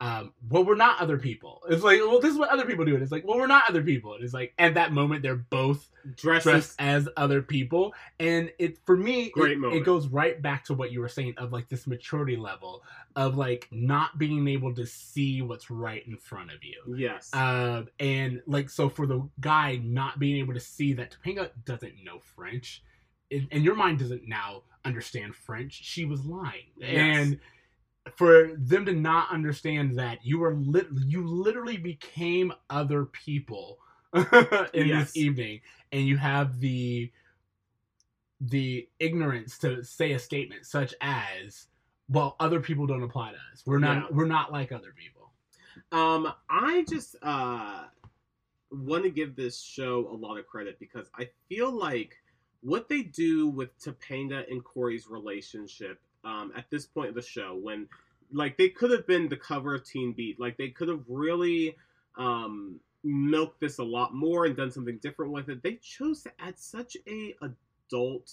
um 0.00 0.32
well 0.50 0.64
we're 0.64 0.74
not 0.74 1.00
other 1.00 1.16
people 1.16 1.62
it's 1.70 1.84
like 1.84 2.00
well 2.00 2.20
this 2.20 2.32
is 2.32 2.36
what 2.38 2.48
other 2.48 2.64
people 2.64 2.84
do 2.84 2.94
and 2.94 3.02
it's 3.02 3.12
like 3.12 3.24
well 3.24 3.38
we're 3.38 3.46
not 3.46 3.62
other 3.68 3.82
people 3.82 4.14
and 4.14 4.24
it's 4.24 4.34
like 4.34 4.52
at 4.58 4.74
that 4.74 4.92
moment 4.92 5.22
they're 5.22 5.36
both 5.36 5.88
Dresses. 6.16 6.42
dressed 6.44 6.74
as 6.80 7.08
other 7.16 7.40
people 7.42 7.94
and 8.18 8.50
it 8.58 8.78
for 8.84 8.96
me 8.96 9.30
Great 9.30 9.56
it, 9.56 9.64
it 9.72 9.84
goes 9.84 10.08
right 10.08 10.42
back 10.42 10.64
to 10.64 10.74
what 10.74 10.90
you 10.90 11.00
were 11.00 11.08
saying 11.08 11.34
of 11.38 11.52
like 11.52 11.68
this 11.68 11.86
maturity 11.86 12.36
level 12.36 12.82
of 13.14 13.36
like 13.36 13.68
not 13.70 14.18
being 14.18 14.48
able 14.48 14.74
to 14.74 14.84
see 14.84 15.42
what's 15.42 15.70
right 15.70 16.04
in 16.08 16.16
front 16.16 16.50
of 16.50 16.58
you 16.64 16.96
Yes. 16.96 17.32
um, 17.32 17.86
and 18.00 18.42
like 18.46 18.68
so 18.70 18.88
for 18.88 19.06
the 19.06 19.26
guy 19.40 19.80
not 19.82 20.18
being 20.18 20.38
able 20.38 20.54
to 20.54 20.60
see 20.60 20.92
that 20.94 21.16
Topanga 21.24 21.50
doesn't 21.64 21.94
know 22.04 22.18
French, 22.34 22.82
and, 23.30 23.46
and 23.52 23.64
your 23.64 23.76
mind 23.76 24.00
doesn't 24.00 24.26
now 24.28 24.62
understand 24.84 25.34
French. 25.34 25.72
She 25.82 26.04
was 26.04 26.24
lying, 26.24 26.64
Yes. 26.76 26.90
and 26.90 27.40
for 28.16 28.50
them 28.58 28.84
to 28.86 28.92
not 28.92 29.30
understand 29.30 29.98
that 29.98 30.24
you 30.24 30.38
were 30.38 30.54
lit, 30.54 30.88
you 31.06 31.26
literally 31.26 31.76
became 31.76 32.52
other 32.70 33.06
people 33.06 33.78
in 34.14 34.88
Yes. 34.88 35.06
this 35.12 35.16
evening, 35.16 35.60
and 35.92 36.06
you 36.06 36.16
have 36.16 36.60
the 36.60 37.10
the 38.40 38.88
ignorance 38.98 39.58
to 39.58 39.82
say 39.82 40.12
a 40.12 40.18
statement 40.18 40.66
such 40.66 40.94
as, 41.00 41.66
"Well, 42.08 42.36
other 42.40 42.60
people 42.60 42.86
don't 42.86 43.02
apply 43.02 43.30
to 43.32 43.38
us. 43.52 43.62
We're 43.64 43.78
not. 43.78 43.96
Yeah. 44.10 44.16
We're 44.16 44.26
not 44.26 44.52
like 44.52 44.70
other 44.72 44.92
people." 44.96 45.32
Um, 45.92 46.32
I 46.50 46.84
just 46.88 47.16
uh 47.22 47.84
want 48.70 49.04
to 49.04 49.10
give 49.10 49.36
this 49.36 49.60
show 49.62 50.08
a 50.10 50.16
lot 50.16 50.36
of 50.36 50.46
credit 50.46 50.78
because 50.80 51.08
I 51.16 51.28
feel 51.48 51.70
like 51.70 52.16
what 52.60 52.88
they 52.88 53.02
do 53.02 53.48
with 53.48 53.78
Topanga 53.78 54.50
and 54.50 54.64
Corey's 54.64 55.06
relationship 55.08 56.00
um, 56.24 56.52
at 56.56 56.64
this 56.70 56.86
point 56.86 57.08
of 57.08 57.14
the 57.14 57.22
show, 57.22 57.58
when 57.60 57.88
like 58.32 58.56
they 58.56 58.68
could 58.68 58.90
have 58.90 59.06
been 59.06 59.28
the 59.28 59.36
cover 59.36 59.74
of 59.74 59.84
Teen 59.84 60.12
Beat, 60.12 60.40
like 60.40 60.56
they 60.56 60.68
could 60.68 60.88
have 60.88 61.02
really 61.08 61.76
um, 62.16 62.80
milked 63.02 63.60
this 63.60 63.78
a 63.78 63.84
lot 63.84 64.14
more 64.14 64.46
and 64.46 64.56
done 64.56 64.70
something 64.70 64.98
different 64.98 65.32
with 65.32 65.48
it. 65.48 65.62
They 65.62 65.74
chose 65.76 66.22
to 66.22 66.32
add 66.38 66.58
such 66.58 66.96
a 67.06 67.34
adult, 67.42 68.32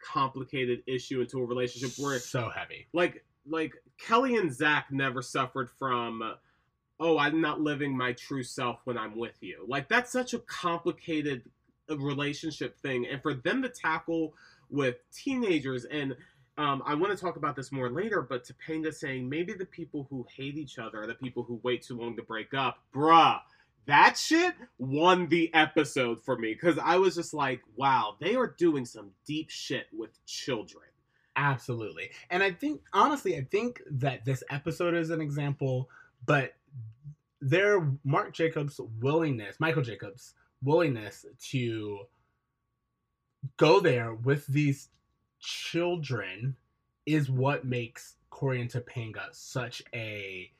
complicated 0.00 0.82
issue 0.86 1.20
into 1.20 1.38
a 1.38 1.44
relationship 1.44 1.98
where 1.98 2.14
it's 2.14 2.28
so 2.30 2.50
heavy. 2.54 2.86
like 2.92 3.24
like 3.46 3.72
Kelly 3.98 4.36
and 4.36 4.52
Zach 4.52 4.86
never 4.90 5.22
suffered 5.22 5.70
from 5.78 6.22
oh 7.00 7.18
I'm 7.18 7.40
not 7.40 7.60
living 7.60 7.96
my 7.96 8.12
true 8.12 8.42
self 8.42 8.80
when 8.84 8.98
I'm 8.98 9.16
with 9.16 9.36
you. 9.40 9.64
Like 9.66 9.88
that's 9.88 10.12
such 10.12 10.34
a 10.34 10.38
complicated 10.40 11.42
uh, 11.90 11.98
relationship 11.98 12.78
thing 12.80 13.06
and 13.06 13.22
for 13.22 13.34
them 13.34 13.62
to 13.62 13.68
tackle 13.68 14.34
with 14.70 14.96
teenagers 15.12 15.84
and 15.84 16.14
um, 16.58 16.82
I 16.84 16.94
want 16.94 17.16
to 17.16 17.24
talk 17.24 17.36
about 17.36 17.54
this 17.54 17.70
more 17.70 17.88
later, 17.88 18.20
but 18.20 18.44
Topanga 18.44 18.92
saying 18.92 19.28
maybe 19.28 19.52
the 19.52 19.64
people 19.64 20.08
who 20.10 20.26
hate 20.34 20.56
each 20.56 20.78
other 20.78 21.02
are 21.02 21.06
the 21.06 21.14
people 21.14 21.44
who 21.44 21.60
wait 21.62 21.82
too 21.82 21.96
long 21.96 22.16
to 22.16 22.22
break 22.22 22.52
up. 22.52 22.80
Bruh, 22.92 23.38
that 23.86 24.18
shit 24.18 24.54
won 24.76 25.28
the 25.28 25.54
episode 25.54 26.20
for 26.20 26.36
me 26.36 26.52
because 26.52 26.76
I 26.76 26.96
was 26.96 27.14
just 27.14 27.32
like, 27.32 27.62
wow, 27.76 28.16
they 28.20 28.34
are 28.34 28.54
doing 28.58 28.84
some 28.84 29.12
deep 29.24 29.50
shit 29.50 29.86
with 29.96 30.10
children. 30.26 30.84
Absolutely. 31.36 32.10
And 32.28 32.42
I 32.42 32.50
think 32.50 32.80
honestly, 32.92 33.36
I 33.36 33.46
think 33.48 33.80
that 33.92 34.24
this 34.24 34.42
episode 34.50 34.94
is 34.94 35.10
an 35.10 35.20
example, 35.20 35.88
but 36.26 36.54
their 37.40 37.88
Mark 38.02 38.34
Jacobs 38.34 38.80
willingness, 39.00 39.60
Michael 39.60 39.82
Jacobs 39.82 40.34
willingness 40.60 41.24
to 41.50 42.00
go 43.56 43.78
there 43.78 44.12
with 44.12 44.44
these 44.48 44.88
children 45.38 46.56
is 47.06 47.30
what 47.30 47.64
makes 47.64 48.16
Corey 48.30 48.60
and 48.60 48.70
Topanga 48.70 49.32
such 49.32 49.82
a 49.94 50.50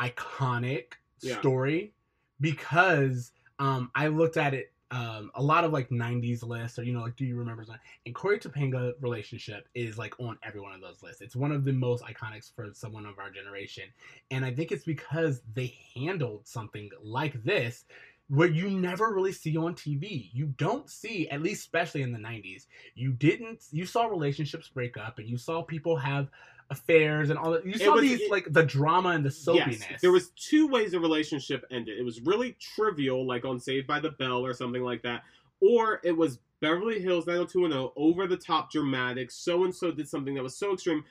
iconic 0.00 0.94
Yeah. 1.22 1.42
story 1.42 1.92
because 2.40 3.32
um 3.58 3.90
I 3.94 4.08
looked 4.08 4.36
at 4.36 4.54
it 4.54 4.72
um 4.90 5.30
a 5.34 5.42
lot 5.42 5.64
of 5.64 5.72
like 5.72 5.90
90s 5.90 6.42
lists 6.42 6.78
or 6.78 6.82
you 6.82 6.92
know 6.92 7.00
like 7.02 7.16
do 7.16 7.24
you 7.24 7.36
remember 7.36 7.64
something 7.64 7.80
and 8.04 8.14
Corey 8.14 8.38
Topanga 8.38 8.92
relationship 9.00 9.68
is 9.74 9.96
like 9.96 10.18
on 10.18 10.38
every 10.42 10.60
one 10.60 10.72
of 10.72 10.80
those 10.80 11.02
lists. 11.02 11.20
It's 11.20 11.36
one 11.36 11.52
of 11.52 11.64
the 11.64 11.72
most 11.72 12.02
iconic 12.04 12.50
for 12.54 12.68
someone 12.74 13.06
of 13.06 13.18
our 13.18 13.30
generation. 13.30 13.84
And 14.30 14.44
I 14.44 14.52
think 14.52 14.72
it's 14.72 14.84
because 14.84 15.42
they 15.54 15.74
handled 15.94 16.46
something 16.46 16.90
like 17.00 17.42
this 17.44 17.84
where 18.32 18.48
you 18.48 18.70
never 18.70 19.12
really 19.12 19.32
see 19.32 19.58
on 19.58 19.74
TV. 19.74 20.30
You 20.32 20.46
don't 20.56 20.88
see, 20.88 21.28
at 21.28 21.42
least 21.42 21.60
especially 21.60 22.00
in 22.00 22.12
the 22.12 22.18
90s, 22.18 22.66
you 22.94 23.12
didn't 23.12 23.64
you 23.72 23.84
saw 23.84 24.06
relationships 24.06 24.68
break 24.68 24.96
up 24.96 25.18
and 25.18 25.28
you 25.28 25.36
saw 25.36 25.60
people 25.62 25.96
have 25.96 26.28
affairs 26.70 27.28
and 27.28 27.38
all 27.38 27.50
that. 27.50 27.66
You 27.66 27.74
saw 27.74 27.92
was- 27.92 28.00
these 28.00 28.22
it- 28.22 28.30
like 28.30 28.50
the 28.50 28.64
drama 28.64 29.10
and 29.10 29.22
the 29.22 29.30
soapiness. 29.30 29.80
Yes, 29.90 30.00
there 30.00 30.12
was 30.12 30.30
two 30.30 30.66
ways 30.66 30.94
a 30.94 31.00
relationship 31.00 31.66
ended. 31.70 31.98
It 31.98 32.04
was 32.04 32.22
really 32.22 32.56
trivial, 32.58 33.26
like 33.26 33.44
on 33.44 33.60
Saved 33.60 33.86
by 33.86 34.00
the 34.00 34.12
Bell 34.12 34.46
or 34.46 34.54
something 34.54 34.82
like 34.82 35.02
that, 35.02 35.24
or 35.60 36.00
it 36.02 36.16
was 36.16 36.38
Beverly 36.60 37.00
Hills 37.02 37.26
90210, 37.26 37.90
over 37.96 38.26
the 38.26 38.36
top 38.38 38.72
dramatic. 38.72 39.30
So 39.30 39.64
and 39.64 39.74
so 39.74 39.90
did 39.90 40.08
something 40.08 40.34
that 40.36 40.42
was 40.42 40.56
so 40.56 40.72
extreme. 40.72 41.04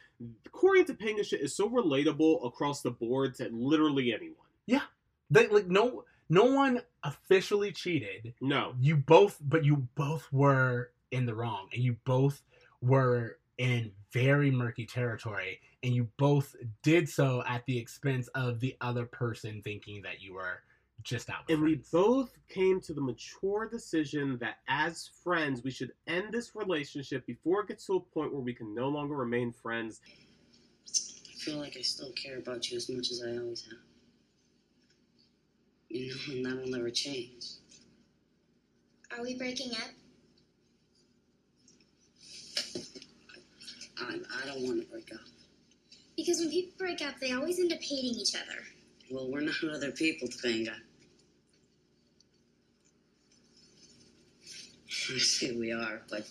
Corey 0.52 0.80
and 0.80 0.88
Topanga 0.88 1.24
shit 1.24 1.42
is 1.42 1.56
so 1.56 1.70
relatable 1.70 2.44
across 2.48 2.82
the 2.82 2.92
board 2.92 3.36
to 3.36 3.48
literally 3.52 4.12
anyone. 4.12 4.48
Yeah, 4.66 4.84
they, 5.30 5.46
like 5.48 5.68
no 5.68 6.06
no 6.32 6.46
one 6.46 6.82
officially 7.04 7.72
cheated. 7.72 8.34
No, 8.42 8.74
You 8.80 8.96
both 8.96 9.38
but 9.42 9.66
you 9.66 9.88
both 9.96 10.32
were 10.32 10.92
in 11.12 11.26
the 11.26 11.36
wrong 11.36 11.68
and 11.74 11.84
you 11.84 11.98
both 12.06 12.42
were 12.82 13.38
in 13.58 13.92
very 14.14 14.50
murky 14.50 14.86
territory 14.86 15.60
and 15.84 15.94
you 15.94 16.08
both 16.18 16.56
did 16.84 17.08
so 17.08 17.44
at 17.48 17.66
the 17.66 17.78
expense 17.78 18.30
of 18.30 18.60
the 18.62 18.76
other 18.82 19.06
person 19.06 19.62
thinking 19.62 20.02
that 20.04 20.22
you 20.22 20.34
were 20.34 20.62
just 21.04 21.30
out 21.30 21.48
with 21.48 21.56
and 21.56 21.64
we 21.64 21.82
both 21.92 22.32
came 22.48 22.80
to 22.80 22.94
the 22.94 23.02
mature 23.02 23.68
decision 23.70 24.38
that 24.40 24.58
as 24.68 25.10
friends 25.24 25.64
we 25.64 25.72
should 25.72 25.92
end 26.08 26.32
this 26.32 26.56
relationship 26.56 27.26
before 27.26 27.62
it 27.62 27.68
gets 27.68 27.86
to 27.88 27.94
a 27.94 28.00
point 28.00 28.32
where 28.32 28.42
we 28.42 28.54
can 28.54 28.74
no 28.74 28.88
longer 28.88 29.16
remain 29.16 29.52
friends. 29.52 30.00
I 30.88 31.44
feel 31.44 31.58
like 31.58 31.76
I 31.78 31.82
still 31.82 32.12
care 32.14 32.38
about 32.38 32.70
you 32.70 32.78
as 32.78 32.90
much 32.90 33.12
as 33.12 33.24
I 33.26 33.38
always 33.38 33.64
have. 33.66 33.91
You 35.92 36.08
know, 36.08 36.34
and 36.34 36.46
that 36.46 36.56
will 36.62 36.72
never 36.72 36.90
change. 36.90 37.46
Are 39.16 39.22
we 39.22 39.36
breaking 39.36 39.72
up? 39.72 39.90
I, 44.00 44.14
I 44.14 44.48
don't 44.48 44.62
want 44.62 44.82
to 44.82 44.88
break 44.88 45.14
up. 45.14 45.20
Because 46.16 46.40
when 46.40 46.50
people 46.50 46.72
break 46.78 47.02
up, 47.02 47.20
they 47.20 47.34
always 47.34 47.60
end 47.60 47.74
up 47.74 47.82
hating 47.82 48.16
each 48.16 48.36
other. 48.36 48.62
Well, 49.10 49.30
we're 49.30 49.42
not 49.42 49.56
other 49.74 49.92
people, 49.92 50.30
Topanga. 50.30 50.76
I 55.14 55.18
see 55.18 55.52
we 55.58 55.74
are, 55.74 56.02
but 56.10 56.26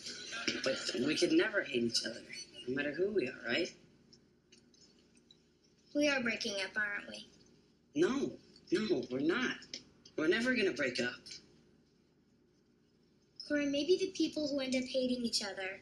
but 0.65 0.79
we 1.05 1.15
could 1.15 1.33
never 1.33 1.63
hate 1.63 1.83
each 1.83 2.07
other, 2.07 2.23
no 2.67 2.75
matter 2.75 2.93
who 2.93 3.11
we 3.11 3.29
are, 3.29 3.41
right? 3.47 3.71
We 5.95 6.09
are 6.09 6.21
breaking 6.21 6.55
up, 6.65 6.71
aren't 6.77 7.11
we? 7.11 7.27
No, 7.95 8.31
no, 8.73 9.03
we're 9.11 9.21
not. 9.21 9.57
We're 10.17 10.29
never 10.29 10.55
gonna 10.55 10.73
break 10.73 11.01
up. 11.01 11.15
Corey, 13.49 13.67
maybe 13.67 13.97
the 13.99 14.13
people 14.17 14.49
who 14.49 14.61
end 14.61 14.77
up 14.77 14.85
hating 14.85 15.25
each 15.25 15.43
other 15.43 15.81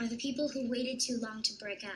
are 0.00 0.06
the 0.06 0.16
people 0.16 0.48
who 0.48 0.68
waited 0.70 0.98
too 1.00 1.18
long 1.20 1.42
to 1.42 1.52
break 1.60 1.84
up. 1.84 1.92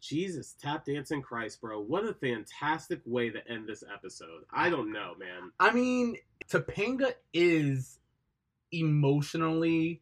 Jesus, 0.00 0.54
tap 0.60 0.84
dancing 0.84 1.20
Christ, 1.20 1.60
bro. 1.60 1.80
What 1.80 2.04
a 2.04 2.14
fantastic 2.14 3.00
way 3.04 3.30
to 3.30 3.46
end 3.48 3.68
this 3.68 3.82
episode. 3.92 4.44
I 4.52 4.70
don't 4.70 4.92
know, 4.92 5.14
man. 5.18 5.50
I 5.58 5.72
mean, 5.72 6.16
Topanga 6.48 7.12
is 7.34 7.98
emotionally 8.72 10.00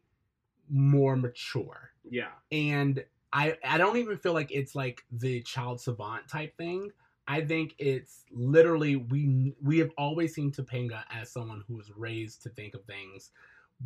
more 0.69 1.17
mature. 1.17 1.91
Yeah. 2.09 2.33
and 2.53 3.05
I 3.33 3.57
I 3.65 3.79
don't 3.79 3.97
even 3.97 4.19
feel 4.19 4.33
like 4.33 4.53
it's 4.53 4.75
like 4.75 5.05
the 5.11 5.41
child 5.43 5.81
savant 5.81 6.29
type 6.29 6.57
thing. 6.57 6.91
I 7.29 7.41
think 7.41 7.75
it's 7.79 8.25
literally 8.31 8.97
we 8.97 9.55
we 9.63 9.79
have 9.79 9.91
always 9.99 10.35
seen 10.35 10.53
Topanga 10.53 11.03
as 11.11 11.31
someone 11.31 11.65
who 11.67 11.75
was 11.77 11.91
raised 11.97 12.43
to 12.45 12.51
think 12.51 12.75
of 12.75 12.85
things 12.85 13.31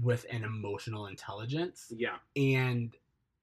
with 0.03 0.25
an 0.31 0.45
emotional 0.45 1.07
intelligence, 1.07 1.93
Yeah. 1.97 2.19
and 2.37 2.95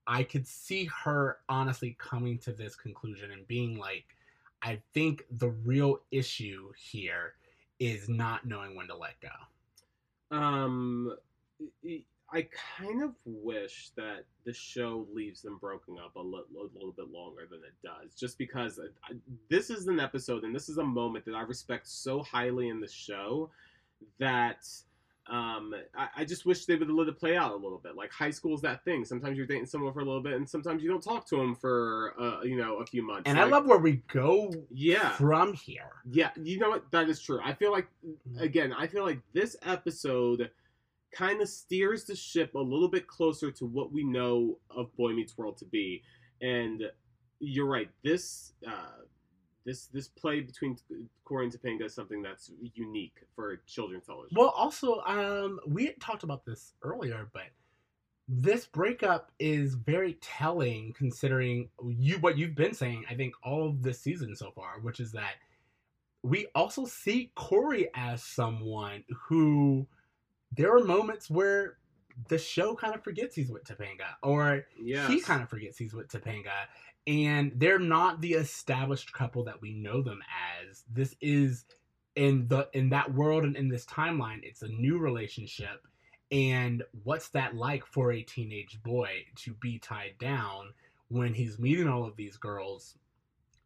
I 0.06 0.24
could 0.24 0.48
see 0.48 0.86
her 1.04 1.40
honestly 1.50 1.96
coming 2.00 2.38
to 2.40 2.54
this 2.54 2.76
conclusion 2.76 3.32
and 3.32 3.46
being 3.48 3.78
like, 3.78 4.16
I 4.62 4.82
think 4.94 5.26
the 5.32 5.50
real 5.50 6.00
issue 6.12 6.72
here 6.78 7.34
is 7.80 8.08
not 8.08 8.46
knowing 8.46 8.76
when 8.76 8.88
to 8.88 8.96
let 8.96 9.16
go. 9.20 10.38
Um, 10.38 11.16
I- 12.34 12.48
kind 12.78 13.04
of 13.04 13.12
wish 13.26 13.92
that 13.96 14.26
the 14.46 14.54
show 14.54 15.08
leaves 15.13 15.42
them 15.42 15.58
broken 15.60 15.98
up 16.04 16.16
a, 16.16 16.22
li- 16.22 16.44
a 16.60 16.74
little 16.74 16.92
bit 16.92 17.10
longer 17.10 17.48
than 17.50 17.60
it 17.60 17.74
does, 17.84 18.13
just 18.13 18.38
because 18.38 18.80
I, 18.80 19.13
I- 19.13 19.18
this 19.50 19.70
is 19.70 19.88
an 19.88 20.00
episode 20.00 20.44
and 20.44 20.56
this 20.56 20.70
is 20.70 20.78
a 20.78 20.84
moment 20.84 21.26
that 21.26 21.36
I 21.36 21.42
respect 21.42 21.88
so 21.88 22.24
highly 22.24 22.70
in 22.70 22.80
the 22.80 22.88
show 22.88 23.50
that 24.20 24.68
um, 25.30 25.74
I, 25.96 26.08
I 26.18 26.26
just 26.26 26.46
wish 26.46 26.66
they 26.66 26.76
would 26.76 26.90
let 26.90 27.08
it 27.08 27.20
play 27.20 27.36
out 27.36 27.52
a 27.52 27.56
little 27.56 27.80
bit. 27.80 27.96
Like 27.96 28.12
high 28.12 28.30
school's 28.30 28.62
that 28.62 28.84
thing. 28.86 29.04
Sometimes 29.04 29.38
you're 29.38 29.46
dating 29.46 29.66
someone 29.66 29.94
for 29.94 30.00
a 30.00 30.06
little 30.06 30.22
bit, 30.22 30.34
and 30.34 30.48
sometimes 30.48 30.82
you 30.82 30.90
don't 30.90 31.04
talk 31.04 31.28
to 31.28 31.36
them 31.36 31.56
for 31.56 32.13
uh, 32.20 32.42
you 32.44 32.56
know 32.58 32.78
a 32.78 32.86
few 32.86 33.06
months. 33.06 33.24
And 33.26 33.40
I 33.40 33.44
love 33.44 33.66
where 33.66 33.78
we 33.78 34.02
go 34.12 34.54
yeah. 34.72 35.10
from 35.12 35.54
here. 35.54 35.92
Yeah, 36.10 36.30
you 36.42 36.60
know 36.60 36.70
what? 36.70 36.90
That 36.92 37.10
is 37.10 37.20
true. 37.20 37.40
I 37.44 37.54
feel 37.54 37.72
like, 37.72 37.88
again, 38.40 38.74
I 38.74 38.88
feel 38.88 39.04
like 39.04 39.20
this 39.34 39.58
episode 39.66 40.50
kind 41.17 41.41
of 41.41 41.49
steers 41.49 42.03
the 42.03 42.15
ship 42.15 42.53
a 42.53 42.60
little 42.60 42.88
bit 42.88 43.08
closer 43.08 43.51
to 43.51 43.65
what 43.65 43.91
we 43.91 44.03
know 44.03 44.58
of 44.69 44.95
Boy 44.95 45.13
Meets 45.13 45.38
World 45.38 45.58
to 45.58 45.65
be. 45.65 46.03
And 46.41 46.84
you're 47.39 47.65
right. 47.65 47.89
This 48.03 48.53
uh, 48.67 49.03
this 49.65 49.88
this 49.88 50.08
play 50.08 50.41
between 50.41 50.77
Corey 51.25 51.45
and 51.45 51.53
Topanga 51.53 51.86
is 51.86 51.95
something 51.95 52.21
that's 52.21 52.51
unique 52.75 53.15
for 53.36 53.58
children's 53.65 54.06
television. 54.06 54.38
Well, 54.38 54.49
also, 54.49 55.01
um, 55.01 55.60
we 55.67 55.93
talked 55.99 56.23
about 56.23 56.45
this 56.45 56.73
earlier, 56.84 57.30
but 57.34 57.49
this 58.27 58.65
breakup 58.65 59.32
is 59.39 59.73
very 59.73 60.13
telling 60.21 60.93
considering 60.93 61.69
you 61.88 62.19
what 62.19 62.38
you've 62.38 62.56
been 62.56 62.73
saying. 62.73 63.06
I 63.10 63.15
think 63.15 63.34
all 63.43 63.67
of 63.67 63.82
this 63.82 63.99
season 63.99 64.36
so 64.36 64.51
far, 64.51 64.80
which 64.82 64.99
is 64.99 65.12
that 65.13 65.36
we 66.23 66.47
also 66.53 66.86
see 66.86 67.32
Corey 67.36 67.89
as 67.95 68.23
someone 68.23 69.03
who 69.27 69.88
there 70.52 70.76
are 70.76 70.84
moments 70.84 71.30
where 71.30 71.78
the 72.30 72.38
show 72.38 72.76
kind 72.76 72.96
of 72.96 73.04
forgets 73.04 73.36
he's 73.36 73.52
with 73.52 73.64
Topanga, 73.64 74.16
or 74.24 74.66
yeah, 74.76 75.08
he 75.08 75.22
kind 75.22 75.42
of 75.42 75.50
forgets 75.50 75.78
he's 75.78 75.94
with 75.94 76.08
Topanga, 76.08 76.66
and 77.06 77.52
they're 77.56 77.80
not 77.80 78.22
the 78.22 78.34
established 78.34 79.14
couple 79.14 79.44
that 79.44 79.62
we 79.62 79.74
know 79.74 80.02
them 80.02 80.22
as. 80.70 80.84
This 80.90 81.16
is 81.22 81.66
in 82.16 82.48
the 82.48 82.68
in 82.74 82.90
that 82.90 83.14
world 83.14 83.46
and 83.46 83.56
in 83.56 83.70
this 83.70 83.86
timeline, 83.86 84.40
it's 84.44 84.62
a 84.62 84.68
new 84.68 84.98
relationship. 84.98 85.88
And 86.32 86.84
what's 87.04 87.30
that 87.30 87.56
like 87.56 87.86
for 87.86 88.12
a 88.12 88.22
teenage 88.22 88.82
boy 88.84 89.26
to 89.36 89.54
be 89.54 89.80
tied 89.80 90.18
down 90.18 90.74
when 91.08 91.34
he's 91.34 91.58
meeting 91.60 91.88
all 91.88 92.06
of 92.06 92.18
these 92.18 92.36
girls 92.38 92.98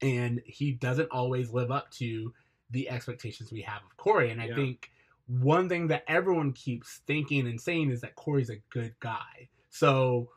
and 0.01 0.41
he 0.45 0.71
doesn't 0.71 1.09
always 1.11 1.51
live 1.51 1.71
up 1.71 1.89
to 1.91 2.33
the 2.69 2.89
expectations 2.89 3.51
we 3.51 3.61
have 3.61 3.83
of 3.83 3.97
Corey? 3.97 4.31
And 4.31 4.41
I 4.41 4.47
Yeah. 4.47 4.55
think 4.55 4.91
one 5.39 5.69
thing 5.69 5.87
that 5.87 6.03
everyone 6.07 6.51
keeps 6.51 7.01
thinking 7.07 7.47
and 7.47 7.59
saying 7.59 7.89
is 7.91 8.01
that 8.01 8.15
Corey's 8.15 8.49
a 8.49 8.57
good 8.69 8.93
guy. 8.99 9.49
So 9.69 10.29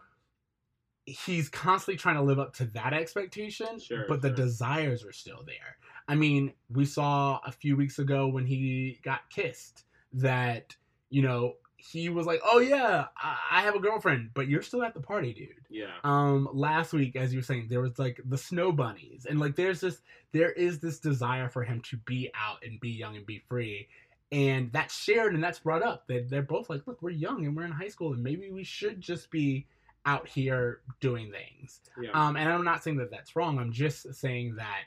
he's 1.05 1.49
constantly 1.49 1.99
trying 1.99 2.15
to 2.15 2.23
live 2.23 2.39
up 2.39 2.55
to 2.55 2.67
that 2.67 2.93
expectation, 2.93 3.81
Sure, 3.81 4.05
but 4.09 4.23
the 4.23 4.31
desires 4.31 5.05
are 5.05 5.13
still 5.13 5.43
there. 5.47 5.79
I 6.07 6.15
mean, 6.15 6.53
we 6.71 6.85
saw 6.85 7.41
a 7.45 7.51
few 7.51 7.77
weeks 7.77 7.99
ago 7.99 8.29
when 8.29 8.47
he 8.47 9.01
got 9.03 9.29
kissed 9.31 9.85
that, 10.13 10.77
you 11.11 11.23
know, 11.23 11.55
he 11.77 12.09
was 12.09 12.25
like, 12.27 12.41
"Oh 12.45 12.61
yeah, 12.61 13.07
I, 13.17 13.37
I 13.51 13.61
have 13.63 13.75
a 13.75 13.81
girlfriend, 13.81 14.31
but 14.33 14.49
you're 14.49 14.63
still 14.63 14.83
at 14.83 14.95
the 14.95 15.01
party, 15.01 15.35
dude." 15.35 15.49
yeah, 15.69 15.91
um 16.05 16.49
last 16.53 16.93
week 16.93 17.17
as 17.17 17.33
you 17.33 17.41
were 17.41 17.45
saying 17.45 17.67
there 17.69 17.81
was 17.81 17.99
like 17.99 18.21
the 18.25 18.39
snow 18.39 18.71
bunnies 18.71 19.27
and 19.29 19.41
like 19.41 19.57
there's 19.57 19.81
this 19.81 20.03
there 20.33 20.53
is 20.53 20.79
this 20.79 21.01
desire 21.01 21.49
for 21.49 21.65
him 21.65 21.81
to 21.81 21.97
be 21.97 22.31
out 22.35 22.59
and 22.65 22.79
be 22.79 22.91
young 22.91 23.17
and 23.17 23.27
be 23.27 23.43
free 23.49 23.89
and 24.35 24.73
that's 24.73 25.03
shared 25.03 25.35
and 25.35 25.43
that's 25.43 25.61
brought 25.61 25.83
up 25.83 26.07
that 26.09 26.29
they're 26.29 26.43
both 26.43 26.69
like 26.69 26.87
look 26.87 27.01
we're 27.01 27.11
young 27.11 27.47
and 27.47 27.57
we're 27.57 27.65
in 27.65 27.71
high 27.73 27.89
school 27.89 28.13
and 28.13 28.23
maybe 28.23 28.51
we 28.51 28.65
should 28.65 29.01
just 29.01 29.31
be 29.31 29.67
out 30.07 30.29
here 30.29 30.81
doing 31.01 31.33
things 31.33 31.81
yeah. 32.01 32.11
um 32.13 32.37
and 32.37 32.51
i'm 32.51 32.65
not 32.65 32.83
saying 32.83 32.97
that 32.97 33.11
that's 33.11 33.37
wrong 33.37 33.59
i'm 33.59 33.73
just 33.73 34.13
saying 34.15 34.55
that 34.57 34.85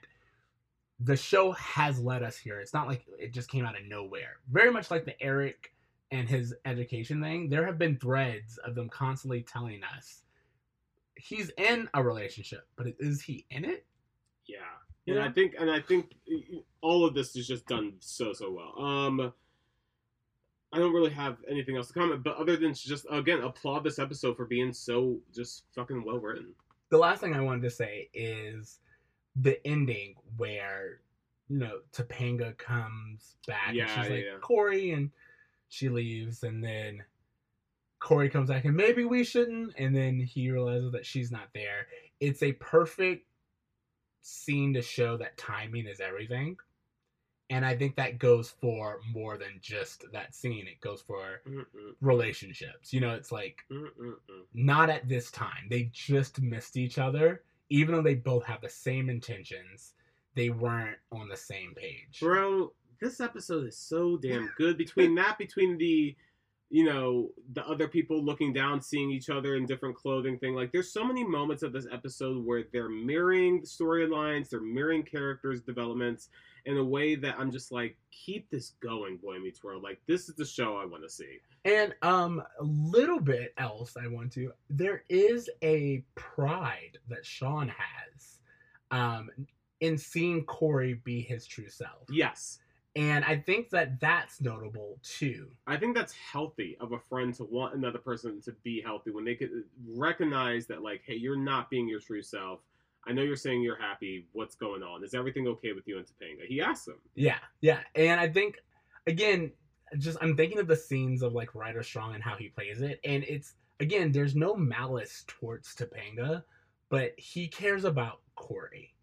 the 0.99 1.15
show 1.15 1.51
has 1.53 1.99
led 1.99 2.23
us 2.23 2.37
here. 2.37 2.59
It's 2.59 2.73
not 2.73 2.87
like 2.87 3.05
it 3.19 3.33
just 3.33 3.49
came 3.49 3.65
out 3.65 3.77
of 3.77 3.85
nowhere. 3.85 4.37
Very 4.51 4.71
much 4.71 4.89
like 4.89 5.05
the 5.05 5.21
Eric 5.21 5.73
and 6.11 6.27
his 6.27 6.55
education 6.65 7.21
thing, 7.21 7.49
there 7.49 7.65
have 7.65 7.77
been 7.77 7.97
threads 7.97 8.57
of 8.59 8.75
them 8.75 8.89
constantly 8.89 9.41
telling 9.41 9.81
us 9.95 10.23
he's 11.15 11.51
in 11.57 11.89
a 11.93 12.03
relationship, 12.03 12.67
but 12.75 12.87
is 12.99 13.21
he 13.21 13.45
in 13.51 13.65
it? 13.65 13.85
Yeah. 14.45 14.57
And 15.07 15.15
Yeah. 15.15 15.25
I 15.25 15.31
think 15.31 15.55
and 15.57 15.71
I 15.71 15.79
think 15.79 16.13
all 16.81 17.05
of 17.05 17.13
this 17.13 17.35
is 17.35 17.47
just 17.47 17.65
done 17.67 17.93
so 17.99 18.33
so 18.33 18.51
well. 18.51 18.85
Um 18.85 19.33
I 20.73 20.79
don't 20.79 20.93
really 20.93 21.11
have 21.11 21.37
anything 21.49 21.77
else 21.77 21.87
to 21.87 21.93
comment, 21.93 22.23
but 22.23 22.35
other 22.35 22.57
than 22.57 22.73
to 22.73 22.87
just 22.87 23.05
again 23.09 23.41
applaud 23.41 23.83
this 23.83 23.99
episode 23.99 24.35
for 24.35 24.45
being 24.45 24.73
so 24.73 25.17
just 25.33 25.63
fucking 25.73 26.03
well 26.03 26.19
written. 26.19 26.53
The 26.89 26.97
last 26.97 27.21
thing 27.21 27.33
I 27.35 27.41
wanted 27.41 27.63
to 27.63 27.69
say 27.69 28.09
is 28.13 28.79
the 29.37 29.65
ending 29.65 30.15
where 30.35 30.99
you 31.49 31.57
know 31.59 31.79
Topanga 31.93 32.57
comes 32.57 33.35
back 33.47 33.73
Yeah, 33.73 33.83
and 33.83 34.01
she's 34.01 34.11
like 34.11 34.25
yeah. 34.25 34.39
Corey 34.41 34.91
and 34.91 35.09
she 35.69 35.87
leaves 35.89 36.43
and 36.43 36.61
then 36.63 37.03
Corey 37.99 38.29
comes 38.29 38.49
back 38.49 38.65
and 38.65 38.75
maybe 38.75 39.05
we 39.05 39.23
shouldn't 39.23 39.73
and 39.77 39.95
then 39.95 40.19
he 40.19 40.51
realizes 40.51 40.91
that 40.91 41.05
she's 41.05 41.31
not 41.31 41.47
there. 41.53 41.87
It's 42.19 42.43
a 42.43 42.51
perfect 42.53 43.26
scene 44.21 44.73
to 44.73 44.81
show 44.81 45.17
that 45.17 45.37
timing 45.37 45.87
is 45.87 45.99
everything. 45.99 46.57
And 47.49 47.65
I 47.65 47.77
think 47.77 47.95
that 47.95 48.19
goes 48.19 48.49
for 48.49 48.99
more 49.13 49.37
than 49.37 49.59
just 49.61 50.03
that 50.11 50.35
scene. 50.35 50.67
It 50.67 50.81
goes 50.81 51.01
for 51.01 51.41
Mm-mm, 51.47 51.93
relationships. 52.01 52.91
You 52.91 52.99
know, 52.99 53.11
it's 53.11 53.31
like 53.31 53.59
mm-mm-mm. 53.71 54.15
not 54.53 54.89
at 54.89 55.07
this 55.07 55.31
time. 55.31 55.67
They 55.69 55.89
just 55.93 56.41
missed 56.41 56.75
each 56.75 56.97
other, 56.97 57.43
even 57.69 57.95
though 57.95 58.01
they 58.01 58.15
both 58.15 58.43
have 58.43 58.59
the 58.61 58.69
same 58.69 59.09
intentions. 59.09 59.93
They 60.35 60.49
weren't 60.49 60.97
on 61.11 61.29
the 61.29 61.37
same 61.37 61.73
page. 61.73 62.19
Bro, 62.19 62.73
this 62.99 63.21
episode 63.21 63.65
is 63.65 63.77
so 63.77 64.17
damn 64.17 64.51
good. 64.57 64.77
Between 64.77 65.15
that, 65.15 65.37
between 65.37 65.77
the, 65.77 66.15
you 66.69 66.83
know, 66.83 67.29
the 67.53 67.65
other 67.65 67.87
people 67.87 68.21
looking 68.23 68.51
down, 68.51 68.81
seeing 68.81 69.09
each 69.09 69.29
other 69.29 69.55
in 69.55 69.65
different 69.65 69.95
clothing 69.95 70.37
thing. 70.37 70.53
Like, 70.53 70.71
there's 70.71 70.91
so 70.91 71.03
many 71.03 71.23
moments 71.23 71.63
of 71.63 71.71
this 71.71 71.87
episode 71.91 72.45
where 72.45 72.65
they're 72.73 72.89
mirroring 72.89 73.61
the 73.61 73.67
storylines, 73.67 74.49
they're 74.49 74.59
mirroring 74.59 75.03
characters' 75.03 75.61
developments 75.61 76.29
in 76.65 76.77
a 76.77 76.83
way 76.83 77.15
that 77.15 77.35
I'm 77.39 77.51
just 77.51 77.71
like, 77.71 77.97
keep 78.11 78.49
this 78.49 78.73
going, 78.81 79.17
Boy 79.17 79.39
Meets 79.39 79.63
World. 79.63 79.81
Like, 79.81 80.01
this 80.07 80.27
is 80.27 80.35
the 80.35 80.45
show 80.45 80.75
I 80.75 80.85
want 80.85 81.03
to 81.03 81.09
see. 81.09 81.39
And 81.63 81.95
um, 82.01 82.43
a 82.59 82.63
little 82.63 83.21
bit 83.21 83.53
else 83.57 83.95
I 83.95 84.07
want 84.07 84.33
to. 84.33 84.51
There 84.69 85.03
is 85.07 85.49
a 85.63 86.03
pride 86.15 86.97
that 87.07 87.25
Sean 87.25 87.69
has, 87.69 88.39
um, 88.91 89.29
in 89.79 89.97
seeing 89.97 90.43
Corey 90.43 90.95
be 91.05 91.21
his 91.21 91.47
true 91.47 91.69
self, 91.69 92.03
Yes. 92.09 92.59
And 92.97 93.23
I 93.23 93.37
think 93.37 93.69
that 93.69 93.99
that's 93.99 94.41
notable 94.41 94.97
too. 95.03 95.51
I 95.67 95.77
think 95.77 95.95
that's 95.95 96.13
healthy 96.13 96.75
of 96.79 96.93
a 96.93 96.99
friend 96.99 97.31
to 97.35 97.43
want 97.43 97.75
another 97.75 97.99
person 97.99 98.41
to 98.41 98.51
be 98.63 98.81
healthy 98.81 99.11
when 99.11 99.23
they 99.23 99.35
could 99.35 99.49
uh, 99.49 99.61
recognize 99.95 100.65
that, 100.65 100.81
like, 100.81 101.03
hey, 101.05 101.13
you're 101.13 101.37
not 101.37 101.69
being 101.69 101.87
your 101.87 101.99
true 101.99 102.23
self. 102.23 102.61
I 103.05 103.13
know 103.13 103.21
you're 103.21 103.35
saying 103.35 103.61
you're 103.61 103.79
happy. 103.79 104.25
What's 104.33 104.55
going 104.55 104.81
on? 104.81 105.03
Is 105.03 105.13
everything 105.13 105.47
okay 105.47 105.73
with 105.73 105.87
you 105.87 105.97
and 105.97 106.07
Topanga? 106.07 106.47
He 106.47 106.59
asks 106.59 106.87
him. 106.87 106.95
Yeah, 107.13 107.37
yeah, 107.61 107.81
and 107.93 108.19
I 108.19 108.27
think 108.29 108.55
again, 109.05 109.51
just 109.99 110.17
I'm 110.19 110.35
thinking 110.35 110.57
of 110.57 110.67
the 110.67 110.75
scenes 110.75 111.21
of 111.21 111.33
like 111.33 111.53
Ryder 111.53 111.83
Strong 111.83 112.15
and 112.15 112.23
how 112.23 112.35
he 112.35 112.49
plays 112.49 112.81
it, 112.81 112.99
and 113.05 113.23
it's 113.25 113.53
again, 113.79 114.11
there's 114.11 114.35
no 114.35 114.55
malice 114.55 115.23
towards 115.27 115.75
Topanga, 115.75 116.43
but 116.89 117.11
he 117.15 117.47
cares 117.47 117.83
about 117.83 118.21
Corey, 118.35 118.95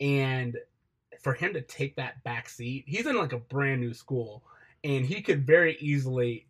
and 0.00 0.56
for 1.22 1.34
him 1.34 1.52
to 1.54 1.62
take 1.62 1.96
that 1.96 2.22
back 2.24 2.48
seat, 2.48 2.84
he's 2.86 3.06
in 3.06 3.16
like 3.16 3.32
a 3.32 3.38
brand 3.38 3.80
new 3.80 3.94
school, 3.94 4.42
and 4.84 5.06
he 5.06 5.22
could 5.22 5.46
very 5.46 5.76
easily 5.80 6.46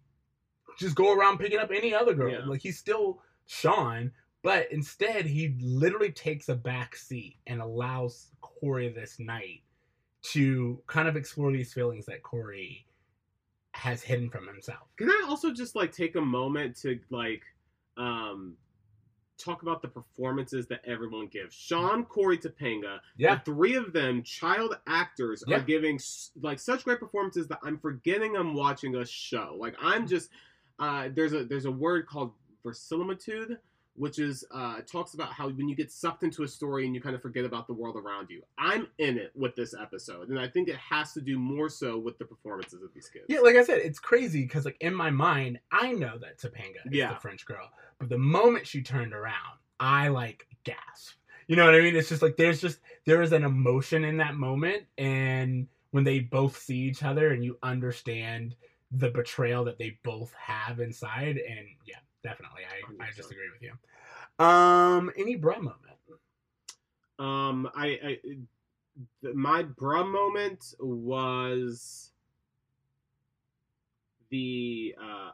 just 0.79 0.95
go 0.95 1.15
around 1.15 1.39
picking 1.39 1.59
up 1.59 1.71
any 1.73 1.95
other 1.95 2.15
girl. 2.15 2.33
Yeah. 2.33 2.45
Like 2.47 2.63
he's 2.63 2.79
still 2.79 3.21
Sean, 3.47 4.11
but 4.43 4.71
instead 4.73 5.27
he 5.27 5.55
literally 5.61 6.11
takes 6.11 6.49
a 6.49 6.55
back 6.55 6.97
seat 6.97 7.37
and 7.47 7.61
allows 7.61 8.29
Corey 8.41 8.89
this 8.89 9.19
night 9.19 9.63
to 10.23 10.81
kind 10.87 11.09
of 11.09 11.17
explore 11.17 11.53
these 11.53 11.73
feelings 11.73 12.07
that 12.07 12.23
Corey 12.23 12.87
has 13.73 14.03
hidden 14.03 14.31
from 14.31 14.47
himself. 14.47 14.89
Can 14.97 15.11
I 15.11 15.27
also 15.29 15.53
just 15.53 15.75
like 15.75 15.93
take 15.93 16.17
a 16.17 16.21
moment 16.21 16.77
to 16.83 16.99
like 17.11 17.43
um 17.97 18.57
talk 19.43 19.63
about 19.63 19.83
the 19.83 19.89
performances 19.89 20.67
that 20.69 20.83
everyone 20.85 21.27
gives? 21.27 21.55
Sean, 21.55 22.05
Corey, 22.05 22.39
Topanga, 22.39 23.01
Yeah. 23.17 23.37
the 23.37 23.41
three 23.53 23.75
of 23.75 23.93
them, 23.93 24.23
child 24.23 24.77
actors, 24.87 25.43
Yeah. 25.47 25.57
are 25.57 25.61
giving 25.63 25.99
like 26.41 26.59
such 26.59 26.85
great 26.85 27.01
performances 27.01 27.49
that 27.49 27.59
I'm 27.63 27.79
forgetting 27.79 28.37
I'm 28.37 28.55
watching 28.55 28.97
a 28.97 29.05
show. 29.07 29.57
Like 29.59 29.75
I'm 29.81 30.07
just 30.07 30.31
uh, 30.79 31.09
there's 31.13 31.33
a 31.33 31.45
there's 31.45 31.65
a 31.67 31.71
word 31.71 32.07
called 32.07 32.33
verisimilitude, 32.63 33.59
which 33.95 34.19
is 34.19 34.45
uh, 34.51 34.81
talks 34.91 35.15
about 35.15 35.33
how 35.33 35.49
when 35.51 35.69
you 35.69 35.77
get 35.77 35.91
sucked 35.93 36.23
into 36.23 36.43
a 36.43 36.49
story 36.49 36.87
and 36.87 36.95
you 36.95 37.01
kind 37.01 37.15
of 37.15 37.23
forget 37.23 37.45
about 37.45 37.67
the 37.67 37.75
world 37.75 37.97
around 37.97 38.31
you. 38.31 38.43
I'm 38.59 38.87
in 38.99 39.19
it 39.19 39.33
with 39.35 39.55
this 39.55 39.75
episode, 39.79 40.29
and 40.29 40.39
I 40.39 40.49
think 40.49 40.69
it 40.69 40.77
has 40.77 41.13
to 41.13 41.21
do 41.21 41.39
more 41.39 41.69
so 41.69 41.99
with 41.99 42.19
the 42.19 42.25
performances 42.25 42.83
of 42.83 42.93
these 42.95 43.09
kids. 43.09 43.27
Yeah, 43.29 43.41
like 43.41 43.57
I 43.57 43.65
said, 43.65 43.79
it's 43.79 43.99
crazy 43.99 44.43
because 44.43 44.65
like 44.65 44.77
in 44.81 44.95
my 44.95 45.11
mind, 45.11 45.59
I 45.71 45.93
know 45.93 46.19
that 46.19 46.39
Topanga 46.39 46.87
is 46.87 46.93
Yeah. 46.93 47.13
the 47.15 47.21
French 47.21 47.45
girl, 47.45 47.71
but 47.99 48.09
the 48.09 48.19
moment 48.19 48.67
she 48.67 48.83
turned 48.83 49.13
around, 49.13 49.59
I 49.79 50.09
like 50.09 50.47
gasp. 50.65 51.17
You 51.49 51.57
know 51.57 51.67
what 51.67 51.75
I 51.75 51.81
mean? 51.81 51.97
It's 51.97 52.09
just 52.09 52.23
like 52.23 52.37
there's 52.37 52.61
just 52.61 52.79
there 53.05 53.21
is 53.21 53.33
an 53.33 53.45
emotion 53.45 54.05
in 54.05 54.17
that 54.19 54.37
moment, 54.37 54.85
and 54.97 55.67
when 55.91 56.05
they 56.05 56.21
both 56.21 56.57
see 56.57 56.79
each 56.79 57.03
other 57.03 57.33
and 57.33 57.45
you 57.45 57.59
understand 57.63 58.55
the 58.91 59.11
betrayal 59.11 59.65
that 59.65 59.79
they 59.79 59.99
both 60.03 60.33
have 60.35 60.81
inside, 60.81 61.37
and 61.39 61.67
yeah, 61.85 61.97
definitely, 62.23 62.63
I 62.65 63.05
I 63.05 63.07
just 63.15 63.29
100%. 63.29 63.33
agree 63.33 63.51
with 63.53 63.63
you. 63.63 64.45
Um, 64.45 65.11
any 65.19 65.37
bruh 65.37 65.57
moment? 65.59 65.79
Um, 67.19 67.69
I, 67.77 67.87
I 67.87 68.19
th- 69.23 69.35
my 69.35 69.63
bruh 69.65 70.11
moment 70.11 70.75
was 70.81 72.11
the 74.31 74.95
uh 75.01 75.31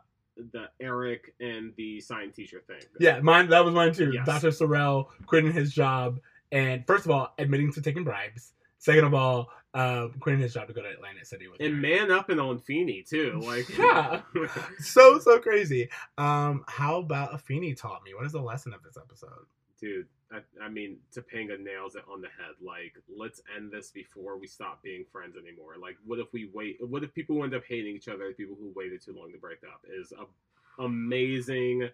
the 0.53 0.69
Eric 0.81 1.35
and 1.41 1.73
the 1.77 2.01
science 2.01 2.37
teacher 2.37 2.63
thing. 2.67 2.81
Yeah, 3.01 3.21
mine. 3.21 3.49
That 3.49 3.65
was 3.65 3.75
mine 3.75 3.93
too. 3.93 4.13
Yes. 4.13 4.27
Dr. 4.27 4.49
Sorrell 4.49 5.07
quitting 5.27 5.53
his 5.53 5.73
job, 5.73 6.21
and 6.53 6.87
first 6.87 7.05
of 7.05 7.11
all, 7.11 7.33
admitting 7.39 7.73
to 7.73 7.83
taking 7.83 8.05
bribes. 8.05 8.53
Second 8.79 9.05
of 9.05 9.15
all, 9.15 9.51
uh, 9.75 10.09
quitting 10.21 10.41
his 10.41 10.55
job 10.55 10.69
to 10.69 10.75
go 10.75 10.83
to 10.83 10.89
Atlantic 10.89 11.27
City 11.27 11.49
with 11.49 11.61
and 11.61 11.81
man 11.81 12.11
up 12.11 12.31
and 12.31 12.41
on 12.41 12.59
Feeny 12.59 13.03
too. 13.03 13.41
Like 13.43 13.69
Yeah. 13.79 14.23
so 14.79 15.19
so 15.19 15.39
crazy. 15.39 15.89
Um, 16.17 16.65
how 16.69 16.99
about 16.99 17.33
Afeni 17.33 17.77
taught 17.77 18.03
me? 18.05 18.15
What 18.15 18.25
is 18.25 18.33
the 18.33 18.41
lesson 18.41 18.73
of 18.73 18.83
this 18.83 18.97
episode? 18.97 19.47
dude. 19.81 20.07
I, 20.31 20.41
I 20.63 20.69
mean, 20.69 20.99
Topanga 21.15 21.59
nails 21.59 21.95
it 21.95 22.05
on 22.13 22.21
the 22.21 22.29
head. 22.29 22.55
Like, 22.61 22.95
let's 23.09 23.41
end 23.57 23.73
this 23.73 23.91
before 23.91 24.39
we 24.39 24.47
stop 24.47 24.83
being 24.83 25.05
friends 25.11 25.37
anymore. 25.37 25.75
Like, 25.81 25.97
what 26.05 26.19
if 26.19 26.33
we 26.33 26.51
wait? 26.53 26.77
What 26.81 27.03
if 27.03 27.15
people 27.15 27.43
end 27.45 27.55
up 27.55 27.63
hating 27.67 27.97
each 27.97 28.09
other? 28.09 28.33
People 28.33 28.57
who 28.59 28.73
waited 28.77 29.03
too 29.03 29.15
long 29.19 29.33
to 29.33 29.39
break 29.39 29.61
up 29.63 29.83
is 29.89 30.13
a, 30.13 30.83
amazing. 30.83 31.89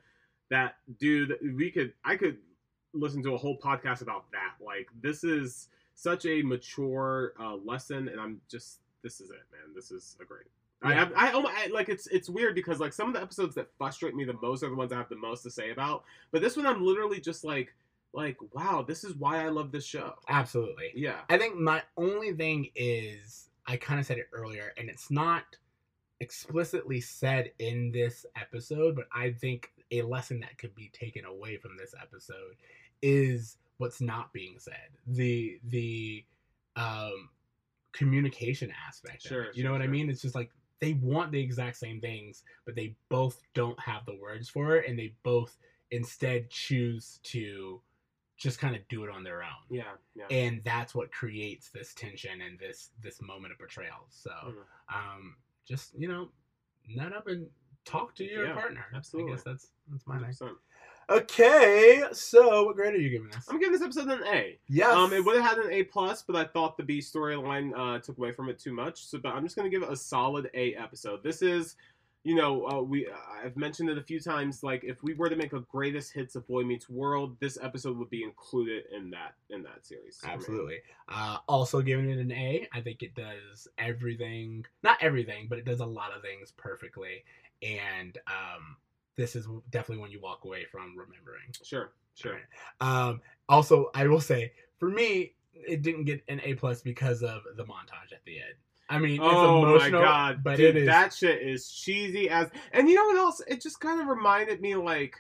That 0.50 0.76
dude, 0.98 1.36
we 1.56 1.70
could, 1.70 1.92
I 2.04 2.16
could 2.16 2.38
listen 2.92 3.22
to 3.22 3.34
a 3.34 3.38
whole 3.38 3.58
podcast 3.58 4.02
about 4.02 4.30
that. 4.32 4.54
Like, 4.64 4.88
this 5.00 5.22
is 5.22 5.68
such 5.94 6.26
a 6.26 6.42
mature 6.42 7.32
uh, 7.40 7.56
lesson, 7.56 8.08
and 8.08 8.20
I'm 8.20 8.40
just, 8.50 8.80
this 9.02 9.20
is 9.20 9.30
it, 9.30 9.42
man. 9.52 9.74
This 9.74 9.90
is 9.90 10.16
a 10.20 10.24
great. 10.24 10.46
Yeah. 10.84 11.08
I, 11.16 11.28
I, 11.28 11.30
I, 11.30 11.64
I 11.64 11.66
like 11.72 11.88
it's 11.88 12.06
it's 12.08 12.28
weird 12.28 12.54
because 12.54 12.78
like 12.78 12.92
some 12.92 13.08
of 13.08 13.14
the 13.14 13.22
episodes 13.22 13.54
that 13.54 13.70
frustrate 13.78 14.14
me 14.14 14.24
the 14.24 14.36
most 14.42 14.62
are 14.62 14.68
the 14.68 14.74
ones 14.74 14.92
I 14.92 14.98
have 14.98 15.08
the 15.08 15.16
most 15.16 15.42
to 15.44 15.50
say 15.50 15.70
about. 15.70 16.04
But 16.30 16.42
this 16.42 16.56
one, 16.56 16.66
I'm 16.66 16.84
literally 16.84 17.20
just 17.20 17.42
like, 17.42 17.74
like, 18.12 18.36
wow, 18.52 18.84
this 18.86 19.02
is 19.02 19.14
why 19.14 19.44
I 19.44 19.48
love 19.48 19.72
this 19.72 19.86
show. 19.86 20.14
Absolutely. 20.28 20.90
Yeah, 20.94 21.20
I 21.30 21.38
think 21.38 21.56
my 21.56 21.82
only 21.96 22.32
thing 22.34 22.68
is 22.74 23.48
I 23.66 23.76
kind 23.78 23.98
of 23.98 24.04
said 24.04 24.18
it 24.18 24.28
earlier, 24.32 24.72
and 24.76 24.90
it's 24.90 25.10
not 25.10 25.44
explicitly 26.20 27.00
said 27.00 27.52
in 27.58 27.90
this 27.90 28.26
episode, 28.36 28.94
but 28.94 29.06
I 29.12 29.30
think 29.32 29.70
a 29.90 30.02
lesson 30.02 30.40
that 30.40 30.58
could 30.58 30.74
be 30.74 30.90
taken 30.92 31.24
away 31.24 31.56
from 31.56 31.76
this 31.78 31.94
episode 32.00 32.56
is 33.02 33.56
what's 33.78 34.00
not 34.00 34.32
being 34.32 34.58
said. 34.58 34.98
The 35.06 35.60
the 35.64 36.24
um 36.76 37.30
communication 37.92 38.72
aspect. 38.86 39.22
Sure. 39.22 39.46
You 39.46 39.52
sure, 39.54 39.64
know 39.64 39.72
what 39.72 39.82
I 39.82 39.86
mean? 39.86 40.08
It's 40.10 40.22
just 40.22 40.34
like 40.34 40.50
they 40.80 40.94
want 40.94 41.32
the 41.32 41.40
exact 41.40 41.76
same 41.76 42.00
things, 42.00 42.42
but 42.64 42.74
they 42.74 42.96
both 43.08 43.40
don't 43.54 43.78
have 43.80 44.04
the 44.06 44.16
words 44.16 44.48
for 44.48 44.76
it, 44.76 44.88
and 44.88 44.98
they 44.98 45.16
both 45.22 45.56
instead 45.90 46.50
choose 46.50 47.20
to 47.24 47.82
just 48.36 48.58
kind 48.58 48.74
of 48.74 48.86
do 48.88 49.04
it 49.04 49.10
on 49.10 49.22
their 49.22 49.42
own 49.42 49.50
yeah, 49.70 49.94
yeah. 50.14 50.26
and 50.30 50.62
that's 50.64 50.94
what 50.94 51.12
creates 51.12 51.70
this 51.70 51.94
tension 51.94 52.40
and 52.40 52.58
this 52.58 52.90
this 53.00 53.20
moment 53.22 53.52
of 53.52 53.58
betrayal 53.58 54.06
so 54.08 54.30
Mhm. 54.44 54.64
um 54.92 55.36
just 55.64 55.94
you 55.98 56.08
know 56.08 56.32
nut 56.88 57.12
up 57.12 57.26
and 57.28 57.50
talk 57.84 58.14
to 58.14 58.24
your 58.24 58.46
Yeah, 58.46 58.54
partner 58.54 58.86
absolutely. 58.92 59.32
i 59.32 59.36
guess 59.36 59.44
that's 59.44 59.70
that's 59.88 60.06
my 60.06 60.18
thing 60.18 60.24
100%. 60.24 60.56
Okay, 61.10 62.02
so 62.12 62.64
what 62.64 62.76
grade 62.76 62.94
are 62.94 62.98
you 62.98 63.10
giving 63.10 63.28
this? 63.28 63.44
I'm 63.48 63.58
giving 63.58 63.72
this 63.72 63.82
episode 63.82 64.08
an 64.08 64.22
A. 64.26 64.58
Yes. 64.68 64.94
Um, 64.94 65.12
it 65.12 65.24
would 65.24 65.36
have 65.36 65.44
had 65.44 65.58
an 65.58 65.70
A 65.72 65.82
plus, 65.82 66.22
but 66.22 66.36
I 66.36 66.44
thought 66.44 66.76
the 66.76 66.82
B 66.82 67.00
storyline 67.00 67.72
uh, 67.76 67.98
took 67.98 68.16
away 68.18 68.32
from 68.32 68.48
it 68.48 68.58
too 68.58 68.72
much. 68.72 69.04
So, 69.04 69.18
but 69.18 69.34
I'm 69.34 69.44
just 69.44 69.56
gonna 69.56 69.68
give 69.68 69.82
it 69.82 69.90
a 69.90 69.96
solid 69.96 70.50
A 70.54 70.74
episode. 70.74 71.22
This 71.22 71.42
is, 71.42 71.76
you 72.22 72.34
know, 72.34 72.66
uh, 72.68 72.80
we 72.80 73.06
I've 73.44 73.56
mentioned 73.56 73.90
it 73.90 73.98
a 73.98 74.02
few 74.02 74.18
times. 74.18 74.62
Like, 74.62 74.82
if 74.82 75.02
we 75.02 75.12
were 75.12 75.28
to 75.28 75.36
make 75.36 75.52
a 75.52 75.60
greatest 75.60 76.12
hits 76.12 76.36
of 76.36 76.46
Boy 76.46 76.62
Meets 76.62 76.88
World, 76.88 77.36
this 77.38 77.58
episode 77.60 77.98
would 77.98 78.10
be 78.10 78.22
included 78.22 78.84
in 78.90 79.10
that 79.10 79.34
in 79.50 79.62
that 79.64 79.84
series. 79.84 80.20
Absolutely. 80.24 80.78
Uh, 81.08 81.38
also 81.48 81.82
giving 81.82 82.08
it 82.08 82.18
an 82.18 82.32
A. 82.32 82.66
I 82.72 82.80
think 82.80 83.02
it 83.02 83.14
does 83.14 83.68
everything, 83.76 84.64
not 84.82 84.96
everything, 85.02 85.48
but 85.50 85.58
it 85.58 85.66
does 85.66 85.80
a 85.80 85.86
lot 85.86 86.16
of 86.16 86.22
things 86.22 86.52
perfectly. 86.56 87.24
And 87.62 88.16
um, 88.26 88.76
this 89.16 89.36
is 89.36 89.46
definitely 89.70 89.98
one 90.00 90.10
you 90.10 90.20
walk 90.20 90.44
away 90.44 90.64
from 90.70 90.96
remembering. 90.96 91.44
Sure, 91.62 91.92
sure. 92.14 92.40
Um, 92.80 93.20
also, 93.48 93.90
I 93.94 94.06
will 94.06 94.20
say, 94.20 94.52
for 94.78 94.88
me, 94.88 95.34
it 95.52 95.82
didn't 95.82 96.04
get 96.04 96.22
an 96.28 96.40
A 96.44 96.54
plus 96.54 96.82
because 96.82 97.22
of 97.22 97.42
the 97.56 97.64
montage 97.64 98.12
at 98.12 98.24
the 98.26 98.36
end. 98.38 98.54
I 98.90 98.98
mean, 98.98 99.12
it's 99.14 99.20
Oh 99.22 99.78
my 99.78 99.88
god, 99.88 100.42
but 100.44 100.56
dude, 100.56 100.76
it 100.76 100.82
is. 100.82 100.86
that 100.86 101.12
shit 101.14 101.40
is 101.42 101.70
cheesy 101.70 102.28
as. 102.28 102.48
And 102.72 102.88
you 102.88 102.96
know 102.96 103.06
what 103.06 103.16
else? 103.16 103.40
It 103.46 103.62
just 103.62 103.80
kind 103.80 104.00
of 104.00 104.08
reminded 104.08 104.60
me 104.60 104.74
like, 104.74 105.16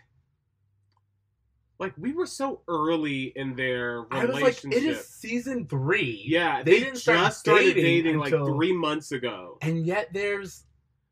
like 1.78 1.94
we 1.96 2.12
were 2.12 2.26
so 2.26 2.60
early 2.68 3.32
in 3.36 3.56
their 3.56 4.04
I 4.10 4.26
was 4.26 4.36
relationship. 4.36 4.64
like, 4.64 4.82
it 4.82 4.84
is 4.84 5.06
season 5.08 5.66
three. 5.66 6.24
yeah, 6.26 6.62
they 6.62 6.72
they, 6.72 6.78
didn't 6.80 6.94
just 6.94 7.04
start 7.04 7.32
started 7.32 7.74
dating 7.74 8.04
dating, 8.04 8.18
like 8.18 8.32
three 8.32 8.72
months 8.72 9.12
ago. 9.12 9.58
and 9.62 9.86
yet 9.86 10.08
there's 10.12 10.64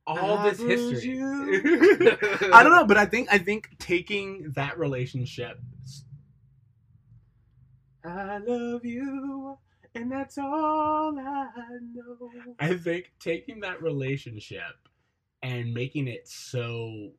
all 0.07 0.39
I 0.39 0.51
this 0.51 0.61
lose 0.61 1.03
history. 1.03 1.17
you. 1.17 2.19
I 2.53 2.63
don't 2.63 2.73
know, 2.73 2.87
but 2.87 2.97
I 2.97 3.07
think 3.07 3.29
I 3.31 3.39
think 3.39 3.71
taking 3.79 4.53
that 4.55 4.79
relationship, 4.79 5.61
I 8.05 8.39
love 8.39 8.85
you, 8.85 9.57
and 9.95 10.11
that's 10.11 10.39
all 10.39 11.19
I 11.19 11.47
know. 11.95 12.31
I 12.59 12.75
think 12.75 13.13
taking 13.21 13.61
that 13.61 13.83
relationship 13.83 14.89
and 15.43 15.73
making 15.73 16.09
it 16.09 16.29
so 16.29 17.13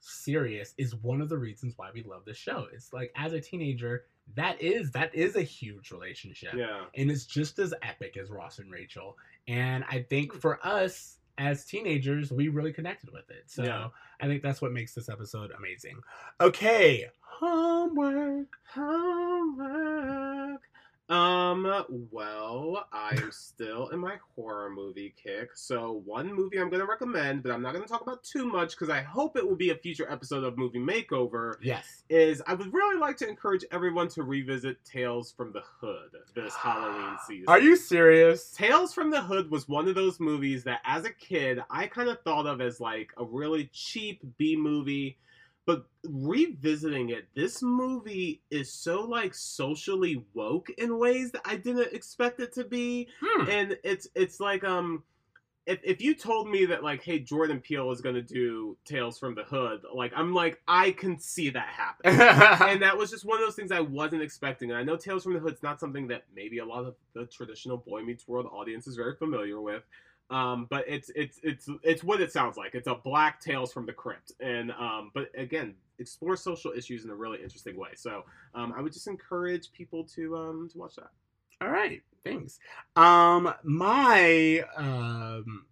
serious 0.00 0.74
is 0.78 0.94
one 0.96 1.20
of 1.20 1.28
the 1.28 1.38
reasons 1.38 1.74
why 1.76 1.90
we 1.92 2.02
love 2.02 2.24
this 2.24 2.36
show. 2.36 2.66
It's 2.72 2.92
like 2.92 3.12
as 3.16 3.32
a 3.32 3.40
teenager, 3.40 4.04
that 4.34 4.60
is 4.60 4.92
that 4.92 5.14
is 5.14 5.36
a 5.36 5.42
huge 5.42 5.90
relationship. 5.90 6.54
Yeah, 6.54 6.84
and 6.96 7.10
it's 7.10 7.26
just 7.26 7.58
as 7.58 7.74
epic 7.82 8.16
as 8.16 8.30
Ross 8.30 8.58
and 8.58 8.70
Rachel. 8.70 9.16
And 9.46 9.84
I 9.90 10.02
think 10.02 10.32
hmm. 10.32 10.38
for 10.38 10.64
us 10.66 11.17
as 11.38 11.64
teenagers, 11.64 12.30
we 12.32 12.48
really 12.48 12.72
connected 12.72 13.10
with 13.12 13.30
it. 13.30 13.44
So 13.46 13.62
Yeah. 13.62 13.88
I 14.20 14.26
think 14.26 14.42
that's 14.42 14.60
what 14.60 14.72
makes 14.72 14.92
this 14.94 15.08
episode 15.08 15.52
amazing. 15.52 16.00
Okay, 16.40 17.06
homework. 17.20 18.48
homework. 18.74 20.60
Um, 21.08 21.84
well, 22.10 22.86
I 22.92 23.14
am 23.16 23.32
still 23.32 23.88
in 23.88 23.98
my 23.98 24.16
horror 24.36 24.68
movie 24.68 25.14
kick. 25.22 25.50
So, 25.54 26.02
one 26.04 26.32
movie 26.32 26.58
I'm 26.58 26.68
going 26.68 26.80
to 26.80 26.86
recommend, 26.86 27.42
but 27.42 27.50
I'm 27.50 27.62
not 27.62 27.72
going 27.72 27.84
to 27.84 27.90
talk 27.90 28.02
about 28.02 28.22
too 28.22 28.44
much 28.44 28.72
because 28.72 28.90
I 28.90 29.00
hope 29.00 29.36
it 29.36 29.46
will 29.46 29.56
be 29.56 29.70
a 29.70 29.74
future 29.74 30.10
episode 30.10 30.44
of 30.44 30.58
Movie 30.58 30.78
Makeover. 30.78 31.54
Yes. 31.62 32.02
Is 32.10 32.42
I 32.46 32.52
would 32.52 32.74
really 32.74 32.98
like 32.98 33.16
to 33.18 33.28
encourage 33.28 33.64
everyone 33.70 34.08
to 34.08 34.22
revisit 34.22 34.84
Tales 34.84 35.32
from 35.32 35.52
the 35.52 35.62
Hood 35.80 36.10
this 36.34 36.54
Halloween 36.54 37.16
season. 37.26 37.46
Are 37.48 37.60
you 37.60 37.76
serious? 37.76 38.50
Tales 38.50 38.92
from 38.92 39.10
the 39.10 39.22
Hood 39.22 39.50
was 39.50 39.66
one 39.66 39.88
of 39.88 39.94
those 39.94 40.20
movies 40.20 40.64
that, 40.64 40.80
as 40.84 41.06
a 41.06 41.10
kid, 41.10 41.60
I 41.70 41.86
kind 41.86 42.10
of 42.10 42.20
thought 42.20 42.46
of 42.46 42.60
as 42.60 42.80
like 42.80 43.12
a 43.16 43.24
really 43.24 43.70
cheap 43.72 44.20
B 44.36 44.56
movie. 44.56 45.16
But 45.68 45.84
revisiting 46.02 47.10
it, 47.10 47.26
this 47.34 47.62
movie 47.62 48.40
is 48.50 48.72
so 48.72 49.02
like 49.02 49.34
socially 49.34 50.24
woke 50.32 50.70
in 50.78 50.98
ways 50.98 51.30
that 51.32 51.42
I 51.44 51.56
didn't 51.56 51.92
expect 51.92 52.40
it 52.40 52.54
to 52.54 52.64
be. 52.64 53.08
Hmm. 53.20 53.50
And 53.50 53.78
it's 53.84 54.08
it's 54.14 54.40
like 54.40 54.64
um 54.64 55.02
if, 55.66 55.78
if 55.84 56.00
you 56.00 56.14
told 56.14 56.48
me 56.48 56.64
that 56.64 56.82
like 56.82 57.04
hey 57.04 57.18
Jordan 57.18 57.60
Peele 57.60 57.92
is 57.92 58.00
gonna 58.00 58.22
do 58.22 58.78
Tales 58.86 59.18
from 59.18 59.34
the 59.34 59.44
Hood, 59.44 59.82
like 59.94 60.10
I'm 60.16 60.32
like 60.32 60.58
I 60.66 60.92
can 60.92 61.18
see 61.18 61.50
that 61.50 61.68
happen 61.68 62.18
and 62.66 62.80
that 62.80 62.96
was 62.96 63.10
just 63.10 63.26
one 63.26 63.38
of 63.38 63.44
those 63.44 63.54
things 63.54 63.70
I 63.70 63.80
wasn't 63.80 64.22
expecting. 64.22 64.70
And 64.70 64.78
I 64.78 64.82
know 64.82 64.96
Tales 64.96 65.22
from 65.22 65.34
the 65.34 65.40
Hood's 65.40 65.62
not 65.62 65.80
something 65.80 66.08
that 66.08 66.24
maybe 66.34 66.60
a 66.60 66.64
lot 66.64 66.86
of 66.86 66.94
the 67.12 67.26
traditional 67.26 67.76
Boy 67.76 68.00
Meets 68.00 68.26
World 68.26 68.46
audience 68.50 68.86
is 68.86 68.96
very 68.96 69.16
familiar 69.16 69.60
with. 69.60 69.82
Um, 70.30 70.66
but 70.68 70.84
it's 70.86 71.10
it's 71.14 71.40
it's 71.42 71.68
it's 71.82 72.04
what 72.04 72.20
it 72.20 72.32
sounds 72.32 72.56
like. 72.56 72.74
It's 72.74 72.86
a 72.86 72.94
black 72.94 73.40
Tales 73.40 73.72
from 73.72 73.86
the 73.86 73.92
Crypt, 73.92 74.32
and 74.40 74.70
um, 74.72 75.10
but 75.14 75.30
again, 75.36 75.74
explore 75.98 76.36
social 76.36 76.72
issues 76.72 77.04
in 77.04 77.10
a 77.10 77.14
really 77.14 77.42
interesting 77.42 77.78
way. 77.78 77.90
So 77.96 78.24
um, 78.54 78.74
I 78.76 78.82
would 78.82 78.92
just 78.92 79.06
encourage 79.06 79.72
people 79.72 80.04
to 80.16 80.36
um 80.36 80.68
to 80.72 80.78
watch 80.78 80.96
that. 80.96 81.10
All 81.60 81.70
right, 81.70 82.02
thanks. 82.24 82.58
Um, 82.94 83.52
my 83.64 84.64
um, 84.76 85.64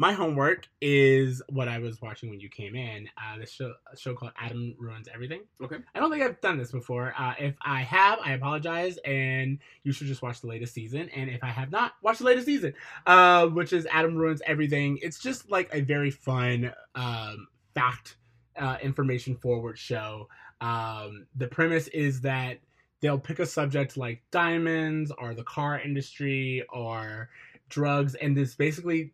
my 0.00 0.14
homework 0.14 0.66
is 0.80 1.42
what 1.50 1.68
I 1.68 1.78
was 1.78 2.00
watching 2.00 2.30
when 2.30 2.40
you 2.40 2.48
came 2.48 2.74
in. 2.74 3.06
Uh, 3.18 3.38
this 3.38 3.52
show, 3.52 3.74
a 3.92 3.94
show 3.98 4.14
called 4.14 4.32
Adam 4.40 4.74
Ruins 4.78 5.08
Everything. 5.12 5.42
Okay. 5.62 5.76
I 5.94 6.00
don't 6.00 6.10
think 6.10 6.22
I've 6.22 6.40
done 6.40 6.56
this 6.56 6.72
before. 6.72 7.12
Uh, 7.18 7.34
if 7.38 7.54
I 7.60 7.82
have, 7.82 8.18
I 8.24 8.32
apologize, 8.32 8.96
and 9.04 9.58
you 9.82 9.92
should 9.92 10.06
just 10.06 10.22
watch 10.22 10.40
the 10.40 10.46
latest 10.46 10.72
season. 10.72 11.10
And 11.14 11.28
if 11.28 11.44
I 11.44 11.48
have 11.48 11.70
not, 11.70 11.92
watch 12.00 12.16
the 12.16 12.24
latest 12.24 12.46
season, 12.46 12.72
uh, 13.06 13.48
which 13.48 13.74
is 13.74 13.86
Adam 13.92 14.16
Ruins 14.16 14.40
Everything. 14.46 14.98
It's 15.02 15.18
just 15.18 15.50
like 15.50 15.68
a 15.70 15.82
very 15.82 16.10
fun 16.10 16.72
um, 16.94 17.48
fact, 17.74 18.16
uh, 18.58 18.78
information 18.82 19.36
forward 19.36 19.78
show. 19.78 20.28
Um, 20.62 21.26
the 21.36 21.46
premise 21.46 21.88
is 21.88 22.22
that 22.22 22.56
they'll 23.02 23.18
pick 23.18 23.38
a 23.38 23.44
subject 23.44 23.98
like 23.98 24.22
diamonds 24.30 25.12
or 25.18 25.34
the 25.34 25.44
car 25.44 25.78
industry 25.78 26.64
or 26.72 27.28
drugs 27.70 28.14
and 28.16 28.36
it's 28.36 28.54
basically 28.54 29.12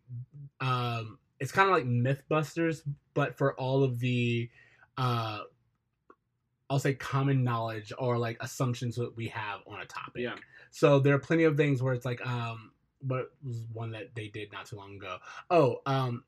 um 0.60 1.18
it's 1.38 1.52
kind 1.52 1.68
of 1.68 1.74
like 1.74 1.84
mythbusters 1.86 2.82
but 3.14 3.36
for 3.38 3.54
all 3.54 3.84
of 3.84 4.00
the 4.00 4.50
uh 4.98 5.40
i'll 6.68 6.78
say 6.80 6.94
common 6.94 7.44
knowledge 7.44 7.92
or 7.98 8.18
like 8.18 8.36
assumptions 8.40 8.96
that 8.96 9.16
we 9.16 9.28
have 9.28 9.60
on 9.66 9.80
a 9.80 9.86
topic 9.86 10.22
Yeah. 10.22 10.34
so 10.70 10.98
there 10.98 11.14
are 11.14 11.18
plenty 11.20 11.44
of 11.44 11.56
things 11.56 11.82
where 11.82 11.94
it's 11.94 12.04
like 12.06 12.24
um 12.26 12.72
what 13.02 13.30
was 13.44 13.64
one 13.72 13.92
that 13.92 14.14
they 14.16 14.28
did 14.28 14.50
not 14.52 14.66
too 14.66 14.76
long 14.76 14.96
ago 14.96 15.18
oh 15.50 15.80
um 15.86 16.24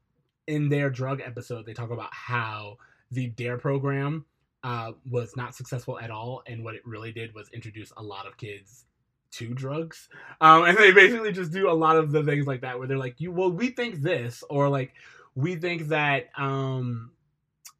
in 0.47 0.69
their 0.69 0.91
drug 0.91 1.21
episode 1.21 1.67
they 1.67 1.75
talk 1.75 1.91
about 1.91 2.13
how 2.13 2.77
the 3.11 3.27
DARE 3.29 3.59
program 3.59 4.25
uh, 4.65 4.93
was 5.09 5.37
not 5.37 5.55
successful 5.55 5.99
at 6.01 6.11
all, 6.11 6.43
and 6.47 6.65
what 6.65 6.75
it 6.75 6.83
really 6.85 7.13
did 7.13 7.33
was 7.33 7.49
introduce 7.55 7.93
a 7.97 8.03
lot 8.03 8.27
of 8.27 8.37
kids 8.37 8.85
to 9.33 9.55
drugs. 9.55 10.09
Um, 10.41 10.65
and 10.65 10.77
they 10.77 10.93
basically 10.93 11.33
just 11.33 11.53
do 11.53 11.71
a 11.71 11.73
lot 11.73 11.97
of 11.97 12.13
the 12.13 12.23
things 12.25 12.47
like 12.47 12.63
that, 12.63 12.79
where 12.79 12.89
they're 12.89 12.99
like, 12.99 13.21
"You, 13.21 13.33
well, 13.33 13.51
we 13.51 13.71
think 13.71 13.97
this," 14.01 14.43
or 14.49 14.69
like, 14.69 14.95
"We 15.35 15.57
think 15.57 15.89
that 15.89 16.31
um, 16.37 17.13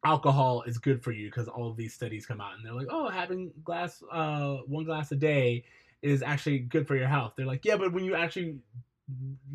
alcohol 0.03 0.63
is 0.63 0.77
good 0.77 1.03
for 1.03 1.11
you," 1.11 1.27
because 1.27 1.47
all 1.47 1.69
of 1.69 1.77
these 1.77 1.93
studies 1.93 2.25
come 2.25 2.41
out, 2.41 2.55
and 2.55 2.65
they're 2.65 2.73
like, 2.73 2.87
"Oh, 2.89 3.09
having 3.09 3.51
glass, 3.63 4.03
uh, 4.11 4.57
one 4.67 4.85
glass 4.85 5.11
a 5.11 5.15
day 5.15 5.63
is 6.01 6.21
actually 6.21 6.59
good 6.59 6.87
for 6.87 6.95
your 6.95 7.07
health." 7.07 7.33
They're 7.35 7.45
like, 7.45 7.65
"Yeah, 7.65 7.77
but 7.77 7.93
when 7.93 8.05
you 8.05 8.15
actually 8.15 8.59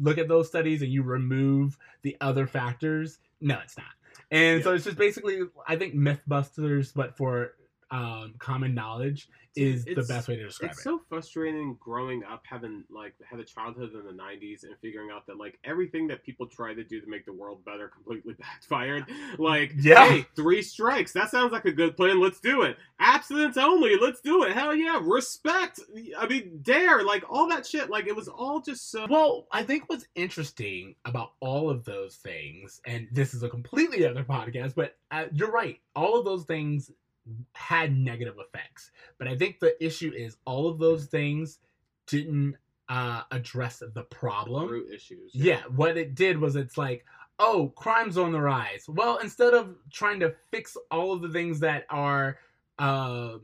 look 0.01 0.19
at 0.19 0.29
those 0.29 0.49
studies 0.49 0.83
and 0.83 0.93
you 0.93 1.03
remove 1.03 1.79
the 2.03 2.17
other 2.21 2.47
factors, 2.47 3.19
no, 3.41 3.59
it's 3.63 3.77
not." 3.77 3.87
And 4.31 4.63
so 4.65 4.75
it's 4.75 4.85
just 4.85 4.97
basically, 4.97 5.43
I 5.69 5.77
think 5.77 5.95
MythBusters, 5.95 6.93
but 6.95 7.17
for 7.17 7.55
um, 7.91 8.35
common 8.39 8.75
knowledge, 8.75 9.29
is 9.57 9.85
the 9.85 10.03
best 10.09 10.29
way 10.29 10.37
to 10.37 10.45
describe 10.45 10.71
it's 10.73 10.81
it. 10.81 10.83
so 10.85 11.01
frustrating 11.09 11.77
growing 11.81 12.23
up 12.25 12.43
having 12.49 12.85
like 12.91 13.15
had 13.29 13.39
a 13.41 13.45
childhood 13.45 13.93
in 13.95 14.05
the 14.05 14.23
90s 14.23 14.65
and 14.65 14.75
figuring 14.83 15.11
out 15.13 15.27
that 15.27 15.37
like 15.39 15.59
everything 15.65 16.07
that 16.09 16.23
people 16.25 16.47
try 16.47 16.75
to 16.75 16.83
do 16.85 17.01
to 17.01 17.07
make 17.09 17.25
the 17.25 17.33
world 17.33 17.65
better 17.65 17.89
completely 17.89 18.35
backfired. 18.39 19.05
Like 19.39 19.73
Yeah. 19.77 20.09
hey 20.09 20.27
three 20.37 20.63
strikes. 20.63 21.13
That 21.13 21.31
sounds 21.31 21.53
like 21.53 21.65
a 21.65 21.73
good 21.73 21.97
plan. 21.97 22.21
Let's 22.21 22.41
do 22.41 22.63
it. 22.63 22.77
Abstinence 23.01 23.57
only. 23.57 23.97
Let's 23.97 24.21
do 24.21 24.43
it. 24.45 24.53
Hell 24.53 24.75
yeah. 24.75 25.01
Respect. 25.03 25.81
I 26.19 26.27
mean 26.27 26.61
DARE. 26.63 27.03
Like 27.05 27.25
all 27.29 27.49
that 27.49 27.67
shit. 27.67 27.91
Like 27.91 28.07
it 28.07 28.17
was 28.17 28.29
all 28.29 28.61
just 28.61 28.91
so 28.91 29.07
Well, 29.09 29.47
I 29.53 29.63
think 29.63 29.85
what's 29.87 30.07
interesting 30.15 30.95
about 31.05 31.33
all 31.41 31.71
of 31.71 31.85
those 31.85 32.17
things, 32.17 32.81
and 32.87 33.07
this 33.13 33.35
is 33.35 33.43
a 33.43 33.49
completely 33.49 34.07
other 34.07 34.25
podcast, 34.25 34.75
but 34.75 34.97
uh, 35.11 35.27
you're 35.33 35.51
right. 35.53 35.79
All 35.95 36.19
of 36.19 36.25
those 36.25 36.45
things 36.45 36.91
had 37.55 37.97
negative 37.97 38.35
effects. 38.39 38.91
But 39.19 39.29
I 39.29 39.37
think 39.37 39.61
the 39.61 39.83
issue 39.85 40.13
is 40.15 40.37
all 40.45 40.69
of 40.69 40.79
those 40.79 41.07
things 41.07 41.59
didn't 42.07 42.57
uh, 42.89 43.23
address 43.31 43.83
the 43.95 44.03
problem. 44.05 44.69
root 44.69 44.93
issues 44.93 45.33
Yeah, 45.35 45.63
what 45.75 45.97
it 45.97 46.15
did 46.15 46.39
was 46.39 46.57
it's 46.57 46.77
like, 46.77 47.05
oh, 47.39 47.73
crime's 47.77 48.19
on 48.19 48.33
the 48.33 48.41
rise. 48.41 48.85
Well, 48.89 49.19
instead 49.19 49.55
of 49.55 49.77
trying 49.91 50.21
to 50.21 50.35
fix 50.51 50.77
all 50.91 51.13
of 51.13 51.23
the 51.23 51.31
things 51.31 51.61
that 51.61 51.87
are 51.89 52.39
uh, 52.79 53.39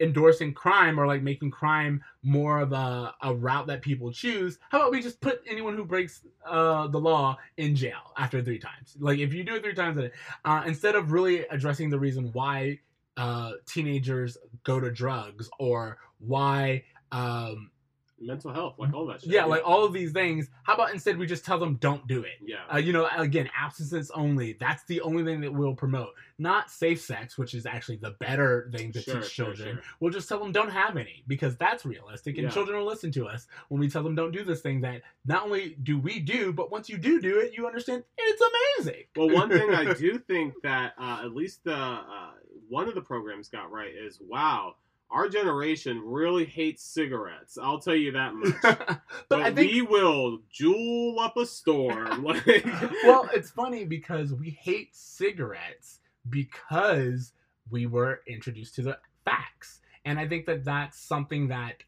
endorsing 0.00 0.52
crime 0.52 1.00
or 1.00 1.06
like 1.06 1.22
making 1.22 1.50
crime 1.50 2.02
more 2.22 2.60
of 2.60 2.72
a, 2.72 3.14
a 3.22 3.34
route 3.34 3.66
that 3.66 3.80
people 3.80 4.12
choose 4.12 4.58
how 4.68 4.78
about 4.78 4.92
we 4.92 5.00
just 5.00 5.20
put 5.20 5.42
anyone 5.48 5.74
who 5.74 5.84
breaks 5.84 6.22
uh, 6.46 6.86
the 6.88 6.98
law 6.98 7.36
in 7.56 7.74
jail 7.74 8.12
after 8.16 8.42
three 8.42 8.58
times? 8.58 8.96
Like 8.98 9.18
if 9.18 9.32
you 9.32 9.44
do 9.44 9.54
it 9.54 9.62
three 9.62 9.74
times 9.74 9.98
uh, 10.44 10.62
instead 10.66 10.94
of 10.94 11.12
really 11.12 11.46
addressing 11.50 11.90
the 11.90 11.98
reason 11.98 12.30
why 12.32 12.78
uh, 13.16 13.52
teenagers 13.66 14.36
go 14.64 14.80
to 14.80 14.90
drugs 14.90 15.48
or 15.58 15.98
why 16.18 16.84
um, 17.12 17.70
Mental 18.18 18.50
health, 18.52 18.76
like 18.78 18.94
all 18.94 19.06
that 19.08 19.20
shit. 19.20 19.30
yeah 19.30 19.44
like 19.44 19.60
all 19.64 19.84
of 19.84 19.92
these 19.92 20.10
things 20.12 20.48
how 20.62 20.72
about 20.74 20.90
instead 20.92 21.18
we 21.18 21.26
just 21.26 21.44
tell 21.44 21.58
them 21.58 21.74
don't 21.76 22.06
do 22.06 22.22
it 22.22 22.38
Yeah. 22.44 22.56
uh, 22.72 22.78
you 22.78 22.92
know, 22.92 23.06
again, 23.16 23.50
abstinence 23.56 24.10
only. 24.12 24.54
That's 24.58 24.84
the 24.84 25.02
only 25.02 25.22
thing 25.22 25.42
that 25.42 25.52
we'll 25.52 25.74
promote. 25.74 26.14
Not 26.38 26.70
safe 26.70 27.00
sex, 27.02 27.36
which 27.36 27.52
is 27.54 27.66
actually 27.66 27.96
the 27.96 28.12
better 28.12 28.70
thing 28.74 28.90
to 28.92 29.00
Sure, 29.02 29.14
teach 29.20 29.30
sure, 29.30 29.46
children. 29.46 29.74
sure. 29.76 29.82
We'll 30.00 30.12
just 30.12 30.28
tell 30.28 30.38
them 30.38 30.50
don't 30.52 30.70
have 30.70 30.96
any 30.96 31.24
because 31.26 31.56
that's 31.56 31.84
realistic, 31.84 32.36
and 32.38 32.44
Yeah. 32.44 32.50
children 32.50 32.78
will 32.78 32.86
listen 32.86 33.12
to 33.12 33.26
us 33.26 33.46
when 33.68 33.80
we 33.80 33.88
tell 33.88 34.02
them 34.02 34.14
don't 34.14 34.32
do 34.32 34.44
this 34.44 34.60
thing 34.62 34.80
that 34.80 35.02
not 35.26 35.44
only 35.44 35.76
do 35.82 35.98
we 35.98 36.18
do, 36.20 36.52
but 36.54 36.70
once 36.70 36.88
you 36.88 36.96
do 36.98 37.20
do 37.20 37.38
it, 37.38 37.52
you 37.54 37.66
understand 37.66 38.02
it's 38.18 38.42
amazing. 38.78 39.04
Well, 39.14 39.28
one 39.30 39.48
thing 39.50 39.70
I 39.74 39.92
do 39.94 40.18
think 40.18 40.54
that 40.62 40.94
uh, 40.98 41.20
at 41.24 41.32
least 41.34 41.64
the 41.64 41.74
uh, 41.74 42.30
one 42.68 42.88
of 42.88 42.94
the 42.94 43.02
programs 43.02 43.48
got 43.48 43.70
right 43.70 43.92
is 43.94 44.20
wow, 44.20 44.76
our 45.10 45.28
generation 45.28 46.02
really 46.04 46.44
hates 46.44 46.82
cigarettes. 46.82 47.56
I'll 47.60 47.78
tell 47.78 47.94
you 47.94 48.12
that 48.12 48.34
much. 48.34 48.54
but, 48.62 49.00
but 49.28 49.54
think 49.54 49.72
we 49.72 49.82
will 49.82 50.40
Juul 50.52 51.18
up 51.20 51.36
a 51.36 51.46
storm. 51.46 52.24
Like, 52.26 52.66
well, 53.04 53.28
it's 53.32 53.50
funny 53.50 53.84
because 53.84 54.32
we 54.34 54.50
hate 54.50 54.94
cigarettes 54.94 56.00
because 56.28 57.32
we 57.70 57.86
were 57.86 58.20
introduced 58.26 58.74
to 58.76 58.82
the 58.82 58.98
facts. 59.24 59.80
And 60.04 60.18
I 60.18 60.26
think 60.26 60.46
that 60.46 60.64
that's 60.64 60.98
something 60.98 61.48
that 61.48 61.82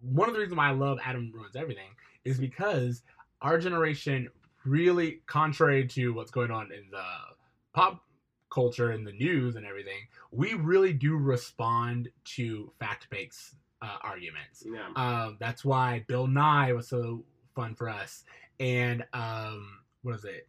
one 0.00 0.28
of 0.28 0.34
the 0.34 0.40
reasons 0.40 0.56
why 0.56 0.68
I 0.68 0.72
love 0.72 0.98
Adam 1.04 1.32
Ruins 1.34 1.56
Everything 1.56 1.90
is 2.24 2.38
because 2.38 3.02
our 3.40 3.58
generation 3.58 4.28
really, 4.64 5.20
contrary 5.26 5.86
to 5.88 6.12
what's 6.12 6.30
going 6.30 6.50
on 6.50 6.70
in 6.72 6.84
the 6.90 7.04
pop 7.72 8.02
culture 8.52 8.90
and 8.90 9.06
the 9.06 9.12
news 9.12 9.56
and 9.56 9.64
everything, 9.66 10.00
we 10.30 10.54
really 10.54 10.92
do 10.92 11.16
respond 11.16 12.08
to 12.24 12.70
fact 12.78 13.08
based 13.10 13.54
uh, 13.80 13.96
arguments. 14.02 14.64
yeah. 14.64 14.88
Um, 14.94 15.36
that's 15.40 15.64
why 15.64 16.04
Bill 16.06 16.26
Nye 16.26 16.72
was 16.72 16.86
so 16.88 17.24
fun 17.56 17.74
for 17.74 17.88
us. 17.88 18.24
And 18.60 19.04
um, 19.12 19.78
what 20.02 20.14
is 20.14 20.24
it? 20.24 20.46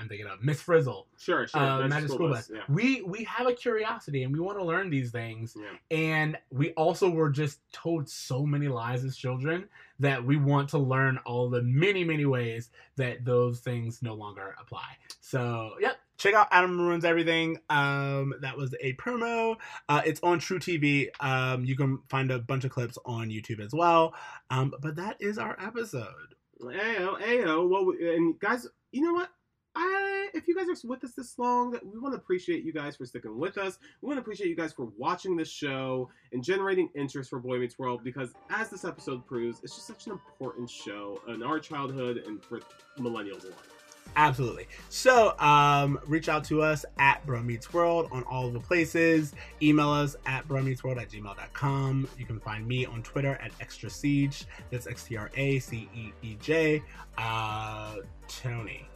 I'm 0.00 0.06
thinking 0.08 0.28
of 0.28 0.44
Miss 0.44 0.62
Frizzle, 0.62 1.08
Sure, 1.18 1.48
sure. 1.48 1.60
uh, 1.60 1.78
Magic 1.78 1.90
Magic 1.90 2.08
School 2.10 2.16
School 2.18 2.28
Bus, 2.28 2.46
Bus. 2.46 2.56
Yeah. 2.56 2.72
We 2.72 3.02
we 3.02 3.24
have 3.24 3.48
a 3.48 3.52
curiosity 3.52 4.22
and 4.22 4.32
we 4.32 4.38
want 4.38 4.56
to 4.58 4.64
learn 4.64 4.90
these 4.90 5.10
things. 5.10 5.56
Yeah. 5.58 5.96
And 5.98 6.38
we 6.52 6.70
also 6.74 7.10
were 7.10 7.30
just 7.30 7.58
told 7.72 8.08
so 8.08 8.46
many 8.46 8.68
lies 8.68 9.02
as 9.02 9.16
children 9.16 9.64
that 9.98 10.24
we 10.24 10.36
want 10.36 10.68
to 10.68 10.78
learn 10.78 11.18
all 11.26 11.50
the 11.50 11.62
many 11.62 12.04
many 12.04 12.26
ways 12.26 12.70
that 12.94 13.24
those 13.24 13.58
things 13.58 14.00
no 14.00 14.14
longer 14.14 14.54
apply. 14.60 14.86
So 15.20 15.72
yep, 15.80 15.96
check 16.18 16.34
out 16.34 16.48
Adam 16.50 16.78
Ruins 16.78 17.04
Everything. 17.04 17.58
Um, 17.70 18.34
that 18.42 18.56
was 18.56 18.74
a 18.80 18.92
promo. 18.94 19.56
Uh, 19.88 20.02
it's 20.04 20.20
on 20.22 20.40
truTV. 20.40 21.08
Um, 21.20 21.64
you 21.64 21.76
can 21.76 22.00
find 22.10 22.30
a 22.30 22.38
bunch 22.38 22.64
of 22.64 22.70
clips 22.70 22.98
on 23.06 23.30
YouTube 23.30 23.60
as 23.60 23.72
well. 23.72 24.14
Um, 24.50 24.74
but 24.82 24.96
that 24.96 25.16
is 25.20 25.38
our 25.38 25.56
episode. 25.58 26.34
Ayo, 26.60 27.20
ayo. 27.20 27.68
Well, 27.68 27.94
and 28.00 28.38
guys, 28.40 28.66
you 28.92 29.02
know 29.02 29.14
what? 29.14 29.30
I, 29.76 30.28
if 30.34 30.48
you 30.48 30.56
guys 30.56 30.66
are 30.68 30.88
with 30.88 31.04
us 31.04 31.12
this 31.16 31.38
long, 31.38 31.78
we 31.84 32.00
want 32.00 32.12
to 32.12 32.18
appreciate 32.18 32.64
you 32.64 32.72
guys 32.72 32.96
for 32.96 33.06
sticking 33.06 33.38
with 33.38 33.56
us. 33.58 33.78
We 34.02 34.08
want 34.08 34.16
to 34.16 34.22
appreciate 34.22 34.48
you 34.48 34.56
guys 34.56 34.72
for 34.72 34.88
watching 34.96 35.36
this 35.36 35.48
show 35.48 36.10
and 36.32 36.42
generating 36.42 36.88
interest 36.96 37.30
for 37.30 37.38
Boy 37.38 37.58
Meets 37.58 37.78
World 37.78 38.02
because, 38.02 38.32
as 38.50 38.70
this 38.70 38.84
episode 38.84 39.24
proves, 39.24 39.60
it's 39.62 39.76
just 39.76 39.86
such 39.86 40.06
an 40.06 40.12
important 40.12 40.68
show 40.68 41.20
in 41.28 41.44
our 41.44 41.60
childhood 41.60 42.24
and 42.26 42.42
for 42.42 42.60
millennials 42.98 43.44
alike. 43.44 43.77
Absolutely. 44.16 44.66
So, 44.88 45.38
um, 45.38 45.98
reach 46.06 46.28
out 46.28 46.42
to 46.44 46.60
us 46.62 46.84
at 46.98 47.24
Bruh 47.26 47.44
Meets 47.44 47.72
World 47.72 48.08
on 48.10 48.24
all 48.24 48.50
the 48.50 48.58
places. 48.60 49.32
Email 49.62 49.90
us 49.90 50.16
at 50.26 50.46
bruhmeetsworld 50.48 51.00
at 51.00 51.08
gmail.com. 51.10 52.08
You 52.18 52.26
can 52.26 52.40
find 52.40 52.66
me 52.66 52.84
on 52.84 53.02
Twitter 53.02 53.38
at 53.40 53.52
Extra 53.60 53.88
Ceej. 53.88 54.44
That's 54.70 54.86
X 54.88 55.04
T 55.04 55.16
R 55.16 55.30
A 55.36 55.58
C 55.60 55.88
E 55.94 56.10
E 56.22 56.36
J. 56.40 56.82
Uh, 57.16 57.96
Tony. 58.26 58.88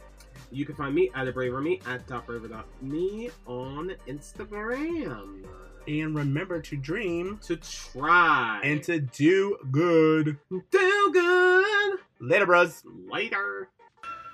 You 0.51 0.65
can 0.65 0.75
find 0.75 0.93
me 0.93 1.09
at 1.15 1.27
a 1.27 1.31
braver 1.31 1.61
me 1.61 1.79
at 1.87 2.05
topbraver.me 2.05 3.29
on 3.47 3.95
Instagram. 4.07 5.45
And 5.87 6.15
remember 6.15 6.61
to 6.61 6.77
dream 6.77 7.39
To 7.43 7.57
try 7.57 8.61
and 8.63 8.81
to 8.83 8.99
do 8.99 9.57
good. 9.71 10.37
do 10.49 11.09
good 11.13 11.99
Later, 12.19 12.45
bros. 12.45 12.83
later. 13.09 13.67